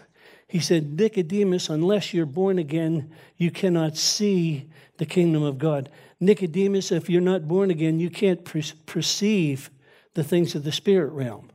He 0.47 0.59
said, 0.59 0.99
Nicodemus, 0.99 1.69
unless 1.69 2.13
you're 2.13 2.25
born 2.25 2.59
again, 2.59 3.11
you 3.37 3.49
cannot 3.49 3.97
see 3.97 4.69
the 4.97 5.05
kingdom 5.05 5.43
of 5.43 5.57
God. 5.57 5.89
Nicodemus, 6.19 6.91
if 6.91 7.09
you're 7.09 7.21
not 7.21 7.47
born 7.47 7.71
again, 7.71 7.99
you 7.99 8.09
can't 8.09 8.45
perceive 8.85 9.69
the 10.13 10.23
things 10.23 10.55
of 10.55 10.63
the 10.63 10.71
spirit 10.71 11.11
realm. 11.11 11.49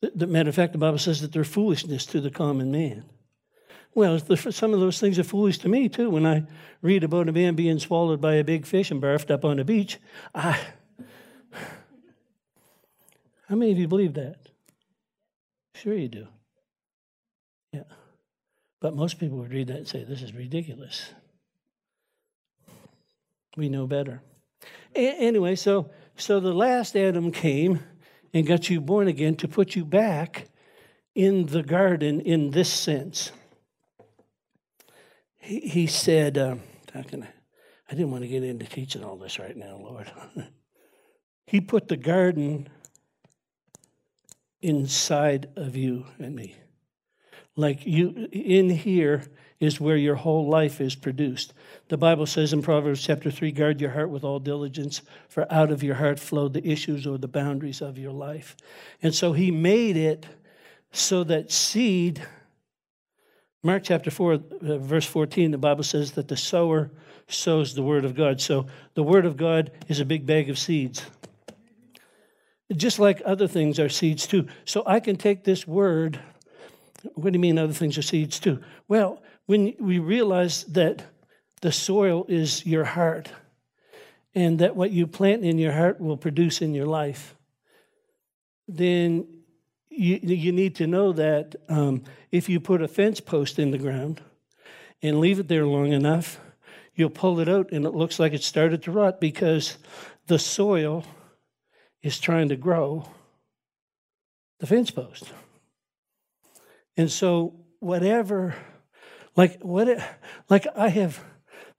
The, 0.00 0.12
the 0.14 0.26
matter 0.26 0.48
of 0.48 0.54
fact, 0.54 0.72
the 0.72 0.78
Bible 0.78 0.98
says 0.98 1.20
that 1.20 1.32
they're 1.32 1.44
foolishness 1.44 2.06
to 2.06 2.20
the 2.20 2.30
common 2.30 2.70
man. 2.70 3.04
Well, 3.94 4.18
some 4.18 4.74
of 4.74 4.80
those 4.80 4.98
things 4.98 5.18
are 5.18 5.24
foolish 5.24 5.58
to 5.58 5.68
me 5.68 5.88
too. 5.88 6.10
When 6.10 6.26
I 6.26 6.46
read 6.82 7.04
about 7.04 7.28
a 7.28 7.32
man 7.32 7.54
being 7.54 7.78
swallowed 7.78 8.20
by 8.20 8.34
a 8.34 8.44
big 8.44 8.66
fish 8.66 8.90
and 8.90 9.00
barfed 9.00 9.30
up 9.30 9.44
on 9.44 9.60
a 9.60 9.64
beach, 9.64 9.98
I. 10.34 10.58
How 13.48 13.54
many 13.54 13.70
of 13.70 13.78
you 13.78 13.86
believe 13.86 14.14
that? 14.14 14.36
Sure, 15.74 15.94
you 15.94 16.08
do. 16.08 16.26
Yeah. 17.72 17.82
But 18.80 18.96
most 18.96 19.18
people 19.18 19.38
would 19.38 19.52
read 19.52 19.68
that 19.68 19.76
and 19.76 19.88
say, 19.88 20.02
this 20.02 20.22
is 20.22 20.34
ridiculous. 20.34 21.12
We 23.56 23.68
know 23.68 23.86
better. 23.86 24.22
A- 24.94 25.18
anyway, 25.18 25.54
so, 25.54 25.90
so 26.16 26.40
the 26.40 26.52
last 26.52 26.96
Adam 26.96 27.30
came 27.30 27.80
and 28.32 28.46
got 28.46 28.70
you 28.70 28.80
born 28.80 29.08
again 29.08 29.36
to 29.36 29.48
put 29.48 29.76
you 29.76 29.84
back 29.84 30.48
in 31.14 31.46
the 31.46 31.62
garden 31.62 32.20
in 32.20 32.50
this 32.50 32.72
sense 32.72 33.32
he, 35.44 35.60
he 35.60 35.86
said, 35.86 36.38
uh, 36.38 36.56
how 36.92 37.02
can 37.02 37.22
I, 37.22 37.28
I 37.90 37.94
didn't 37.94 38.10
want 38.10 38.22
to 38.24 38.28
get 38.28 38.42
into 38.42 38.64
teaching 38.64 39.04
all 39.04 39.16
this 39.16 39.38
right 39.38 39.56
now, 39.56 39.76
Lord. 39.76 40.10
he 41.46 41.60
put 41.60 41.88
the 41.88 41.96
garden 41.96 42.68
inside 44.62 45.50
of 45.56 45.76
you 45.76 46.06
and 46.18 46.34
me. 46.34 46.56
Like 47.56 47.86
you, 47.86 48.28
in 48.32 48.70
here 48.70 49.24
is 49.64 49.80
where 49.80 49.96
your 49.96 50.14
whole 50.14 50.48
life 50.48 50.80
is 50.80 50.94
produced. 50.94 51.54
The 51.88 51.96
Bible 51.96 52.26
says 52.26 52.52
in 52.52 52.62
Proverbs 52.62 53.02
chapter 53.02 53.30
3 53.30 53.52
guard 53.52 53.80
your 53.80 53.90
heart 53.90 54.10
with 54.10 54.24
all 54.24 54.38
diligence, 54.38 55.02
for 55.28 55.50
out 55.52 55.70
of 55.70 55.82
your 55.82 55.96
heart 55.96 56.18
flow 56.18 56.48
the 56.48 56.66
issues 56.66 57.06
or 57.06 57.18
the 57.18 57.28
boundaries 57.28 57.80
of 57.80 57.98
your 57.98 58.12
life. 58.12 58.56
And 59.02 59.14
so 59.14 59.32
he 59.32 59.50
made 59.50 59.96
it 59.96 60.26
so 60.92 61.24
that 61.24 61.50
seed 61.50 62.24
Mark 63.64 63.82
chapter 63.82 64.10
4, 64.10 64.32
uh, 64.34 64.38
verse 64.76 65.06
14, 65.06 65.50
the 65.50 65.56
Bible 65.56 65.84
says 65.84 66.12
that 66.12 66.28
the 66.28 66.36
sower 66.36 66.90
sows 67.28 67.74
the 67.74 67.82
word 67.82 68.04
of 68.04 68.14
God. 68.14 68.38
So 68.38 68.66
the 68.92 69.02
word 69.02 69.24
of 69.24 69.38
God 69.38 69.72
is 69.88 70.00
a 70.00 70.04
big 70.04 70.26
bag 70.26 70.50
of 70.50 70.58
seeds. 70.58 71.02
Just 72.76 72.98
like 72.98 73.22
other 73.24 73.48
things 73.48 73.80
are 73.80 73.88
seeds 73.88 74.26
too. 74.26 74.48
So 74.66 74.82
I 74.86 75.00
can 75.00 75.16
take 75.16 75.44
this 75.44 75.66
word. 75.66 76.20
What 77.14 77.32
do 77.32 77.38
you 77.38 77.40
mean 77.40 77.58
other 77.58 77.72
things 77.72 77.96
are 77.96 78.02
seeds 78.02 78.38
too? 78.38 78.62
Well, 78.86 79.22
when 79.46 79.74
we 79.78 79.98
realize 79.98 80.64
that 80.64 81.02
the 81.60 81.72
soil 81.72 82.24
is 82.28 82.64
your 82.66 82.84
heart 82.84 83.30
and 84.34 84.58
that 84.58 84.76
what 84.76 84.90
you 84.90 85.06
plant 85.06 85.44
in 85.44 85.58
your 85.58 85.72
heart 85.72 86.00
will 86.00 86.16
produce 86.16 86.60
in 86.60 86.74
your 86.74 86.86
life, 86.86 87.36
then 88.66 89.26
you, 89.90 90.18
you 90.22 90.52
need 90.52 90.74
to 90.76 90.86
know 90.86 91.12
that 91.12 91.54
um, 91.68 92.02
if 92.32 92.48
you 92.48 92.58
put 92.58 92.82
a 92.82 92.88
fence 92.88 93.20
post 93.20 93.58
in 93.58 93.70
the 93.70 93.78
ground 93.78 94.20
and 95.02 95.20
leave 95.20 95.38
it 95.38 95.48
there 95.48 95.66
long 95.66 95.92
enough, 95.92 96.40
you'll 96.94 97.10
pull 97.10 97.40
it 97.40 97.48
out 97.48 97.70
and 97.72 97.84
it 97.84 97.94
looks 97.94 98.18
like 98.18 98.32
it 98.32 98.42
started 98.42 98.82
to 98.82 98.90
rot 98.90 99.20
because 99.20 99.78
the 100.26 100.38
soil 100.38 101.04
is 102.02 102.18
trying 102.18 102.48
to 102.48 102.56
grow 102.56 103.08
the 104.60 104.66
fence 104.66 104.90
post. 104.90 105.32
And 106.96 107.10
so, 107.10 107.54
whatever, 107.80 108.54
like 109.36 109.60
what, 109.62 109.88
It, 109.88 110.00
like 110.48 110.66
I 110.76 110.88
have, 110.88 111.20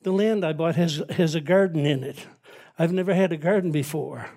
the 0.02 0.12
land 0.12 0.46
I 0.46 0.54
bought 0.54 0.76
has 0.76 1.02
has 1.12 1.36
a 1.36 1.42
garden 1.42 1.86
in 1.86 2.04
it. 2.04 2.26
I've 2.78 2.92
never 2.92 3.14
had 3.14 3.32
a 3.32 3.38
garden 3.38 3.72
before. 3.72 4.30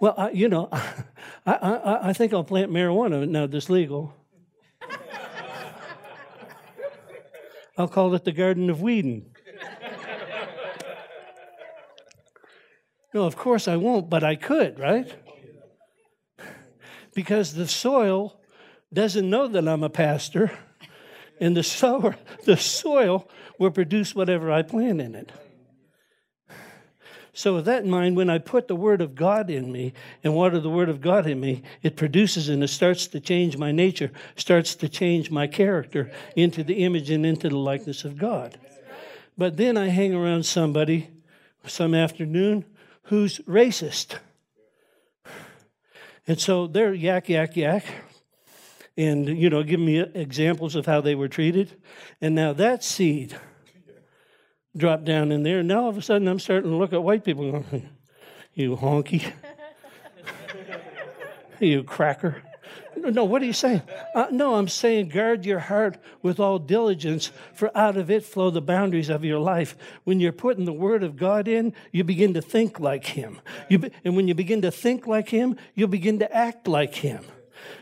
Well, 0.00 0.14
I, 0.18 0.30
you 0.30 0.48
know, 0.48 0.68
I, 0.72 0.92
I, 1.46 2.08
I 2.08 2.12
think 2.12 2.32
I'll 2.32 2.44
plant 2.44 2.70
marijuana 2.70 3.28
now 3.28 3.46
that's 3.46 3.70
legal. 3.70 4.14
I'll 7.78 7.88
call 7.88 8.14
it 8.14 8.24
the 8.24 8.32
Garden 8.32 8.70
of 8.70 8.80
Whedon. 8.80 9.26
No, 13.12 13.24
of 13.24 13.36
course 13.36 13.68
I 13.68 13.76
won't, 13.76 14.08
but 14.08 14.24
I 14.24 14.34
could, 14.34 14.78
right? 14.78 15.14
Because 17.14 17.54
the 17.54 17.68
soil 17.68 18.40
doesn't 18.92 19.28
know 19.28 19.46
that 19.48 19.68
I'm 19.68 19.82
a 19.82 19.90
pastor. 19.90 20.50
And 21.40 21.56
the 21.56 21.62
soil, 21.62 22.14
the 22.44 22.56
soil 22.56 23.28
will 23.58 23.70
produce 23.70 24.14
whatever 24.14 24.50
I 24.50 24.62
plant 24.62 25.00
in 25.00 25.14
it. 25.14 25.32
So, 27.32 27.56
with 27.56 27.66
that 27.66 27.84
in 27.84 27.90
mind, 27.90 28.16
when 28.16 28.30
I 28.30 28.38
put 28.38 28.66
the 28.66 28.74
Word 28.74 29.02
of 29.02 29.14
God 29.14 29.50
in 29.50 29.70
me 29.70 29.92
and 30.24 30.34
water 30.34 30.58
the 30.58 30.70
Word 30.70 30.88
of 30.88 31.02
God 31.02 31.26
in 31.26 31.38
me, 31.38 31.62
it 31.82 31.94
produces 31.94 32.48
and 32.48 32.64
it 32.64 32.68
starts 32.68 33.06
to 33.08 33.20
change 33.20 33.58
my 33.58 33.72
nature, 33.72 34.10
starts 34.36 34.74
to 34.76 34.88
change 34.88 35.30
my 35.30 35.46
character 35.46 36.10
into 36.34 36.64
the 36.64 36.82
image 36.82 37.10
and 37.10 37.26
into 37.26 37.50
the 37.50 37.58
likeness 37.58 38.06
of 38.06 38.16
God. 38.16 38.56
But 39.36 39.58
then 39.58 39.76
I 39.76 39.88
hang 39.88 40.14
around 40.14 40.46
somebody 40.46 41.10
some 41.66 41.94
afternoon 41.94 42.64
who's 43.04 43.38
racist. 43.40 44.16
And 46.26 46.40
so 46.40 46.66
they're 46.66 46.94
yak, 46.94 47.28
yak, 47.28 47.54
yak. 47.54 47.84
And, 48.96 49.28
you 49.28 49.50
know, 49.50 49.62
give 49.62 49.80
me 49.80 49.98
examples 49.98 50.74
of 50.74 50.86
how 50.86 51.00
they 51.00 51.14
were 51.14 51.28
treated. 51.28 51.76
And 52.20 52.34
now 52.34 52.52
that 52.54 52.82
seed 52.82 53.36
dropped 54.76 55.04
down 55.04 55.32
in 55.32 55.42
there. 55.42 55.60
And 55.60 55.68
now 55.68 55.84
all 55.84 55.88
of 55.88 55.98
a 55.98 56.02
sudden 56.02 56.28
I'm 56.28 56.38
starting 56.38 56.70
to 56.70 56.76
look 56.76 56.92
at 56.92 57.02
white 57.02 57.24
people 57.24 57.50
going, 57.50 57.88
you 58.54 58.76
honky, 58.76 59.32
you 61.60 61.82
cracker. 61.82 62.42
No, 62.96 63.24
what 63.24 63.42
are 63.42 63.46
you 63.46 63.52
saying? 63.52 63.82
Uh, 64.14 64.26
no, 64.30 64.54
I'm 64.54 64.68
saying 64.68 65.10
guard 65.10 65.44
your 65.44 65.58
heart 65.58 65.98
with 66.22 66.40
all 66.40 66.58
diligence, 66.58 67.30
for 67.52 67.70
out 67.76 67.96
of 67.96 68.10
it 68.10 68.24
flow 68.24 68.50
the 68.50 68.62
boundaries 68.62 69.10
of 69.10 69.22
your 69.22 69.38
life. 69.38 69.76
When 70.04 70.18
you're 70.18 70.32
putting 70.32 70.64
the 70.64 70.72
Word 70.72 71.02
of 71.02 71.16
God 71.16 71.46
in, 71.46 71.74
you 71.92 72.04
begin 72.04 72.34
to 72.34 72.42
think 72.42 72.80
like 72.80 73.04
Him. 73.04 73.38
Be, 73.68 73.90
and 74.04 74.16
when 74.16 74.28
you 74.28 74.34
begin 74.34 74.62
to 74.62 74.70
think 74.70 75.06
like 75.06 75.28
Him, 75.28 75.56
you'll 75.74 75.88
begin 75.88 76.18
to 76.20 76.34
act 76.34 76.66
like 76.66 76.94
Him. 76.94 77.22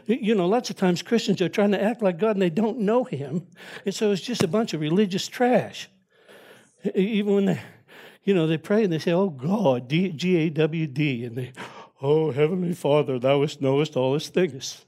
You 0.07 0.35
know, 0.35 0.47
lots 0.47 0.71
of 0.71 0.77
times 0.77 1.03
Christians 1.03 1.41
are 1.41 1.49
trying 1.49 1.73
to 1.73 1.83
act 1.83 2.03
like 2.03 2.19
God 2.19 2.37
and 2.37 2.43
they 2.43 2.51
don't 2.51 2.81
know 2.81 3.05
Him. 3.05 3.47
And 3.85 3.95
so 3.95 4.13
it's 4.13 4.23
just 4.23 4.43
a 4.43 4.49
bunch 4.49 4.75
of 4.75 4.81
religious 4.81 5.29
trash. 5.29 5.89
Even 6.95 7.35
when 7.35 7.45
they, 7.47 7.61
you 8.25 8.35
know, 8.35 8.47
they 8.47 8.59
pray 8.59 8.85
and 8.85 8.93
they 8.93 8.99
say, 8.99 9.13
Oh 9.13 9.31
God, 9.31 9.89
G 9.89 10.37
A 10.37 10.51
W 10.51 10.87
D, 10.87 11.25
and 11.25 11.37
they, 11.37 11.53
Oh 12.03 12.31
Heavenly 12.31 12.75
Father, 12.75 13.19
thou 13.19 13.47
knowest 13.61 13.97
all 13.97 14.13
these 14.13 14.29
things. 14.29 14.85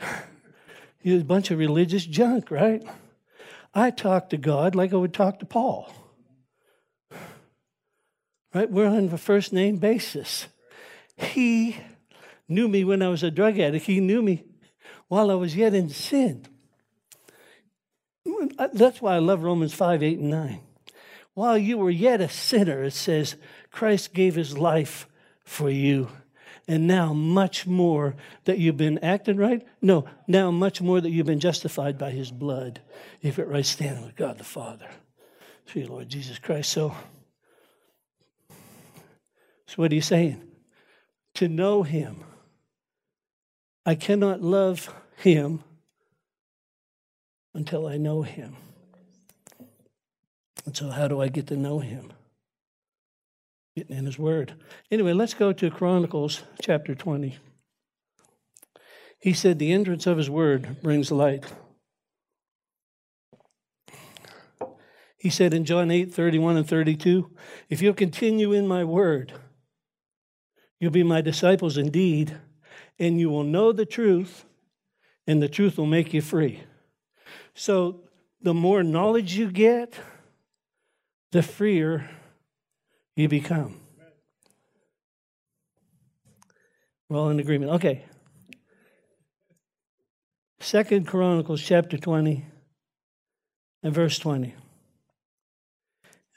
You're 1.02 1.20
a 1.20 1.24
bunch 1.24 1.50
of 1.50 1.58
religious 1.58 2.06
junk, 2.06 2.50
right? 2.50 2.82
I 3.74 3.90
talk 3.90 4.30
to 4.30 4.36
God 4.36 4.74
like 4.74 4.92
I 4.92 4.96
would 4.96 5.12
talk 5.12 5.40
to 5.40 5.46
Paul. 5.46 5.92
Right? 8.54 8.70
We're 8.70 8.86
on 8.86 9.10
a 9.12 9.18
first 9.18 9.52
name 9.52 9.76
basis. 9.76 10.46
He 11.16 11.76
knew 12.48 12.68
me 12.68 12.84
when 12.84 13.02
I 13.02 13.08
was 13.08 13.22
a 13.22 13.30
drug 13.30 13.58
addict. 13.58 13.86
He 13.86 14.00
knew 14.00 14.22
me 14.22 14.44
while 15.08 15.30
I 15.30 15.34
was 15.34 15.56
yet 15.56 15.74
in 15.74 15.88
sin. 15.88 16.46
That's 18.72 19.00
why 19.02 19.16
I 19.16 19.18
love 19.18 19.42
Romans 19.42 19.74
5, 19.74 20.02
8, 20.02 20.18
and 20.18 20.30
9. 20.30 20.60
While 21.34 21.58
you 21.58 21.78
were 21.78 21.90
yet 21.90 22.20
a 22.20 22.28
sinner, 22.28 22.84
it 22.84 22.92
says, 22.92 23.36
Christ 23.70 24.14
gave 24.14 24.34
his 24.34 24.56
life 24.56 25.08
for 25.44 25.68
you. 25.68 26.08
And 26.66 26.86
now, 26.86 27.12
much 27.12 27.66
more 27.66 28.16
that 28.44 28.58
you've 28.58 28.78
been 28.78 28.98
acting 28.98 29.36
right. 29.36 29.66
No, 29.82 30.06
now, 30.26 30.50
much 30.50 30.80
more 30.80 31.00
that 31.00 31.10
you've 31.10 31.26
been 31.26 31.40
justified 31.40 31.98
by 31.98 32.10
his 32.10 32.30
blood. 32.30 32.80
If 33.20 33.38
it 33.38 33.48
right 33.48 33.66
standing 33.66 34.04
with 34.04 34.16
God 34.16 34.38
the 34.38 34.44
Father. 34.44 34.88
Through 35.66 35.86
Lord 35.86 36.08
Jesus 36.08 36.38
Christ. 36.38 36.70
So, 36.72 36.94
so 39.66 39.74
what 39.76 39.92
are 39.92 39.94
you 39.94 40.00
saying? 40.00 40.42
To 41.34 41.48
know 41.48 41.82
him. 41.82 42.24
I 43.86 43.94
cannot 43.94 44.40
love 44.40 44.92
him 45.16 45.62
until 47.52 47.86
I 47.86 47.96
know 47.96 48.22
him. 48.22 48.56
And 50.66 50.76
so, 50.76 50.90
how 50.90 51.08
do 51.08 51.20
I 51.20 51.28
get 51.28 51.46
to 51.48 51.56
know 51.56 51.80
him? 51.80 52.12
Getting 53.76 53.96
in 53.96 54.06
his 54.06 54.18
word. 54.18 54.54
Anyway, 54.90 55.12
let's 55.12 55.34
go 55.34 55.52
to 55.52 55.70
Chronicles 55.70 56.42
chapter 56.62 56.94
20. 56.94 57.36
He 59.18 59.32
said, 59.32 59.58
The 59.58 59.72
entrance 59.72 60.06
of 60.06 60.16
his 60.16 60.30
word 60.30 60.82
brings 60.82 61.10
light. 61.10 61.44
He 65.18 65.30
said 65.30 65.54
in 65.54 65.64
John 65.64 65.90
8 65.90 66.12
31 66.12 66.58
and 66.58 66.68
32, 66.68 67.30
If 67.70 67.80
you'll 67.80 67.94
continue 67.94 68.52
in 68.52 68.68
my 68.68 68.84
word, 68.84 69.32
you'll 70.78 70.90
be 70.90 71.02
my 71.02 71.22
disciples 71.22 71.78
indeed, 71.78 72.36
and 72.98 73.18
you 73.18 73.30
will 73.30 73.44
know 73.44 73.72
the 73.72 73.86
truth, 73.86 74.44
and 75.26 75.42
the 75.42 75.48
truth 75.48 75.78
will 75.78 75.86
make 75.86 76.14
you 76.14 76.20
free. 76.20 76.62
So, 77.54 78.00
the 78.40 78.54
more 78.54 78.82
knowledge 78.82 79.36
you 79.36 79.50
get, 79.50 79.98
the 81.32 81.42
freer 81.42 82.08
you 83.16 83.28
become. 83.28 83.80
We're 87.08 87.18
all 87.18 87.30
in 87.30 87.40
agreement. 87.40 87.72
Okay. 87.72 88.04
Second 90.60 91.06
Chronicles 91.06 91.62
chapter 91.62 91.98
20 91.98 92.44
and 93.82 93.94
verse 93.94 94.18
20. 94.18 94.54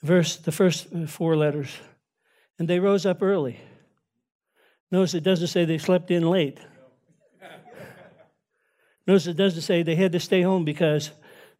Verse 0.04 0.36
the 0.36 0.52
first 0.52 0.88
four 1.08 1.36
letters. 1.36 1.70
And 2.60 2.68
they 2.68 2.80
rose 2.80 3.06
up 3.06 3.22
early. 3.22 3.60
Notice 4.92 5.14
it 5.14 5.24
doesn't 5.24 5.48
say 5.48 5.66
they 5.66 5.78
slept 5.78 6.12
in 6.12 6.30
late. 6.30 6.60
Notice 9.06 9.28
it 9.28 9.38
doesn't 9.38 9.62
say 9.62 9.84
they 9.84 9.96
had 9.96 10.12
to 10.12 10.20
stay 10.20 10.42
home 10.42 10.66
because 10.66 11.12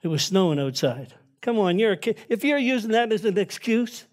it 0.02 0.08
was 0.08 0.24
snowing 0.24 0.60
outside. 0.60 1.14
Come 1.42 1.60
on, 1.60 1.80
you're 1.80 1.94
a, 1.94 2.16
if 2.30 2.44
you're 2.44 2.58
using 2.58 2.92
that 2.92 3.12
as 3.12 3.24
an 3.24 3.38
excuse, 3.38 4.06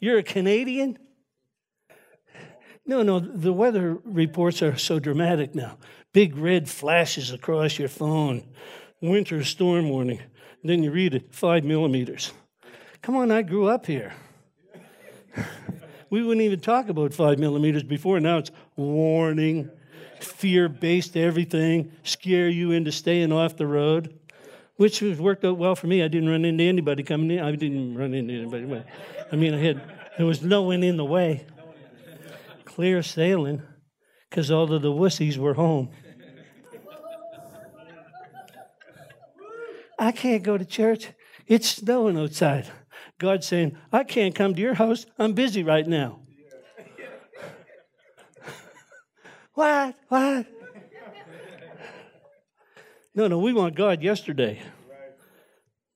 you're 0.00 0.18
a 0.18 0.22
Canadian? 0.22 0.98
No, 2.86 3.02
no, 3.02 3.18
the 3.20 3.52
weather 3.52 3.98
reports 4.04 4.60
are 4.60 4.76
so 4.76 4.98
dramatic 4.98 5.54
now. 5.54 5.78
Big 6.12 6.36
red 6.36 6.68
flashes 6.68 7.30
across 7.30 7.78
your 7.78 7.88
phone, 7.88 8.44
winter 9.00 9.42
storm 9.44 9.88
warning. 9.88 10.20
then 10.62 10.82
you 10.82 10.90
read 10.90 11.14
it, 11.14 11.34
five 11.34 11.64
millimeters. 11.64 12.32
Come 13.02 13.16
on, 13.16 13.30
I 13.30 13.42
grew 13.42 13.68
up 13.68 13.86
here. 13.86 14.14
We 16.14 16.22
wouldn't 16.22 16.44
even 16.44 16.60
talk 16.60 16.88
about 16.88 17.12
five 17.12 17.38
millimeters 17.38 17.82
before. 17.82 18.20
Now 18.20 18.38
it's 18.38 18.50
warning, 18.76 19.70
fear 20.20 20.68
based 20.68 21.16
everything, 21.16 21.92
scare 22.04 22.48
you 22.48 22.70
into 22.72 22.92
staying 22.92 23.32
off 23.32 23.56
the 23.56 23.66
road 23.66 24.18
which 24.76 25.00
has 25.00 25.18
worked 25.18 25.44
out 25.44 25.56
well 25.56 25.76
for 25.76 25.86
me. 25.86 26.02
I 26.02 26.08
didn't 26.08 26.28
run 26.28 26.44
into 26.44 26.64
anybody 26.64 27.02
coming 27.02 27.30
in. 27.30 27.40
I 27.40 27.54
didn't 27.54 27.96
run 27.96 28.14
into 28.14 28.34
anybody. 28.34 28.84
I 29.30 29.36
mean, 29.36 29.54
I 29.54 29.58
had 29.58 29.82
there 30.16 30.26
was 30.26 30.42
no 30.42 30.62
one 30.62 30.82
in 30.82 30.96
the 30.96 31.04
way. 31.04 31.46
Clear 32.64 33.02
sailing, 33.02 33.62
because 34.28 34.50
all 34.50 34.72
of 34.72 34.82
the 34.82 34.90
wussies 34.90 35.36
were 35.36 35.54
home. 35.54 35.90
I 39.98 40.10
can't 40.10 40.42
go 40.42 40.58
to 40.58 40.64
church. 40.64 41.10
It's 41.46 41.68
snowing 41.68 42.18
outside. 42.18 42.68
God's 43.24 43.46
saying, 43.46 43.74
I 43.90 44.04
can't 44.04 44.34
come 44.34 44.54
to 44.54 44.60
your 44.60 44.74
house. 44.74 45.06
I'm 45.18 45.32
busy 45.32 45.62
right 45.62 45.86
now. 45.86 46.20
what? 49.54 49.96
What? 50.08 50.46
No, 53.14 53.26
no, 53.26 53.38
we 53.38 53.54
want 53.54 53.76
God 53.76 54.02
yesterday. 54.02 54.60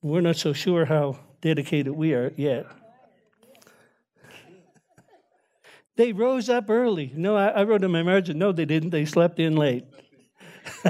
We're 0.00 0.22
not 0.22 0.36
so 0.36 0.54
sure 0.54 0.86
how 0.86 1.18
dedicated 1.42 1.92
we 1.92 2.14
are 2.14 2.32
yet. 2.34 2.64
They 5.96 6.14
rose 6.14 6.48
up 6.48 6.70
early. 6.70 7.12
No, 7.14 7.36
I, 7.36 7.48
I 7.48 7.64
wrote 7.64 7.84
in 7.84 7.90
my 7.90 8.02
margin, 8.02 8.38
no, 8.38 8.52
they 8.52 8.64
didn't. 8.64 8.88
They 8.88 9.04
slept 9.04 9.38
in 9.38 9.54
late. 9.54 9.84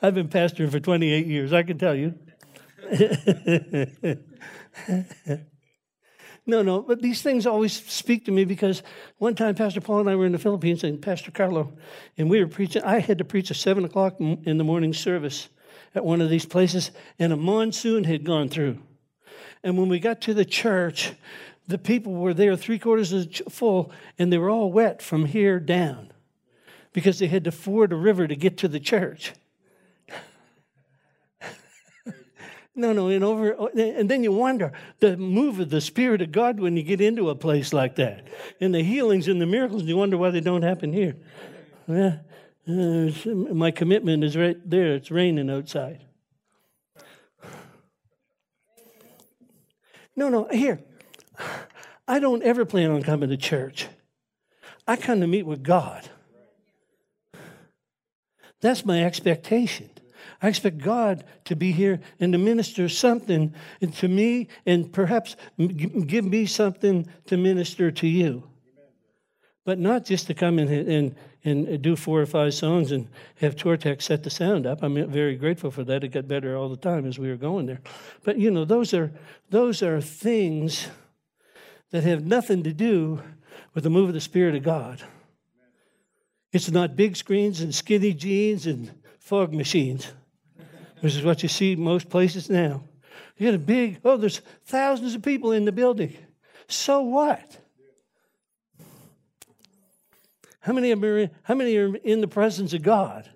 I've 0.00 0.14
been 0.14 0.28
pastoring 0.28 0.70
for 0.70 0.78
28 0.78 1.26
years, 1.26 1.52
I 1.52 1.64
can 1.64 1.78
tell 1.78 1.96
you. 1.96 2.14
No, 6.48 6.62
no, 6.62 6.80
but 6.80 7.02
these 7.02 7.20
things 7.20 7.46
always 7.46 7.74
speak 7.74 8.24
to 8.24 8.30
me 8.30 8.46
because 8.46 8.82
one 9.18 9.34
time 9.34 9.54
Pastor 9.54 9.82
Paul 9.82 10.00
and 10.00 10.08
I 10.08 10.16
were 10.16 10.24
in 10.24 10.32
the 10.32 10.38
Philippines 10.38 10.82
and 10.82 11.00
Pastor 11.00 11.30
Carlo, 11.30 11.74
and 12.16 12.30
we 12.30 12.40
were 12.40 12.48
preaching. 12.48 12.82
I 12.82 13.00
had 13.00 13.18
to 13.18 13.24
preach 13.24 13.50
a 13.50 13.54
seven 13.54 13.84
o'clock 13.84 14.18
in 14.18 14.56
the 14.56 14.64
morning 14.64 14.94
service 14.94 15.50
at 15.94 16.06
one 16.06 16.22
of 16.22 16.30
these 16.30 16.46
places, 16.46 16.90
and 17.18 17.34
a 17.34 17.36
monsoon 17.36 18.04
had 18.04 18.24
gone 18.24 18.48
through. 18.48 18.78
And 19.62 19.76
when 19.76 19.90
we 19.90 20.00
got 20.00 20.22
to 20.22 20.32
the 20.32 20.46
church, 20.46 21.12
the 21.66 21.76
people 21.76 22.14
were 22.14 22.32
there 22.32 22.56
three 22.56 22.78
quarters 22.78 23.42
full, 23.50 23.92
and 24.18 24.32
they 24.32 24.38
were 24.38 24.48
all 24.48 24.72
wet 24.72 25.02
from 25.02 25.26
here 25.26 25.60
down 25.60 26.14
because 26.94 27.18
they 27.18 27.26
had 27.26 27.44
to 27.44 27.52
ford 27.52 27.92
a 27.92 27.96
river 27.96 28.26
to 28.26 28.36
get 28.36 28.56
to 28.58 28.68
the 28.68 28.80
church. 28.80 29.34
No, 32.78 32.92
no, 32.92 33.08
and 33.08 33.24
over, 33.24 33.50
and 33.74 34.08
then 34.08 34.22
you 34.22 34.30
wonder 34.30 34.72
the 35.00 35.16
move 35.16 35.58
of 35.58 35.68
the 35.68 35.80
Spirit 35.80 36.22
of 36.22 36.30
God 36.30 36.60
when 36.60 36.76
you 36.76 36.84
get 36.84 37.00
into 37.00 37.28
a 37.28 37.34
place 37.34 37.72
like 37.72 37.96
that, 37.96 38.28
and 38.60 38.72
the 38.72 38.84
healings 38.84 39.26
and 39.26 39.40
the 39.40 39.46
miracles. 39.46 39.82
You 39.82 39.96
wonder 39.96 40.16
why 40.16 40.30
they 40.30 40.40
don't 40.40 40.62
happen 40.62 40.92
here. 40.92 41.16
Yeah, 41.88 42.18
Uh, 42.68 43.10
my 43.52 43.72
commitment 43.72 44.22
is 44.22 44.36
right 44.36 44.58
there. 44.64 44.94
It's 44.94 45.10
raining 45.10 45.50
outside. 45.50 46.04
No, 50.14 50.28
no, 50.28 50.44
here. 50.44 50.80
I 52.06 52.20
don't 52.20 52.44
ever 52.44 52.64
plan 52.64 52.92
on 52.92 53.02
coming 53.02 53.30
to 53.30 53.36
church. 53.36 53.88
I 54.86 54.94
come 54.94 55.20
to 55.20 55.26
meet 55.26 55.46
with 55.46 55.64
God. 55.64 56.08
That's 58.60 58.84
my 58.84 59.04
expectation. 59.04 59.90
I 60.40 60.48
expect 60.48 60.78
God 60.78 61.24
to 61.46 61.56
be 61.56 61.72
here 61.72 62.00
and 62.20 62.32
to 62.32 62.38
minister 62.38 62.88
something 62.88 63.54
to 63.96 64.08
me 64.08 64.48
and 64.64 64.92
perhaps 64.92 65.36
give 65.58 66.24
me 66.24 66.46
something 66.46 67.08
to 67.26 67.36
minister 67.36 67.90
to 67.90 68.06
you. 68.06 68.44
But 69.64 69.78
not 69.78 70.04
just 70.04 70.28
to 70.28 70.34
come 70.34 70.58
in 70.58 70.68
and, 70.68 71.14
and 71.44 71.82
do 71.82 71.96
four 71.96 72.20
or 72.20 72.26
five 72.26 72.54
songs 72.54 72.92
and 72.92 73.08
have 73.36 73.56
Tortex 73.56 74.02
set 74.02 74.22
the 74.22 74.30
sound 74.30 74.64
up. 74.64 74.82
I'm 74.82 75.10
very 75.10 75.36
grateful 75.36 75.70
for 75.70 75.84
that. 75.84 76.04
It 76.04 76.08
got 76.08 76.28
better 76.28 76.56
all 76.56 76.68
the 76.68 76.76
time 76.76 77.04
as 77.04 77.18
we 77.18 77.28
were 77.28 77.36
going 77.36 77.66
there. 77.66 77.80
But 78.24 78.38
you 78.38 78.50
know, 78.50 78.64
those 78.64 78.94
are 78.94 79.12
those 79.50 79.82
are 79.82 80.00
things 80.00 80.88
that 81.90 82.04
have 82.04 82.24
nothing 82.24 82.62
to 82.62 82.72
do 82.72 83.22
with 83.74 83.84
the 83.84 83.90
move 83.90 84.08
of 84.08 84.14
the 84.14 84.20
Spirit 84.20 84.54
of 84.54 84.62
God. 84.62 85.02
It's 86.52 86.70
not 86.70 86.96
big 86.96 87.16
screens 87.16 87.60
and 87.60 87.74
skinny 87.74 88.14
jeans 88.14 88.66
and 88.66 88.90
fog 89.18 89.52
machines, 89.52 90.10
which 91.00 91.14
is 91.14 91.22
what 91.22 91.42
you 91.42 91.48
see 91.48 91.76
most 91.76 92.08
places 92.08 92.50
now. 92.50 92.82
You 93.36 93.46
get 93.46 93.54
a 93.54 93.58
big, 93.58 94.00
oh, 94.04 94.16
there's 94.16 94.40
thousands 94.64 95.14
of 95.14 95.22
people 95.22 95.52
in 95.52 95.64
the 95.64 95.72
building. 95.72 96.16
So 96.66 97.02
what? 97.02 97.58
How 100.60 100.72
many 100.72 100.92
are, 100.92 101.30
how 101.42 101.54
many 101.54 101.76
are 101.76 101.94
in 101.96 102.20
the 102.20 102.28
presence 102.28 102.74
of 102.74 102.82
God? 102.82 103.28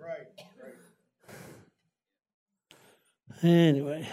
Anyway, 3.42 4.09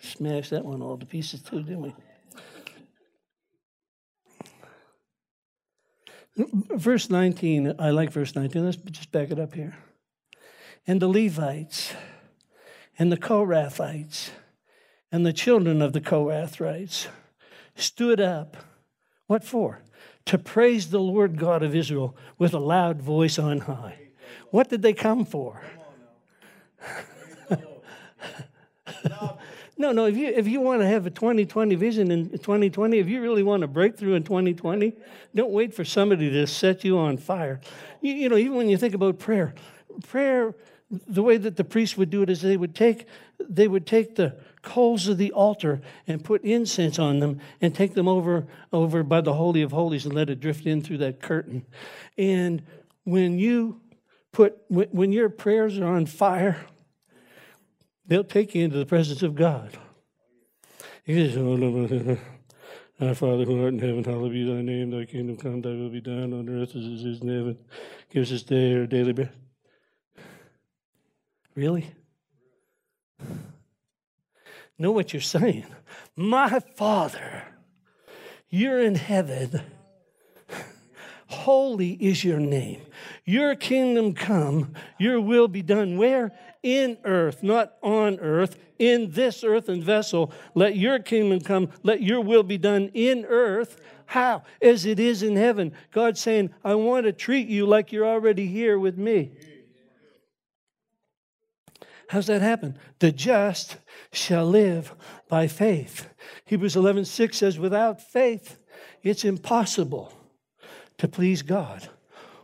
smashed 0.00 0.50
that 0.50 0.64
one 0.64 0.82
all 0.82 0.96
to 0.96 1.06
pieces 1.06 1.42
too, 1.42 1.62
didn't 1.62 1.82
we? 1.82 1.94
Verse 6.74 7.08
19, 7.08 7.74
I 7.78 7.90
like 7.90 8.10
verse 8.10 8.34
19. 8.34 8.64
Let's 8.64 8.76
just 8.76 9.10
back 9.10 9.30
it 9.30 9.38
up 9.38 9.54
here. 9.54 9.76
And 10.86 11.00
the 11.00 11.08
Levites 11.08 11.92
and 12.98 13.12
the 13.12 13.16
Kohathites 13.16 14.30
and 15.12 15.24
the 15.24 15.32
children 15.32 15.82
of 15.82 15.92
the 15.92 16.00
Korhites 16.00 17.06
stood 17.74 18.20
up. 18.20 18.56
What 19.26 19.44
for? 19.44 19.80
To 20.26 20.38
praise 20.38 20.90
the 20.90 21.00
Lord 21.00 21.38
God 21.38 21.62
of 21.62 21.74
Israel 21.74 22.16
with 22.38 22.52
a 22.54 22.58
loud 22.58 23.00
voice 23.00 23.38
on 23.38 23.60
high. 23.60 23.98
What 24.50 24.68
did 24.68 24.82
they 24.82 24.92
come 24.92 25.24
for? 25.24 25.60
No, 29.78 29.92
no. 29.92 30.06
If 30.06 30.16
you 30.16 30.28
if 30.28 30.48
you 30.48 30.60
want 30.60 30.80
to 30.80 30.86
have 30.86 31.06
a 31.06 31.10
2020 31.10 31.74
vision 31.74 32.10
in 32.10 32.30
2020, 32.30 32.98
if 32.98 33.08
you 33.08 33.20
really 33.20 33.42
want 33.42 33.62
a 33.62 33.66
breakthrough 33.66 34.14
in 34.14 34.22
2020, 34.22 34.94
don't 35.34 35.50
wait 35.50 35.74
for 35.74 35.84
somebody 35.84 36.30
to 36.30 36.46
set 36.46 36.82
you 36.82 36.96
on 36.96 37.18
fire. 37.18 37.60
You, 38.00 38.14
you 38.14 38.28
know, 38.30 38.36
even 38.36 38.56
when 38.56 38.70
you 38.70 38.78
think 38.78 38.94
about 38.94 39.18
prayer, 39.18 39.54
prayer, 40.06 40.54
the 40.90 41.22
way 41.22 41.36
that 41.36 41.56
the 41.56 41.64
priests 41.64 41.96
would 41.96 42.10
do 42.10 42.22
it 42.22 42.30
is 42.30 42.42
they 42.42 42.56
would 42.56 42.74
take 42.74 43.06
they 43.40 43.66
would 43.66 43.86
take 43.86 44.14
the 44.14 44.36
coals 44.62 45.08
of 45.08 45.18
the 45.18 45.32
altar 45.32 45.80
and 46.06 46.24
put 46.24 46.42
incense 46.42 46.98
on 46.98 47.18
them 47.18 47.40
and 47.60 47.74
take 47.74 47.94
them 47.94 48.08
over 48.08 48.46
over 48.72 49.02
by 49.02 49.20
the 49.20 49.34
holy 49.34 49.62
of 49.62 49.72
holies 49.72 50.04
and 50.04 50.14
let 50.14 50.30
it 50.30 50.40
drift 50.40 50.66
in 50.66 50.82
through 50.82 50.98
that 50.98 51.20
curtain. 51.20 51.64
And 52.16 52.62
when 53.04 53.38
you 53.38 53.80
put 54.32 54.58
when, 54.68 54.88
when 54.90 55.12
your 55.12 55.28
prayers 55.28 55.78
are 55.78 55.86
on 55.86 56.06
fire 56.06 56.66
They'll 58.06 58.24
take 58.24 58.54
you 58.54 58.64
into 58.64 58.78
the 58.78 58.86
presence 58.86 59.22
of 59.22 59.34
God. 59.34 59.76
He 61.04 61.14
says, 61.14 61.36
oh, 61.36 62.18
Our 63.00 63.14
Father 63.14 63.44
who 63.44 63.62
art 63.62 63.74
in 63.74 63.78
heaven, 63.78 64.04
hallowed 64.04 64.32
be 64.32 64.44
thy 64.44 64.62
name, 64.62 64.90
thy 64.90 65.04
kingdom 65.04 65.36
come, 65.36 65.60
thy 65.60 65.70
will 65.70 65.90
be 65.90 66.00
done 66.00 66.32
on 66.32 66.48
earth 66.48 66.70
as 66.70 66.84
it 66.84 67.06
is 67.06 67.20
in 67.20 67.28
heaven. 67.28 67.58
Give 68.10 68.22
us 68.22 68.30
this 68.30 68.42
day 68.42 68.74
our 68.74 68.86
daily 68.86 69.12
bread. 69.12 69.32
Really? 71.56 71.90
Know 74.78 74.92
what 74.92 75.14
you're 75.14 75.22
saying. 75.22 75.64
My 76.14 76.60
Father, 76.60 77.44
you're 78.50 78.80
in 78.80 78.94
heaven. 78.94 79.62
Holy 81.28 81.92
is 81.92 82.22
your 82.22 82.38
name. 82.38 82.82
Your 83.24 83.54
kingdom 83.56 84.12
come, 84.12 84.74
your 84.98 85.18
will 85.20 85.48
be 85.48 85.62
done. 85.62 85.96
Where? 85.96 86.30
In 86.62 86.98
earth, 87.04 87.42
not 87.42 87.76
on 87.82 88.20
earth, 88.20 88.58
in 88.78 89.10
this 89.12 89.42
earthen 89.42 89.82
vessel. 89.82 90.32
Let 90.54 90.76
your 90.76 90.98
kingdom 90.98 91.40
come, 91.40 91.70
let 91.82 92.02
your 92.02 92.20
will 92.20 92.42
be 92.42 92.58
done 92.58 92.90
in 92.92 93.24
earth. 93.24 93.80
How? 94.04 94.42
As 94.60 94.84
it 94.84 95.00
is 95.00 95.22
in 95.22 95.36
heaven. 95.36 95.72
God 95.90 96.18
saying, 96.18 96.50
I 96.62 96.74
want 96.74 97.06
to 97.06 97.12
treat 97.12 97.48
you 97.48 97.66
like 97.66 97.92
you're 97.92 98.06
already 98.06 98.46
here 98.46 98.78
with 98.78 98.98
me. 98.98 99.32
How's 102.08 102.26
that 102.26 102.42
happen? 102.42 102.78
The 103.00 103.10
just 103.12 103.76
shall 104.12 104.46
live 104.46 104.94
by 105.28 105.48
faith. 105.48 106.08
Hebrews 106.44 106.76
11 106.76 107.04
6 107.04 107.36
says, 107.36 107.58
Without 107.58 108.00
faith, 108.00 108.58
it's 109.02 109.24
impossible 109.24 110.12
to 110.98 111.08
please 111.08 111.42
God. 111.42 111.88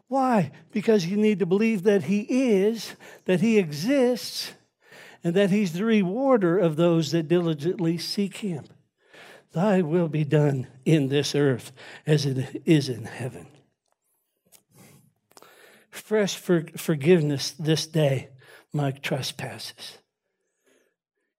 Why? 0.08 0.50
Because 0.72 1.06
you 1.06 1.16
need 1.16 1.38
to 1.38 1.46
believe 1.46 1.84
that 1.84 2.04
He 2.04 2.20
is, 2.28 2.96
that 3.24 3.40
He 3.40 3.58
exists, 3.58 4.52
and 5.24 5.34
that 5.34 5.50
He's 5.50 5.72
the 5.72 5.84
rewarder 5.84 6.58
of 6.58 6.76
those 6.76 7.12
that 7.12 7.28
diligently 7.28 7.96
seek 7.98 8.38
Him. 8.38 8.64
Thy 9.52 9.82
will 9.82 10.08
be 10.08 10.24
done 10.24 10.66
in 10.84 11.08
this 11.08 11.34
earth 11.34 11.72
as 12.06 12.26
it 12.26 12.62
is 12.64 12.88
in 12.88 13.04
heaven. 13.04 13.46
Fresh 15.90 16.36
for 16.36 16.64
forgiveness 16.76 17.52
this 17.52 17.86
day, 17.86 18.30
my 18.72 18.90
trespasses. 18.90 19.98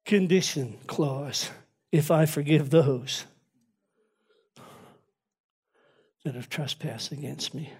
Condition 0.05 0.77
clause 0.87 1.49
if 1.91 2.11
I 2.11 2.25
forgive 2.25 2.69
those 2.69 3.25
that 6.23 6.35
have 6.35 6.49
trespassed 6.49 7.11
against 7.11 7.53
me. 7.53 7.71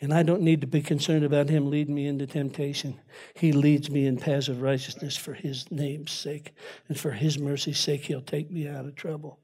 And 0.00 0.12
I 0.12 0.22
don't 0.22 0.42
need 0.42 0.60
to 0.60 0.66
be 0.66 0.82
concerned 0.82 1.24
about 1.24 1.48
him 1.48 1.70
leading 1.70 1.94
me 1.94 2.06
into 2.06 2.26
temptation. 2.26 3.00
He 3.34 3.52
leads 3.52 3.90
me 3.90 4.06
in 4.06 4.18
paths 4.18 4.48
of 4.48 4.60
righteousness 4.60 5.16
for 5.16 5.34
his 5.34 5.70
name's 5.70 6.12
sake. 6.12 6.52
And 6.88 6.98
for 6.98 7.12
his 7.12 7.38
mercy's 7.38 7.78
sake, 7.78 8.04
he'll 8.04 8.20
take 8.20 8.50
me 8.50 8.68
out 8.68 8.86
of 8.86 8.96
trouble. 8.96 9.38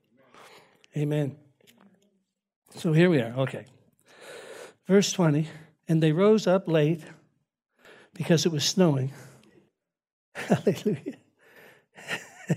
Amen. 0.96 1.36
So 2.76 2.92
here 2.92 3.08
we 3.08 3.20
are. 3.20 3.32
Okay. 3.38 3.64
Verse 4.86 5.12
20. 5.12 5.48
And 5.88 6.02
they 6.02 6.12
rose 6.12 6.46
up 6.46 6.68
late 6.68 7.02
because 8.20 8.44
it 8.44 8.52
was 8.52 8.66
snowing. 8.66 9.10
Hallelujah. 10.34 11.16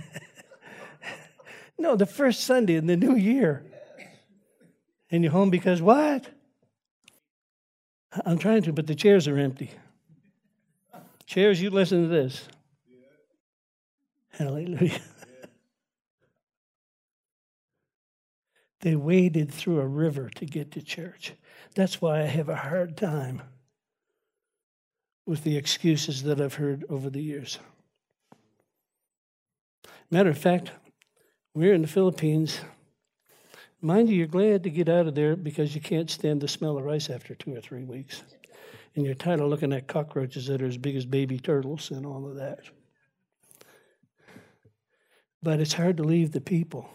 no, 1.79 1.95
the 1.95 2.05
first 2.05 2.41
Sunday 2.41 2.75
in 2.75 2.85
the 2.85 2.97
new 2.97 3.15
year. 3.15 3.63
And 5.09 5.23
you're 5.23 5.31
home 5.31 5.49
because 5.49 5.81
what? 5.81 6.27
I'm 8.25 8.37
trying 8.37 8.63
to, 8.63 8.73
but 8.73 8.87
the 8.87 8.93
chairs 8.93 9.25
are 9.29 9.37
empty. 9.37 9.71
Chairs, 11.27 11.61
you 11.61 11.69
listen 11.69 12.01
to 12.01 12.09
this. 12.09 12.45
Hallelujah. 14.31 14.99
they 18.81 18.97
waded 18.97 19.49
through 19.49 19.79
a 19.79 19.87
river 19.87 20.29
to 20.35 20.45
get 20.45 20.71
to 20.71 20.81
church. 20.81 21.31
That's 21.73 22.01
why 22.01 22.19
I 22.19 22.25
have 22.25 22.49
a 22.49 22.57
hard 22.57 22.97
time 22.97 23.43
with 25.25 25.43
the 25.43 25.57
excuses 25.57 26.23
that 26.23 26.41
I've 26.41 26.55
heard 26.55 26.85
over 26.89 27.09
the 27.09 27.21
years. 27.21 27.59
Matter 30.11 30.29
of 30.29 30.37
fact, 30.37 30.71
we're 31.53 31.73
in 31.73 31.81
the 31.81 31.87
Philippines 31.87 32.59
Mind 33.83 34.09
you, 34.09 34.15
you're 34.15 34.27
glad 34.27 34.63
to 34.63 34.69
get 34.69 34.87
out 34.87 35.07
of 35.07 35.13
there 35.13 35.35
because 35.35 35.75
you 35.75 35.81
can't 35.81 36.09
stand 36.09 36.39
the 36.39 36.47
smell 36.47 36.77
of 36.77 36.85
rice 36.85 37.09
after 37.09 37.35
two 37.35 37.53
or 37.53 37.59
three 37.59 37.83
weeks. 37.83 38.23
And 38.95 39.05
you're 39.05 39.13
tired 39.13 39.41
of 39.41 39.49
looking 39.49 39.73
at 39.73 39.89
cockroaches 39.89 40.47
that 40.47 40.61
are 40.61 40.67
as 40.67 40.77
big 40.77 40.95
as 40.95 41.05
baby 41.05 41.37
turtles 41.37 41.91
and 41.91 42.05
all 42.05 42.25
of 42.25 42.37
that. 42.37 42.59
But 45.41 45.59
it's 45.59 45.73
hard 45.73 45.97
to 45.97 46.03
leave 46.03 46.31
the 46.31 46.39
people. 46.39 46.89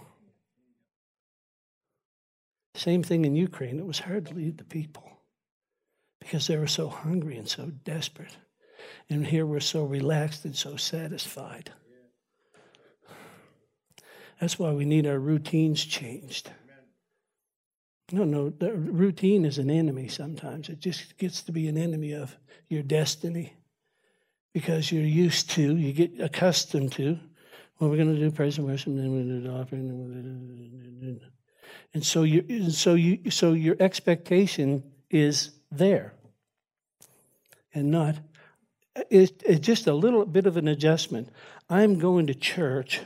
Same 2.74 3.02
thing 3.02 3.26
in 3.26 3.36
Ukraine. 3.36 3.78
It 3.78 3.86
was 3.86 3.98
hard 3.98 4.24
to 4.28 4.34
leave 4.34 4.56
the 4.56 4.64
people 4.64 5.17
because 6.28 6.46
they 6.46 6.58
were 6.58 6.66
so 6.66 6.90
hungry 6.90 7.38
and 7.38 7.48
so 7.48 7.72
desperate. 7.84 8.36
And 9.08 9.26
here 9.26 9.46
we're 9.46 9.60
so 9.60 9.84
relaxed 9.84 10.44
and 10.44 10.54
so 10.54 10.76
satisfied. 10.76 11.72
That's 14.38 14.58
why 14.58 14.72
we 14.72 14.84
need 14.84 15.06
our 15.06 15.18
routines 15.18 15.82
changed. 15.82 16.50
No, 18.12 18.24
no, 18.24 18.50
the 18.50 18.74
routine 18.74 19.46
is 19.46 19.56
an 19.56 19.70
enemy 19.70 20.08
sometimes. 20.08 20.68
It 20.68 20.80
just 20.80 21.16
gets 21.16 21.40
to 21.44 21.52
be 21.52 21.66
an 21.66 21.78
enemy 21.78 22.12
of 22.12 22.36
your 22.68 22.82
destiny 22.82 23.54
because 24.52 24.92
you're 24.92 25.02
used 25.02 25.48
to, 25.52 25.76
you 25.76 25.94
get 25.94 26.20
accustomed 26.20 26.92
to. 26.92 27.18
Well, 27.80 27.88
we're 27.88 27.96
going 27.96 28.14
to 28.14 28.20
do 28.20 28.30
praise 28.30 28.58
and 28.58 28.66
worship, 28.66 28.88
and 28.88 28.98
then 28.98 29.12
we're 29.12 29.24
going 29.24 29.42
to 29.42 29.48
do 29.48 29.54
offering, 29.54 31.20
and 31.94 32.04
so 32.04 32.22
you, 32.22 32.44
and 32.50 32.72
so 32.72 32.94
you, 32.94 33.30
so 33.30 33.54
your 33.54 33.76
expectation 33.80 34.82
is 35.10 35.52
there, 35.70 36.14
and 37.78 37.90
not. 37.90 38.16
It's, 39.10 39.32
it's 39.44 39.64
just 39.64 39.86
a 39.86 39.94
little 39.94 40.26
bit 40.26 40.46
of 40.46 40.56
an 40.56 40.68
adjustment. 40.68 41.30
I'm 41.70 41.98
going 41.98 42.26
to 42.26 42.34
church 42.34 43.00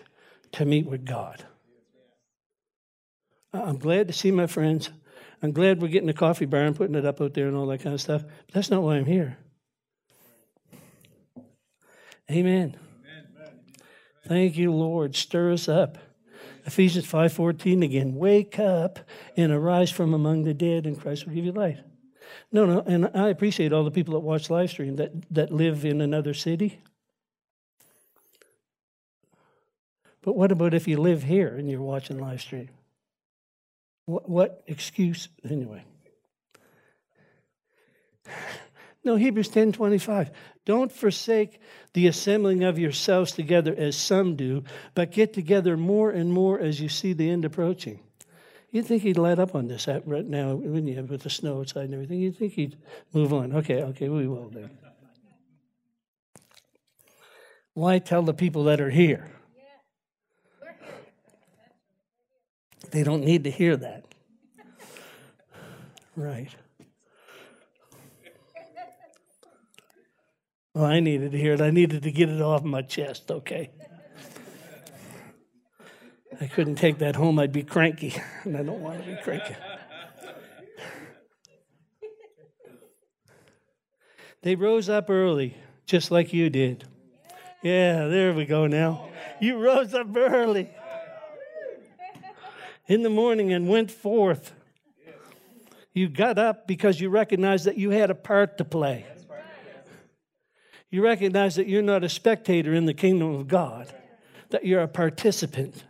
to 0.53 0.65
meet 0.65 0.87
with 0.87 1.05
God. 1.05 1.45
I'm 3.53 3.79
glad 3.79 4.09
to 4.09 4.15
see 4.15 4.31
my 4.31 4.47
friends. 4.47 4.91
I'm 5.43 5.53
glad 5.53 5.83
we're 5.83 5.89
getting 5.89 6.09
a 6.09 6.15
coffee 6.15 6.47
bar 6.47 6.63
and 6.63 6.75
putting 6.75 6.95
it 6.95 7.05
up 7.05 7.21
out 7.21 7.35
there 7.35 7.49
and 7.49 7.57
all 7.57 7.67
that 7.67 7.83
kind 7.83 7.95
of 7.95 8.01
stuff. 8.01 8.23
But 8.23 8.55
that's 8.55 8.71
not 8.71 8.83
why 8.83 8.97
I'm 8.97 9.05
here. 9.05 9.37
Amen. 12.31 12.77
Amen. 13.05 13.57
Thank 14.27 14.57
you, 14.57 14.73
Lord. 14.73 15.15
Stir 15.15 15.53
us 15.53 15.69
up. 15.69 15.99
Ephesians 16.65 17.07
5:14 17.07 17.83
again. 17.83 18.15
Wake 18.15 18.59
up 18.59 19.01
and 19.37 19.53
arise 19.53 19.91
from 19.91 20.15
among 20.15 20.45
the 20.45 20.55
dead, 20.55 20.87
and 20.87 20.99
Christ 20.99 21.27
will 21.27 21.35
give 21.35 21.45
you 21.45 21.53
light. 21.53 21.79
No, 22.51 22.67
no, 22.67 22.81
and 22.87 23.11
I 23.15 23.29
appreciate 23.29 23.73
all 23.73 23.85
the 23.85 23.91
people 23.91 24.15
that 24.15 24.21
watch 24.21 24.51
live 24.51 24.71
stream 24.71 24.97
that, 24.97 25.13
that 25.31 25.53
live 25.53 25.85
in 25.85 26.01
another 26.01 26.35
city. 26.35 26.79
But 30.23 30.37
what 30.37 30.53
about 30.53 30.73
if 30.75 30.87
you 30.87 30.99
live 30.99 31.25
here 31.25 31.49
and 31.49 31.69
you're 31.69 31.83
watching 31.83 32.19
live 32.19 32.41
stream? 32.41 32.69
What, 34.07 34.29
what 34.29 34.63
excuse 34.67 35.29
anyway? 35.49 35.85
No, 39.05 39.17
Hebrews 39.17 39.49
10 39.49 39.73
25. 39.73 40.31
Don't 40.65 40.93
forsake 40.93 41.61
the 41.93 42.07
assembling 42.07 42.63
of 42.63 42.79
yourselves 42.79 43.33
together 43.33 43.75
as 43.77 43.97
some 43.97 44.37
do, 44.37 44.63
but 44.95 45.11
get 45.11 45.33
together 45.33 45.77
more 45.77 46.13
and 46.13 46.33
more 46.33 46.61
as 46.61 46.81
you 46.81 46.89
see 46.89 47.13
the 47.13 47.29
end 47.29 47.45
approaching. 47.45 47.99
You'd 48.73 48.87
think 48.87 49.03
he'd 49.03 49.19
let 49.19 49.39
up 49.39 49.55
on 49.55 49.69
this 49.69 49.87
right 49.87 50.27
now, 50.27 50.55
wouldn't 50.55 50.89
you, 50.89 51.03
with 51.03 51.23
the 51.23 51.31
snow 51.31 51.61
outside 51.61 51.85
and 51.85 51.95
everything? 51.95 52.19
You'd 52.19 52.39
think 52.39 52.55
he'd 52.55 52.79
move 53.13 53.35
on. 53.35 53.55
Okay, 53.55 53.83
okay, 53.83 54.09
we 54.09 54.27
will 54.27 54.49
then. 54.49 54.71
Why 57.75 57.99
tell 57.99 58.23
the 58.23 58.33
people 58.33 58.65
that 58.65 58.81
are 58.81 58.91
here? 58.91 59.31
They 62.91 63.03
don't 63.03 63.25
need 63.25 63.45
to 63.45 63.51
hear 63.51 63.77
that. 63.77 64.07
Right. 66.17 66.55
Well, 70.75 70.85
I 70.87 71.01
needed 71.01 71.33
to 71.33 71.39
hear 71.39 71.53
it. 71.53 71.61
I 71.61 71.71
needed 71.71 72.03
to 72.03 72.11
get 72.11 72.31
it 72.31 72.41
off 72.41 72.63
my 72.63 72.81
chest, 72.81 73.31
okay? 73.31 73.71
I 76.41 76.47
couldn't 76.47 76.77
take 76.77 76.99
that 76.99 77.17
home. 77.17 77.39
I'd 77.39 77.53
be 77.53 77.63
cranky, 77.63 78.15
and 78.45 78.57
I 78.57 78.63
don't 78.63 78.81
want 78.81 79.05
to 79.05 79.11
be 79.11 79.17
cranky. 79.23 79.55
They 84.43 84.57
rose 84.57 84.89
up 84.89 85.09
early, 85.09 85.57
just 85.87 86.11
like 86.11 86.33
you 86.33 86.51
did. 86.51 86.85
Yeah, 87.63 88.09
there 88.09 88.33
we 88.33 88.45
go 88.45 88.67
now. 88.67 89.09
You 89.41 89.59
rose 89.59 89.95
up 89.95 90.09
early 90.17 90.69
in 92.89 93.03
the 93.03 93.11
morning 93.11 93.53
and 93.53 93.69
went 93.69 93.91
forth. 93.91 94.53
You 95.95 96.09
got 96.09 96.39
up 96.39 96.67
because 96.67 97.01
you 97.01 97.09
recognized 97.09 97.67
that 97.67 97.79
you 97.79 97.91
had 97.91 98.11
a 98.11 98.15
part 98.15 98.59
to 98.59 98.65
play. 98.65 99.07
You 100.91 101.03
recognize 101.03 101.55
that 101.55 101.69
you're 101.69 101.81
not 101.81 102.05
a 102.05 102.09
spectator 102.09 102.75
in 102.75 102.85
the 102.85 102.95
kingdom 102.95 103.35
of 103.35 103.49
God, 103.49 103.93
that 104.51 104.67
you're 104.67 104.83
a 104.83 104.89
participant. 104.89 105.85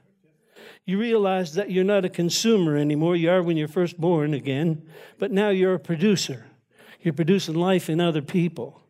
You 0.85 0.99
realize 0.99 1.55
that 1.55 1.71
you're 1.71 1.85
not 1.85 2.05
a 2.05 2.09
consumer 2.09 2.77
anymore. 2.77 3.14
You 3.14 3.31
are 3.31 3.42
when 3.42 3.57
you're 3.57 3.68
first 3.68 4.01
born 4.01 4.35
again, 4.35 4.83
but 5.18 5.31
now 5.31 5.51
you're 5.51 5.75
a 5.75 5.81
producer. 5.81 6.47
You're 7.01 7.14
producing 7.14 7.55
life 7.55 7.88
in 7.88 8.01
other 8.01 8.23
people. 8.23 8.81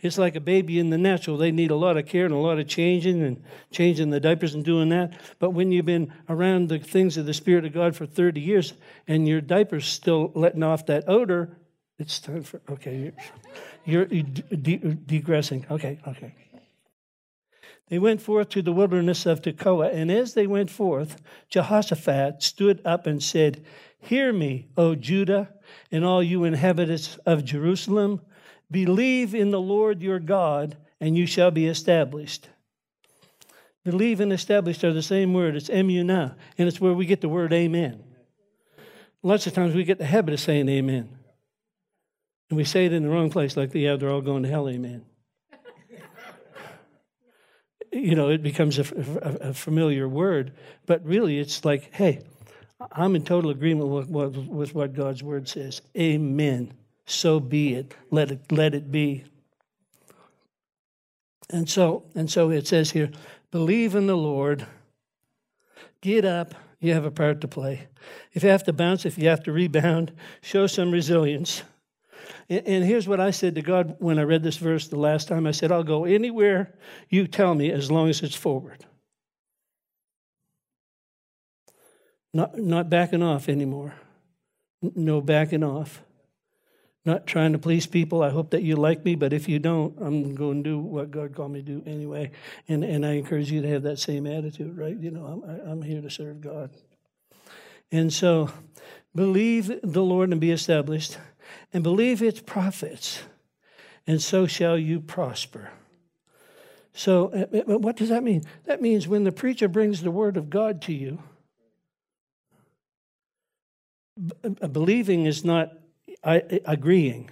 It's 0.00 0.18
like 0.18 0.36
a 0.36 0.40
baby 0.40 0.78
in 0.78 0.90
the 0.90 0.98
natural. 0.98 1.38
They 1.38 1.50
need 1.50 1.70
a 1.70 1.76
lot 1.76 1.96
of 1.96 2.06
care 2.06 2.26
and 2.26 2.34
a 2.34 2.38
lot 2.38 2.58
of 2.58 2.68
changing 2.68 3.22
and 3.22 3.42
changing 3.70 4.10
the 4.10 4.20
diapers 4.20 4.54
and 4.54 4.64
doing 4.64 4.90
that. 4.90 5.18
But 5.38 5.50
when 5.50 5.72
you've 5.72 5.86
been 5.86 6.12
around 6.28 6.68
the 6.68 6.78
things 6.78 7.16
of 7.16 7.24
the 7.24 7.32
Spirit 7.32 7.64
of 7.64 7.72
God 7.72 7.96
for 7.96 8.04
30 8.04 8.40
years 8.40 8.74
and 9.08 9.26
your 9.26 9.40
diaper's 9.40 9.86
still 9.86 10.30
letting 10.34 10.62
off 10.62 10.84
that 10.86 11.08
odor, 11.08 11.56
it's 11.98 12.18
time 12.18 12.42
for, 12.42 12.60
okay, 12.68 13.12
you're, 13.86 14.06
you're 14.06 14.22
de- 14.24 14.78
degressing. 15.06 15.64
Okay, 15.70 15.98
okay. 16.06 16.34
They 17.88 17.98
went 17.98 18.22
forth 18.22 18.48
to 18.50 18.62
the 18.62 18.72
wilderness 18.72 19.26
of 19.26 19.42
Tekoa, 19.42 19.92
and 19.92 20.10
as 20.10 20.34
they 20.34 20.46
went 20.46 20.70
forth, 20.70 21.20
Jehoshaphat 21.50 22.42
stood 22.42 22.80
up 22.84 23.06
and 23.06 23.22
said, 23.22 23.64
Hear 23.98 24.32
me, 24.32 24.68
O 24.76 24.94
Judah, 24.94 25.50
and 25.90 26.04
all 26.04 26.22
you 26.22 26.44
inhabitants 26.44 27.16
of 27.26 27.44
Jerusalem. 27.44 28.20
Believe 28.70 29.34
in 29.34 29.50
the 29.50 29.60
Lord 29.60 30.02
your 30.02 30.18
God, 30.18 30.76
and 31.00 31.16
you 31.16 31.26
shall 31.26 31.50
be 31.50 31.66
established. 31.66 32.48
Believe 33.84 34.20
and 34.20 34.32
established 34.32 34.82
are 34.82 34.92
the 34.94 35.02
same 35.02 35.34
word. 35.34 35.56
It's 35.56 35.68
emunah, 35.68 36.36
and 36.56 36.68
it's 36.68 36.80
where 36.80 36.94
we 36.94 37.04
get 37.04 37.20
the 37.20 37.28
word 37.28 37.52
amen. 37.52 38.02
Lots 39.22 39.46
of 39.46 39.52
times 39.52 39.74
we 39.74 39.84
get 39.84 39.98
the 39.98 40.06
habit 40.06 40.34
of 40.34 40.40
saying 40.40 40.68
amen. 40.68 41.18
And 42.48 42.56
we 42.56 42.64
say 42.64 42.86
it 42.86 42.92
in 42.92 43.02
the 43.02 43.08
wrong 43.10 43.30
place, 43.30 43.56
like, 43.56 43.74
yeah, 43.74 43.96
they're 43.96 44.10
all 44.10 44.20
going 44.20 44.42
to 44.42 44.48
hell, 44.48 44.68
amen. 44.68 45.04
You 47.94 48.14
know, 48.14 48.28
it 48.28 48.42
becomes 48.42 48.78
a, 48.78 48.82
a, 49.22 49.48
a, 49.48 49.54
familiar 49.54 50.08
word, 50.08 50.52
but 50.86 51.04
really 51.04 51.38
it's 51.38 51.64
like, 51.64 51.94
hey, 51.94 52.20
I'm 52.92 53.14
in 53.14 53.24
total 53.24 53.50
agreement 53.50 53.88
with 53.88 54.08
what, 54.08 54.32
with 54.32 54.74
what 54.74 54.94
God's 54.94 55.22
word 55.22 55.48
says. 55.48 55.80
Amen. 55.96 56.74
So 57.06 57.38
be 57.38 57.74
it. 57.74 57.94
Let 58.10 58.30
it 58.30 58.50
let 58.50 58.74
it 58.74 58.90
be. 58.90 59.24
And 61.50 61.68
so 61.68 62.04
and 62.14 62.30
so 62.30 62.50
it 62.50 62.66
says 62.66 62.90
here, 62.90 63.10
believe 63.50 63.94
in 63.94 64.06
the 64.06 64.16
Lord. 64.16 64.66
Get 66.00 66.24
up. 66.24 66.54
You 66.80 66.92
have 66.92 67.04
a 67.04 67.10
part 67.10 67.40
to 67.42 67.48
play. 67.48 67.86
If 68.32 68.42
you 68.42 68.50
have 68.50 68.64
to 68.64 68.72
bounce, 68.72 69.06
if 69.06 69.16
you 69.16 69.28
have 69.28 69.42
to 69.44 69.52
rebound, 69.52 70.12
show 70.42 70.66
some 70.66 70.90
resilience. 70.90 71.62
And 72.48 72.84
here's 72.84 73.08
what 73.08 73.20
I 73.20 73.30
said 73.30 73.54
to 73.54 73.62
God 73.62 73.96
when 73.98 74.18
I 74.18 74.22
read 74.22 74.42
this 74.42 74.56
verse 74.56 74.88
the 74.88 74.98
last 74.98 75.28
time 75.28 75.46
I 75.46 75.52
said, 75.52 75.72
I'll 75.72 75.84
go 75.84 76.04
anywhere 76.04 76.74
you 77.08 77.26
tell 77.26 77.54
me 77.54 77.70
as 77.70 77.90
long 77.90 78.08
as 78.08 78.22
it's 78.22 78.34
forward. 78.34 78.84
Not, 82.32 82.58
not 82.58 82.90
backing 82.90 83.22
off 83.22 83.48
anymore. 83.48 83.94
No 84.82 85.20
backing 85.20 85.62
off. 85.62 86.02
Not 87.06 87.26
trying 87.26 87.52
to 87.52 87.58
please 87.58 87.86
people. 87.86 88.22
I 88.22 88.30
hope 88.30 88.50
that 88.50 88.62
you 88.62 88.76
like 88.76 89.04
me, 89.04 89.14
but 89.14 89.32
if 89.32 89.48
you 89.48 89.58
don't, 89.58 89.94
I'm 90.00 90.34
going 90.34 90.64
to 90.64 90.70
do 90.70 90.78
what 90.78 91.10
God 91.10 91.34
called 91.34 91.52
me 91.52 91.60
to 91.60 91.66
do 91.66 91.82
anyway. 91.86 92.30
And, 92.66 92.82
and 92.82 93.04
I 93.04 93.12
encourage 93.12 93.52
you 93.52 93.60
to 93.62 93.68
have 93.68 93.82
that 93.82 93.98
same 93.98 94.26
attitude, 94.26 94.76
right? 94.76 94.98
You 94.98 95.10
know, 95.10 95.24
I'm, 95.24 95.70
I'm 95.70 95.82
here 95.82 96.00
to 96.00 96.10
serve 96.10 96.40
God. 96.40 96.70
And 97.92 98.12
so, 98.12 98.50
believe 99.14 99.70
the 99.82 100.02
Lord 100.02 100.30
and 100.30 100.40
be 100.40 100.50
established 100.50 101.18
and 101.72 101.82
believe 101.82 102.22
its 102.22 102.40
prophets, 102.40 103.20
and 104.06 104.20
so 104.20 104.46
shall 104.46 104.78
you 104.78 105.00
prosper. 105.00 105.70
So, 106.94 107.30
uh, 107.32 107.72
uh, 107.72 107.78
what 107.78 107.96
does 107.96 108.08
that 108.10 108.22
mean? 108.22 108.44
That 108.66 108.80
means 108.80 109.08
when 109.08 109.24
the 109.24 109.32
preacher 109.32 109.66
brings 109.66 110.02
the 110.02 110.12
word 110.12 110.36
of 110.36 110.48
God 110.48 110.80
to 110.82 110.92
you, 110.92 111.22
uh, 114.44 114.68
believing 114.68 115.26
is 115.26 115.44
not 115.44 115.72
agreeing. 116.22 117.30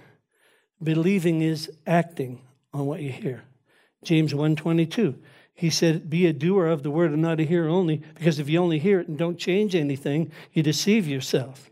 Believing 0.81 1.41
is 1.41 1.71
acting 1.87 2.41
on 2.73 2.85
what 2.85 3.01
you 3.01 3.11
hear. 3.11 3.43
James 4.03 4.33
1:22. 4.33 5.15
He 5.55 5.69
said, 5.69 6.09
"Be 6.09 6.25
a 6.25 6.33
doer 6.33 6.67
of 6.67 6.83
the 6.83 6.91
word 6.91 7.11
and 7.11 7.21
not 7.21 7.39
a 7.39 7.43
hearer 7.43 7.69
only, 7.69 8.01
because 8.15 8.39
if 8.39 8.49
you 8.49 8.59
only 8.59 8.79
hear 8.79 8.99
it 8.99 9.07
and 9.07 9.17
don't 9.17 9.37
change 9.37 9.75
anything, 9.75 10.31
you 10.51 10.61
deceive 10.61 11.07
yourself." 11.07 11.69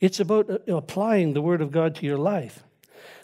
It's 0.00 0.20
about 0.20 0.50
uh, 0.50 0.76
applying 0.76 1.34
the 1.34 1.42
Word 1.42 1.60
of 1.60 1.70
God 1.70 1.94
to 1.96 2.06
your 2.06 2.18
life. 2.18 2.62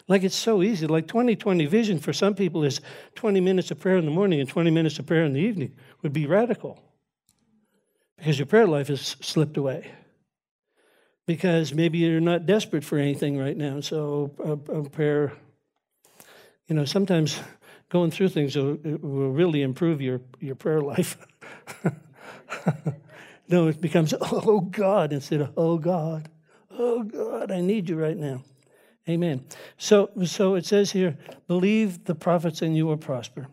Like 0.06 0.22
it's 0.22 0.36
so 0.36 0.62
easy. 0.62 0.86
Like 0.86 1.08
2020 1.08 1.66
vision 1.66 1.98
for 1.98 2.12
some 2.12 2.34
people 2.34 2.64
is 2.64 2.80
20 3.14 3.40
minutes 3.40 3.70
of 3.70 3.80
prayer 3.80 3.96
in 3.96 4.04
the 4.04 4.10
morning 4.10 4.40
and 4.40 4.48
20 4.48 4.70
minutes 4.70 4.98
of 4.98 5.06
prayer 5.06 5.24
in 5.24 5.32
the 5.32 5.40
evening 5.40 5.74
would 6.02 6.12
be 6.12 6.26
radical 6.26 6.78
because 8.18 8.38
your 8.38 8.46
prayer 8.46 8.66
life 8.66 8.88
has 8.88 9.16
slipped 9.20 9.56
away. 9.56 9.90
Because 11.26 11.72
maybe 11.72 11.98
you're 11.98 12.20
not 12.20 12.44
desperate 12.44 12.84
for 12.84 12.98
anything 12.98 13.38
right 13.38 13.56
now. 13.56 13.80
So, 13.80 14.30
a, 14.44 14.80
a 14.80 14.90
prayer, 14.90 15.32
you 16.66 16.74
know, 16.74 16.84
sometimes 16.84 17.40
going 17.88 18.10
through 18.10 18.28
things 18.28 18.56
will, 18.56 18.74
will 18.74 19.30
really 19.30 19.62
improve 19.62 20.02
your, 20.02 20.20
your 20.38 20.54
prayer 20.54 20.82
life. 20.82 21.16
no, 23.48 23.68
it 23.68 23.80
becomes, 23.80 24.12
oh 24.20 24.60
God, 24.60 25.14
instead 25.14 25.40
of, 25.40 25.52
oh 25.56 25.78
God 25.78 26.28
Oh 26.76 27.02
God, 27.02 27.50
I 27.50 27.60
need 27.60 27.88
you 27.88 27.96
right 27.96 28.16
now. 28.16 28.42
Amen. 29.08 29.44
So, 29.76 30.10
so 30.24 30.54
it 30.54 30.64
says 30.64 30.90
here, 30.90 31.16
believe 31.46 32.04
the 32.04 32.14
prophets 32.14 32.62
and 32.62 32.76
you 32.76 32.86
will 32.86 32.96
prosper. 32.96 33.46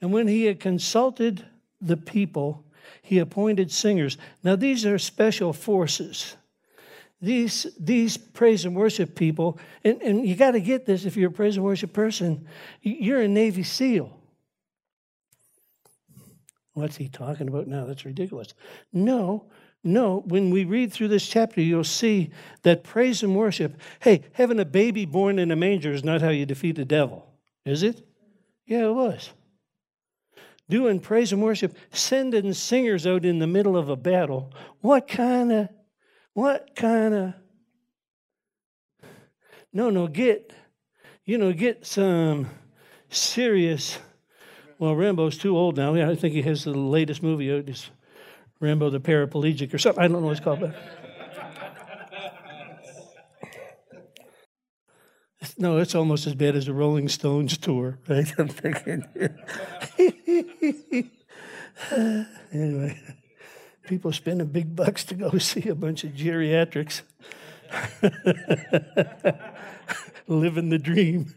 And 0.00 0.12
when 0.12 0.26
he 0.26 0.44
had 0.44 0.58
consulted 0.58 1.44
the 1.80 1.96
people, 1.96 2.64
he 3.02 3.18
appointed 3.18 3.70
singers. 3.70 4.16
Now, 4.42 4.56
these 4.56 4.86
are 4.86 4.98
special 4.98 5.52
forces. 5.52 6.36
These, 7.20 7.66
these 7.78 8.16
praise 8.16 8.64
and 8.64 8.74
worship 8.76 9.14
people, 9.14 9.58
and, 9.84 10.00
and 10.02 10.26
you 10.26 10.34
got 10.34 10.52
to 10.52 10.60
get 10.60 10.86
this 10.86 11.04
if 11.04 11.16
you're 11.16 11.30
a 11.30 11.32
praise 11.32 11.56
and 11.56 11.64
worship 11.64 11.92
person, 11.92 12.46
you're 12.82 13.20
a 13.20 13.28
Navy 13.28 13.62
SEAL. 13.62 14.12
What's 16.74 16.96
he 16.96 17.08
talking 17.08 17.48
about 17.48 17.68
now? 17.68 17.86
That's 17.86 18.04
ridiculous. 18.04 18.52
No, 18.92 19.46
no, 19.84 20.22
when 20.26 20.50
we 20.50 20.64
read 20.64 20.92
through 20.92 21.08
this 21.08 21.26
chapter, 21.26 21.60
you'll 21.60 21.84
see 21.84 22.30
that 22.62 22.82
praise 22.82 23.22
and 23.22 23.36
worship, 23.36 23.80
hey, 24.00 24.22
having 24.32 24.58
a 24.58 24.64
baby 24.64 25.04
born 25.04 25.38
in 25.38 25.50
a 25.50 25.56
manger 25.56 25.92
is 25.92 26.02
not 26.02 26.22
how 26.22 26.30
you 26.30 26.44
defeat 26.44 26.76
the 26.76 26.84
devil, 26.84 27.32
is 27.64 27.82
it? 27.82 28.04
Yeah, 28.66 28.86
it 28.86 28.94
was. 28.94 29.30
Doing 30.68 30.98
praise 30.98 31.32
and 31.32 31.40
worship, 31.40 31.76
sending 31.92 32.52
singers 32.52 33.06
out 33.06 33.24
in 33.24 33.38
the 33.38 33.46
middle 33.46 33.76
of 33.76 33.88
a 33.88 33.94
battle. 33.94 34.52
What 34.80 35.06
kind 35.06 35.52
of, 35.52 35.68
what 36.32 36.74
kind 36.74 37.14
of, 37.14 37.34
no, 39.72 39.90
no, 39.90 40.08
get, 40.08 40.52
you 41.24 41.38
know, 41.38 41.52
get 41.52 41.86
some 41.86 42.48
serious, 43.08 43.98
well, 44.78 44.96
Rambo's 44.96 45.38
too 45.38 45.56
old 45.56 45.76
now. 45.76 45.94
Yeah, 45.94 46.10
I 46.10 46.16
think 46.16 46.34
he 46.34 46.42
has 46.42 46.64
the 46.64 46.72
latest 46.72 47.22
movie 47.22 47.52
out. 47.52 47.68
It's 47.68 47.90
Rambo 48.60 48.90
the 48.90 49.00
paraplegic 49.00 49.74
or 49.74 49.78
something. 49.78 50.02
I 50.02 50.08
don't 50.08 50.20
know 50.20 50.28
what 50.28 50.32
it's 50.32 50.40
called. 50.40 50.72
No, 55.58 55.78
it's 55.78 55.94
almost 55.94 56.26
as 56.26 56.34
bad 56.34 56.54
as 56.54 56.66
the 56.66 56.74
Rolling 56.74 57.08
Stones 57.08 57.56
tour, 57.56 57.98
right? 58.08 58.30
I'm 58.38 58.48
thinking. 58.48 59.04
anyway, 62.52 63.00
people 63.86 64.12
spending 64.12 64.48
big 64.48 64.76
bucks 64.76 65.04
to 65.04 65.14
go 65.14 65.38
see 65.38 65.68
a 65.68 65.74
bunch 65.74 66.04
of 66.04 66.12
geriatrics. 66.12 67.02
Living 70.28 70.68
the 70.68 70.78
dream. 70.78 71.34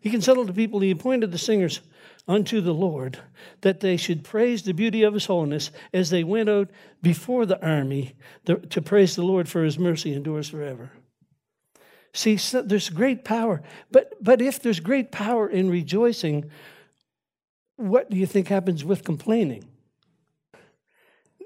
he 0.00 0.10
consulted 0.10 0.46
the 0.46 0.52
people, 0.54 0.80
he 0.80 0.90
appointed 0.90 1.30
the 1.30 1.38
singers 1.38 1.80
unto 2.26 2.60
the 2.60 2.74
Lord, 2.74 3.18
that 3.60 3.80
they 3.80 3.96
should 3.96 4.24
praise 4.24 4.62
the 4.62 4.72
beauty 4.72 5.02
of 5.02 5.14
his 5.14 5.26
holiness 5.26 5.70
as 5.92 6.10
they 6.10 6.24
went 6.24 6.48
out 6.48 6.70
before 7.02 7.44
the 7.44 7.62
army 7.64 8.14
to 8.46 8.82
praise 8.82 9.14
the 9.14 9.22
Lord 9.22 9.48
for 9.48 9.62
his 9.62 9.78
mercy 9.78 10.14
endures 10.14 10.48
forever. 10.48 10.90
See, 12.14 12.36
so 12.36 12.62
there's 12.62 12.88
great 12.88 13.24
power. 13.24 13.62
But, 13.90 14.12
but 14.22 14.40
if 14.40 14.62
there's 14.62 14.80
great 14.80 15.10
power 15.10 15.48
in 15.48 15.68
rejoicing, 15.68 16.50
what 17.76 18.08
do 18.08 18.16
you 18.16 18.24
think 18.24 18.48
happens 18.48 18.84
with 18.84 19.04
complaining? 19.04 19.64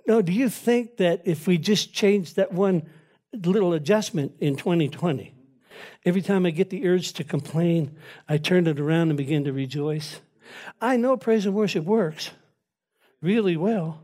No, 0.06 0.22
do 0.22 0.32
you 0.32 0.48
think 0.48 0.98
that 0.98 1.22
if 1.24 1.46
we 1.46 1.58
just 1.58 1.92
change 1.92 2.34
that 2.34 2.52
one 2.52 2.88
little 3.32 3.72
adjustment 3.72 4.32
in 4.40 4.56
2020, 4.56 5.34
every 6.04 6.22
time 6.22 6.46
I 6.46 6.50
get 6.50 6.70
the 6.70 6.86
urge 6.86 7.14
to 7.14 7.24
complain, 7.24 7.96
I 8.28 8.36
turn 8.36 8.66
it 8.66 8.78
around 8.78 9.08
and 9.08 9.16
begin 9.16 9.44
to 9.44 9.52
rejoice? 9.52 10.20
I 10.80 10.96
know 10.96 11.16
praise 11.16 11.46
and 11.46 11.54
worship 11.54 11.84
works 11.84 12.30
really 13.20 13.56
well 13.56 14.00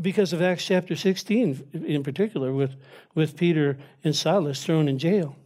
because 0.00 0.32
of 0.32 0.42
Acts 0.42 0.66
chapter 0.66 0.96
16 0.96 1.68
in 1.72 2.02
particular, 2.02 2.52
with, 2.52 2.76
with 3.14 3.36
Peter 3.36 3.78
and 4.02 4.14
Silas 4.14 4.64
thrown 4.64 4.88
in 4.88 4.98
jail 4.98 5.36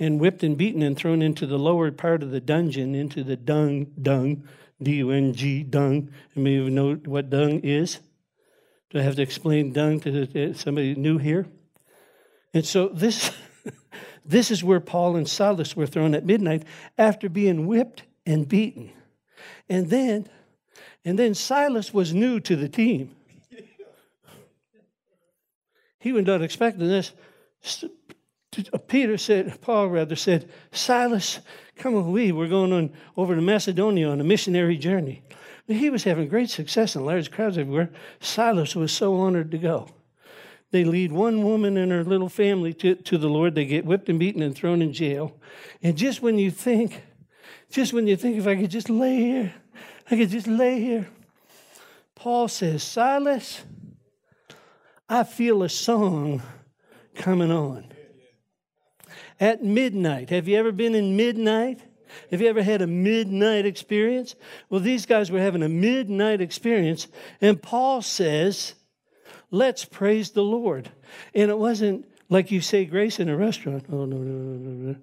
and 0.00 0.20
whipped 0.20 0.42
and 0.42 0.56
beaten 0.56 0.82
and 0.82 0.96
thrown 0.96 1.22
into 1.22 1.46
the 1.46 1.58
lower 1.58 1.90
part 1.90 2.22
of 2.22 2.30
the 2.30 2.40
dungeon, 2.40 2.94
into 2.94 3.24
the 3.24 3.36
dung, 3.36 3.86
dung, 4.00 4.44
dung. 4.80 6.10
You 6.34 6.42
may 6.42 6.50
even 6.52 6.74
know 6.74 6.94
what 6.94 7.30
dung 7.30 7.60
is. 7.60 7.98
Do 8.90 8.98
I 8.98 9.02
have 9.02 9.16
to 9.16 9.22
explain 9.22 9.72
dung 9.72 10.00
to 10.00 10.54
somebody 10.54 10.94
new 10.94 11.18
here? 11.18 11.46
And 12.54 12.64
so 12.64 12.88
this, 12.88 13.30
this 14.24 14.50
is 14.50 14.64
where 14.64 14.80
Paul 14.80 15.16
and 15.16 15.28
Silas 15.28 15.76
were 15.76 15.86
thrown 15.86 16.14
at 16.14 16.24
midnight 16.24 16.64
after 16.96 17.28
being 17.28 17.66
whipped 17.66 18.04
and 18.28 18.46
beaten. 18.46 18.92
And 19.68 19.88
then, 19.88 20.28
and 21.04 21.18
then 21.18 21.34
Silas 21.34 21.94
was 21.94 22.12
new 22.12 22.38
to 22.40 22.56
the 22.56 22.68
team. 22.68 23.16
He 25.98 26.12
was 26.12 26.26
not 26.26 26.42
expecting 26.42 26.86
this. 26.86 27.12
Uh, 27.82 28.78
Peter 28.86 29.16
said, 29.18 29.60
Paul 29.60 29.88
rather 29.88 30.14
said, 30.14 30.48
Silas, 30.72 31.40
come 31.76 32.12
me. 32.14 32.32
We're 32.32 32.48
going 32.48 32.72
on 32.72 32.92
over 33.16 33.34
to 33.34 33.40
Macedonia 33.40 34.08
on 34.08 34.20
a 34.20 34.24
missionary 34.24 34.76
journey. 34.76 35.22
He 35.66 35.90
was 35.90 36.04
having 36.04 36.28
great 36.28 36.50
success 36.50 36.96
and 36.96 37.04
large 37.04 37.30
crowds 37.30 37.58
everywhere. 37.58 37.90
Silas 38.20 38.74
was 38.76 38.92
so 38.92 39.16
honored 39.16 39.50
to 39.50 39.58
go. 39.58 39.88
They 40.70 40.84
lead 40.84 41.12
one 41.12 41.44
woman 41.44 41.76
and 41.76 41.90
her 41.92 42.04
little 42.04 42.28
family 42.28 42.74
to, 42.74 42.94
to 42.94 43.18
the 43.18 43.28
Lord. 43.28 43.54
They 43.54 43.64
get 43.64 43.86
whipped 43.86 44.08
and 44.08 44.18
beaten 44.18 44.42
and 44.42 44.54
thrown 44.54 44.82
in 44.82 44.92
jail. 44.92 45.36
And 45.82 45.96
just 45.96 46.22
when 46.22 46.38
you 46.38 46.50
think 46.50 47.02
just 47.70 47.92
when 47.92 48.06
you 48.06 48.16
think 48.16 48.36
if 48.36 48.46
I 48.46 48.56
could 48.56 48.70
just 48.70 48.88
lay 48.88 49.16
here, 49.16 49.54
I 50.10 50.16
could 50.16 50.30
just 50.30 50.46
lay 50.46 50.80
here. 50.80 51.08
Paul 52.14 52.48
says, 52.48 52.82
Silas, 52.82 53.62
I 55.08 55.24
feel 55.24 55.62
a 55.62 55.68
song 55.68 56.42
coming 57.14 57.50
on. 57.50 57.86
At 59.40 59.62
midnight. 59.62 60.30
Have 60.30 60.48
you 60.48 60.56
ever 60.56 60.72
been 60.72 60.94
in 60.94 61.16
midnight? 61.16 61.80
Have 62.30 62.40
you 62.40 62.48
ever 62.48 62.62
had 62.62 62.82
a 62.82 62.86
midnight 62.86 63.66
experience? 63.66 64.34
Well, 64.68 64.80
these 64.80 65.06
guys 65.06 65.30
were 65.30 65.38
having 65.38 65.62
a 65.62 65.68
midnight 65.68 66.40
experience, 66.40 67.06
and 67.40 67.62
Paul 67.62 68.02
says, 68.02 68.74
Let's 69.50 69.84
praise 69.84 70.30
the 70.30 70.42
Lord. 70.42 70.90
And 71.34 71.50
it 71.50 71.58
wasn't 71.58 72.06
like 72.28 72.50
you 72.50 72.60
say 72.60 72.84
grace 72.84 73.18
in 73.18 73.28
a 73.28 73.36
restaurant. 73.36 73.86
Oh, 73.90 74.04
no, 74.04 74.16
no, 74.16 74.16
no, 74.16 74.56
no, 74.56 74.92
no. 74.92 74.96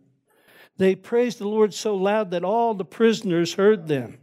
They 0.77 0.95
praised 0.95 1.39
the 1.39 1.47
Lord 1.47 1.73
so 1.73 1.95
loud 1.95 2.31
that 2.31 2.43
all 2.43 2.73
the 2.73 2.85
prisoners 2.85 3.53
heard 3.53 3.87
them. 3.87 4.17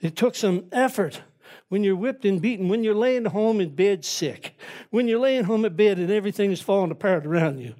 It 0.00 0.16
took 0.16 0.34
some 0.34 0.64
effort 0.72 1.22
when 1.68 1.84
you're 1.84 1.96
whipped 1.96 2.24
and 2.24 2.40
beaten, 2.40 2.68
when 2.68 2.82
you're 2.82 2.94
laying 2.94 3.26
home 3.26 3.60
in 3.60 3.74
bed 3.74 4.04
sick, 4.04 4.56
when 4.90 5.06
you're 5.06 5.18
laying 5.18 5.44
home 5.44 5.64
in 5.64 5.76
bed 5.76 5.98
and 5.98 6.10
everything 6.10 6.50
is 6.50 6.62
falling 6.62 6.90
apart 6.90 7.26
around 7.26 7.58
you, 7.58 7.74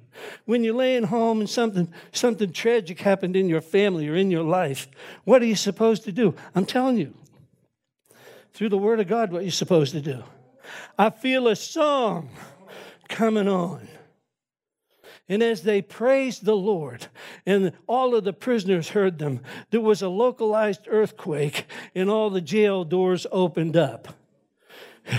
when 0.45 0.63
you're 0.63 0.75
laying 0.75 1.05
home 1.05 1.39
and 1.39 1.49
something, 1.49 1.91
something 2.11 2.51
tragic 2.51 2.99
happened 2.99 3.35
in 3.35 3.49
your 3.49 3.61
family 3.61 4.07
or 4.07 4.15
in 4.15 4.29
your 4.29 4.43
life, 4.43 4.87
what 5.23 5.41
are 5.41 5.45
you 5.45 5.55
supposed 5.55 6.03
to 6.03 6.11
do? 6.11 6.35
I'm 6.53 6.65
telling 6.65 6.97
you, 6.97 7.13
through 8.53 8.69
the 8.69 8.77
Word 8.77 8.99
of 8.99 9.07
God, 9.07 9.31
what 9.31 9.43
you're 9.43 9.51
supposed 9.51 9.93
to 9.93 10.01
do. 10.01 10.23
I 10.97 11.09
feel 11.09 11.47
a 11.47 11.55
song 11.55 12.29
coming 13.07 13.47
on. 13.47 13.87
And 15.29 15.43
as 15.43 15.61
they 15.61 15.83
praised 15.83 16.43
the 16.43 16.55
Lord, 16.55 17.05
and 17.45 17.71
all 17.87 18.15
of 18.15 18.23
the 18.23 18.33
prisoners 18.33 18.89
heard 18.89 19.19
them, 19.19 19.41
there 19.69 19.79
was 19.79 20.01
a 20.01 20.09
localized 20.09 20.87
earthquake, 20.89 21.65
and 21.93 22.09
all 22.09 22.31
the 22.31 22.41
jail 22.41 22.83
doors 22.83 23.27
opened 23.31 23.77
up. 23.77 24.09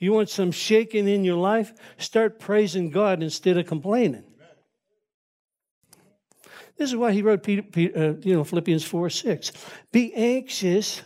You 0.00 0.12
want 0.12 0.28
some 0.28 0.52
shaking 0.52 1.08
in 1.08 1.24
your 1.24 1.38
life? 1.38 1.72
Start 1.96 2.38
praising 2.38 2.90
God 2.90 3.20
instead 3.20 3.56
of 3.56 3.66
complaining. 3.66 4.22
This 6.76 6.90
is 6.90 6.94
why 6.94 7.10
he 7.10 7.20
wrote 7.20 7.42
Peter, 7.42 7.62
Peter, 7.62 7.98
uh, 7.98 8.14
you 8.20 8.32
know, 8.32 8.44
Philippians 8.44 8.84
4 8.84 9.10
6. 9.10 9.50
Be 9.90 10.14
anxious 10.14 11.02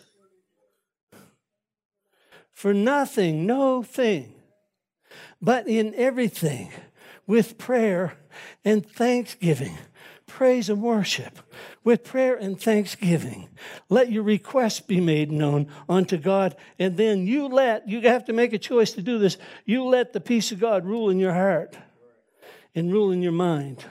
for 2.52 2.74
nothing, 2.74 3.46
no 3.46 3.82
thing, 3.82 4.34
but 5.40 5.66
in 5.66 5.94
everything 5.94 6.70
with 7.26 7.56
prayer 7.56 8.18
and 8.64 8.88
thanksgiving. 8.88 9.78
Praise 10.26 10.70
and 10.70 10.82
worship 10.82 11.38
with 11.84 12.04
prayer 12.04 12.34
and 12.36 12.60
thanksgiving. 12.60 13.48
Let 13.88 14.10
your 14.10 14.22
requests 14.22 14.80
be 14.80 15.00
made 15.00 15.30
known 15.30 15.68
unto 15.88 16.16
God, 16.16 16.56
and 16.78 16.96
then 16.96 17.26
you 17.26 17.48
let, 17.48 17.88
you 17.88 18.00
have 18.02 18.24
to 18.26 18.32
make 18.32 18.52
a 18.52 18.58
choice 18.58 18.92
to 18.92 19.02
do 19.02 19.18
this, 19.18 19.36
you 19.64 19.84
let 19.84 20.12
the 20.12 20.20
peace 20.20 20.52
of 20.52 20.60
God 20.60 20.86
rule 20.86 21.10
in 21.10 21.18
your 21.18 21.34
heart 21.34 21.76
and 22.74 22.92
rule 22.92 23.10
in 23.10 23.20
your 23.20 23.32
mind 23.32 23.84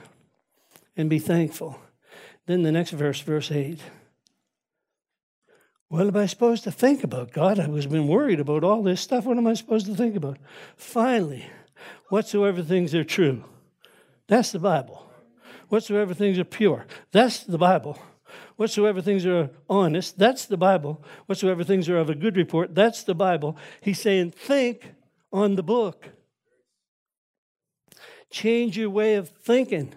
and 0.96 1.08
be 1.08 1.18
thankful. 1.18 1.78
Then 2.46 2.62
the 2.62 2.72
next 2.72 2.90
verse, 2.90 3.20
verse 3.20 3.50
8. 3.50 3.78
What 5.88 6.06
am 6.06 6.16
I 6.16 6.26
supposed 6.26 6.64
to 6.64 6.72
think 6.72 7.04
about? 7.04 7.32
God, 7.32 7.60
I 7.60 7.68
was 7.68 7.86
been 7.86 8.08
worried 8.08 8.40
about 8.40 8.64
all 8.64 8.82
this 8.82 9.00
stuff. 9.00 9.26
What 9.26 9.36
am 9.36 9.46
I 9.46 9.54
supposed 9.54 9.86
to 9.86 9.94
think 9.94 10.16
about? 10.16 10.38
Finally, 10.74 11.44
whatsoever 12.08 12.62
things 12.62 12.94
are 12.94 13.04
true. 13.04 13.44
That's 14.32 14.50
the 14.50 14.58
Bible. 14.58 15.12
Whatsoever 15.68 16.14
things 16.14 16.38
are 16.38 16.44
pure. 16.44 16.86
That's 17.10 17.44
the 17.44 17.58
Bible. 17.58 17.98
Whatsoever 18.56 19.02
things 19.02 19.26
are 19.26 19.50
honest, 19.68 20.18
that's 20.18 20.46
the 20.46 20.56
Bible. 20.56 21.04
Whatsoever 21.26 21.62
things 21.62 21.86
are 21.90 21.98
of 21.98 22.08
a 22.08 22.14
good 22.14 22.38
report, 22.38 22.74
that's 22.74 23.02
the 23.02 23.14
Bible. 23.14 23.58
He's 23.82 24.00
saying, 24.00 24.30
think 24.30 24.94
on 25.34 25.56
the 25.56 25.62
book. 25.62 26.08
Change 28.30 28.78
your 28.78 28.88
way 28.88 29.16
of 29.16 29.28
thinking. 29.28 29.92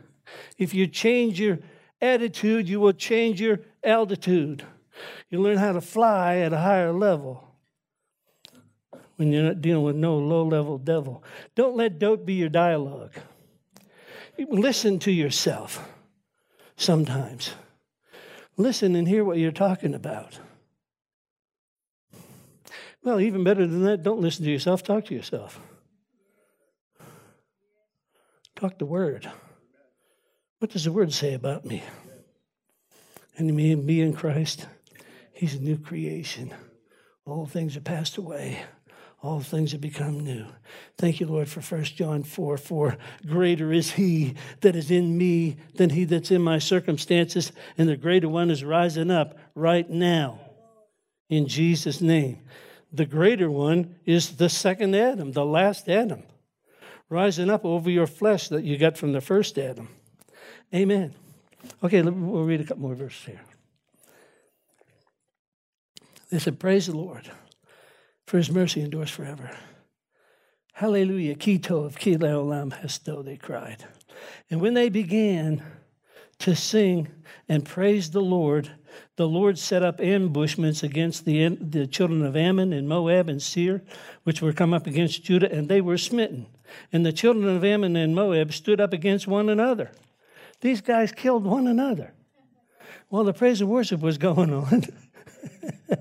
If 0.58 0.74
you 0.74 0.86
change 0.88 1.40
your 1.40 1.60
attitude, 2.02 2.68
you 2.68 2.82
will 2.82 2.92
change 2.92 3.40
your 3.40 3.62
altitude. 3.86 4.66
You 5.30 5.42
learn 5.42 5.60
how 5.60 5.72
to 5.72 5.80
fly 5.80 6.40
at 6.40 6.52
a 6.52 6.58
higher 6.58 6.92
level 6.92 7.56
when 9.16 9.32
you're 9.32 9.44
not 9.44 9.62
dealing 9.62 9.86
with 9.86 9.96
no 9.96 10.18
low 10.18 10.46
level 10.46 10.78
devil. 10.78 11.24
Don't 11.56 11.78
let 11.78 12.00
dope 12.00 12.26
be 12.26 12.34
your 12.34 12.50
dialogue. 12.50 13.14
Listen 14.38 15.00
to 15.00 15.12
yourself 15.12 15.88
sometimes. 16.78 17.52
Listen 18.58 18.96
and 18.96 19.08
hear 19.08 19.24
what 19.24 19.38
you're 19.38 19.52
talking 19.52 19.94
about. 19.94 20.40
Well, 23.04 23.20
even 23.20 23.44
better 23.44 23.68
than 23.68 23.84
that, 23.84 24.04
don't 24.04 24.22
listen 24.22 24.46
to 24.46 24.52
yourself, 24.52 24.82
talk 24.82 25.06
to 25.06 25.14
yourself. 25.14 25.60
Talk 28.56 28.80
the 28.80 28.86
word. 28.86 29.30
What 30.60 30.72
does 30.72 30.86
the 30.86 30.92
word 30.92 31.14
say 31.14 31.34
about 31.34 31.66
me? 31.66 31.84
And 33.38 33.54
me, 33.54 33.74
and 33.74 33.86
me 33.86 34.02
in 34.02 34.14
Christ, 34.14 34.66
he's 35.34 35.56
a 35.56 35.60
new 35.60 35.78
creation. 35.78 36.54
All 37.26 37.46
things 37.46 37.76
are 37.76 37.82
passed 37.82 38.18
away 38.18 38.64
all 39.26 39.40
things 39.40 39.72
have 39.72 39.82
become 39.82 40.20
new. 40.20 40.46
Thank 40.98 41.20
you, 41.20 41.26
Lord, 41.26 41.50
for 41.50 41.60
1 41.60 41.84
John 41.86 42.22
4 42.22 42.58
4. 42.58 42.98
Greater 43.26 43.74
is 43.74 43.92
he 43.92 44.36
that 44.62 44.76
is 44.76 44.92
in 44.92 45.18
me 45.18 45.58
than 45.74 45.90
he 45.90 46.06
that's 46.06 46.30
in 46.30 46.44
my 46.44 46.60
circumstances, 46.60 47.52
and 47.78 47.90
the 47.90 47.98
greater 47.98 48.30
one 48.30 48.52
is 48.52 48.64
rising 48.64 49.10
up 49.10 49.38
right 49.56 49.90
now. 49.90 50.40
In 51.30 51.48
Jesus' 51.48 52.02
name. 52.02 52.40
The 52.94 53.06
greater 53.06 53.50
one 53.50 53.96
is 54.06 54.38
the 54.38 54.48
second 54.48 54.96
Adam, 54.96 55.32
the 55.32 55.44
last 55.44 55.90
Adam, 55.90 56.24
rising 57.10 57.50
up 57.50 57.66
over 57.66 57.90
your 57.90 58.08
flesh 58.08 58.48
that 58.50 58.64
you 58.64 58.78
got 58.78 58.96
from 58.96 59.12
the 59.12 59.22
first 59.22 59.58
Adam. 59.58 59.90
Amen. 60.74 61.14
Okay, 61.84 62.02
we'll 62.02 62.44
read 62.44 62.62
a 62.62 62.64
couple 62.64 62.84
more 62.84 62.96
verses 62.96 63.26
here. 63.26 63.42
They 66.30 66.40
said, 66.40 66.60
Praise 66.60 66.86
the 66.86 66.96
Lord 66.96 67.30
for 68.26 68.38
his 68.38 68.52
mercy 68.52 68.82
endures 68.82 69.10
forever. 69.10 69.52
Hallelujah, 70.74 71.36
Kito 71.36 71.86
of 71.86 71.98
Kile 71.98 72.20
Olam 72.20 72.74
Hesto, 72.74 73.24
they 73.24 73.38
cried. 73.38 73.86
And 74.50 74.60
when 74.60 74.74
they 74.74 74.90
began 74.90 75.64
to 76.40 76.56
sing 76.56 77.08
and 77.48 77.64
praise 77.64 78.12
the 78.12 78.22
Lord, 78.22 78.72
the 79.16 79.28
Lord 79.28 79.58
set 79.58 79.84
up 79.84 80.02
ambushments 80.02 80.84
against 80.84 81.24
the, 81.26 81.50
the 81.50 81.88
children 81.88 82.26
of 82.26 82.36
Ammon 82.36 82.74
and 82.74 82.90
Moab 82.90 83.30
and 83.30 83.42
Seir, 83.42 83.84
which 84.24 84.42
were 84.42 84.52
come 84.54 84.74
up 84.74 84.86
against 84.86 85.24
Judah, 85.24 85.52
and 85.52 85.70
they 85.70 85.80
were 85.82 85.98
smitten. 85.98 86.48
And 86.92 87.06
the 87.06 87.14
children 87.14 87.48
of 87.48 87.64
Ammon 87.64 87.96
and 87.96 88.14
Moab 88.14 88.52
stood 88.52 88.82
up 88.82 88.92
against 88.92 89.28
one 89.28 89.50
another. 89.50 89.92
These 90.62 90.82
guys 90.82 91.12
killed 91.12 91.46
one 91.46 91.68
another 91.68 92.14
while 93.10 93.24
the 93.24 93.34
praise 93.34 93.62
and 93.62 93.70
worship 93.70 94.02
was 94.02 94.18
going 94.18 94.54
on. 94.54 94.84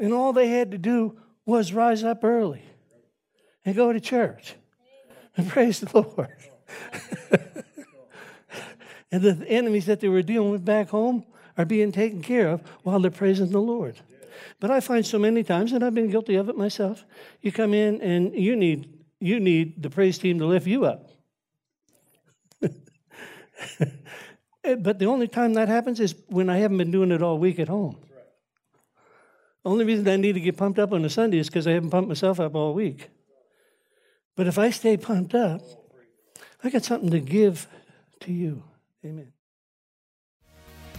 And 0.00 0.12
all 0.14 0.32
they 0.32 0.48
had 0.48 0.70
to 0.72 0.78
do 0.78 1.18
was 1.44 1.72
rise 1.72 2.02
up 2.02 2.24
early 2.24 2.62
and 3.64 3.76
go 3.76 3.92
to 3.92 4.00
church 4.00 4.54
and 5.36 5.46
praise 5.48 5.80
the 5.80 6.00
Lord. 6.00 6.36
and 9.12 9.22
the 9.22 9.46
enemies 9.46 9.86
that 9.86 10.00
they 10.00 10.08
were 10.08 10.22
dealing 10.22 10.50
with 10.50 10.64
back 10.64 10.88
home 10.88 11.24
are 11.58 11.66
being 11.66 11.92
taken 11.92 12.22
care 12.22 12.48
of 12.48 12.62
while 12.82 12.98
they're 12.98 13.10
praising 13.10 13.50
the 13.50 13.60
Lord. 13.60 14.00
But 14.58 14.70
I 14.70 14.80
find 14.80 15.04
so 15.04 15.18
many 15.18 15.42
times, 15.42 15.72
and 15.72 15.84
I've 15.84 15.94
been 15.94 16.10
guilty 16.10 16.36
of 16.36 16.48
it 16.48 16.56
myself, 16.56 17.04
you 17.42 17.52
come 17.52 17.74
in 17.74 18.00
and 18.00 18.34
you 18.34 18.56
need 18.56 18.96
you 19.22 19.38
need 19.38 19.82
the 19.82 19.90
praise 19.90 20.16
team 20.16 20.38
to 20.38 20.46
lift 20.46 20.66
you 20.66 20.86
up. 20.86 21.10
but 24.62 24.98
the 24.98 25.04
only 25.04 25.28
time 25.28 25.52
that 25.54 25.68
happens 25.68 26.00
is 26.00 26.14
when 26.28 26.48
I 26.48 26.56
haven't 26.56 26.78
been 26.78 26.90
doing 26.90 27.10
it 27.12 27.22
all 27.22 27.38
week 27.38 27.58
at 27.58 27.68
home. 27.68 27.98
Only 29.64 29.84
reason 29.84 30.08
I 30.08 30.16
need 30.16 30.32
to 30.32 30.40
get 30.40 30.56
pumped 30.56 30.78
up 30.78 30.92
on 30.92 31.04
a 31.04 31.10
Sunday 31.10 31.38
is 31.38 31.48
because 31.48 31.66
I 31.66 31.72
haven't 31.72 31.90
pumped 31.90 32.08
myself 32.08 32.40
up 32.40 32.54
all 32.54 32.72
week. 32.72 33.10
But 34.36 34.46
if 34.46 34.58
I 34.58 34.70
stay 34.70 34.96
pumped 34.96 35.34
up, 35.34 35.60
I 36.64 36.70
got 36.70 36.84
something 36.84 37.10
to 37.10 37.20
give 37.20 37.68
to 38.20 38.32
you. 38.32 38.62
Amen. 39.04 39.32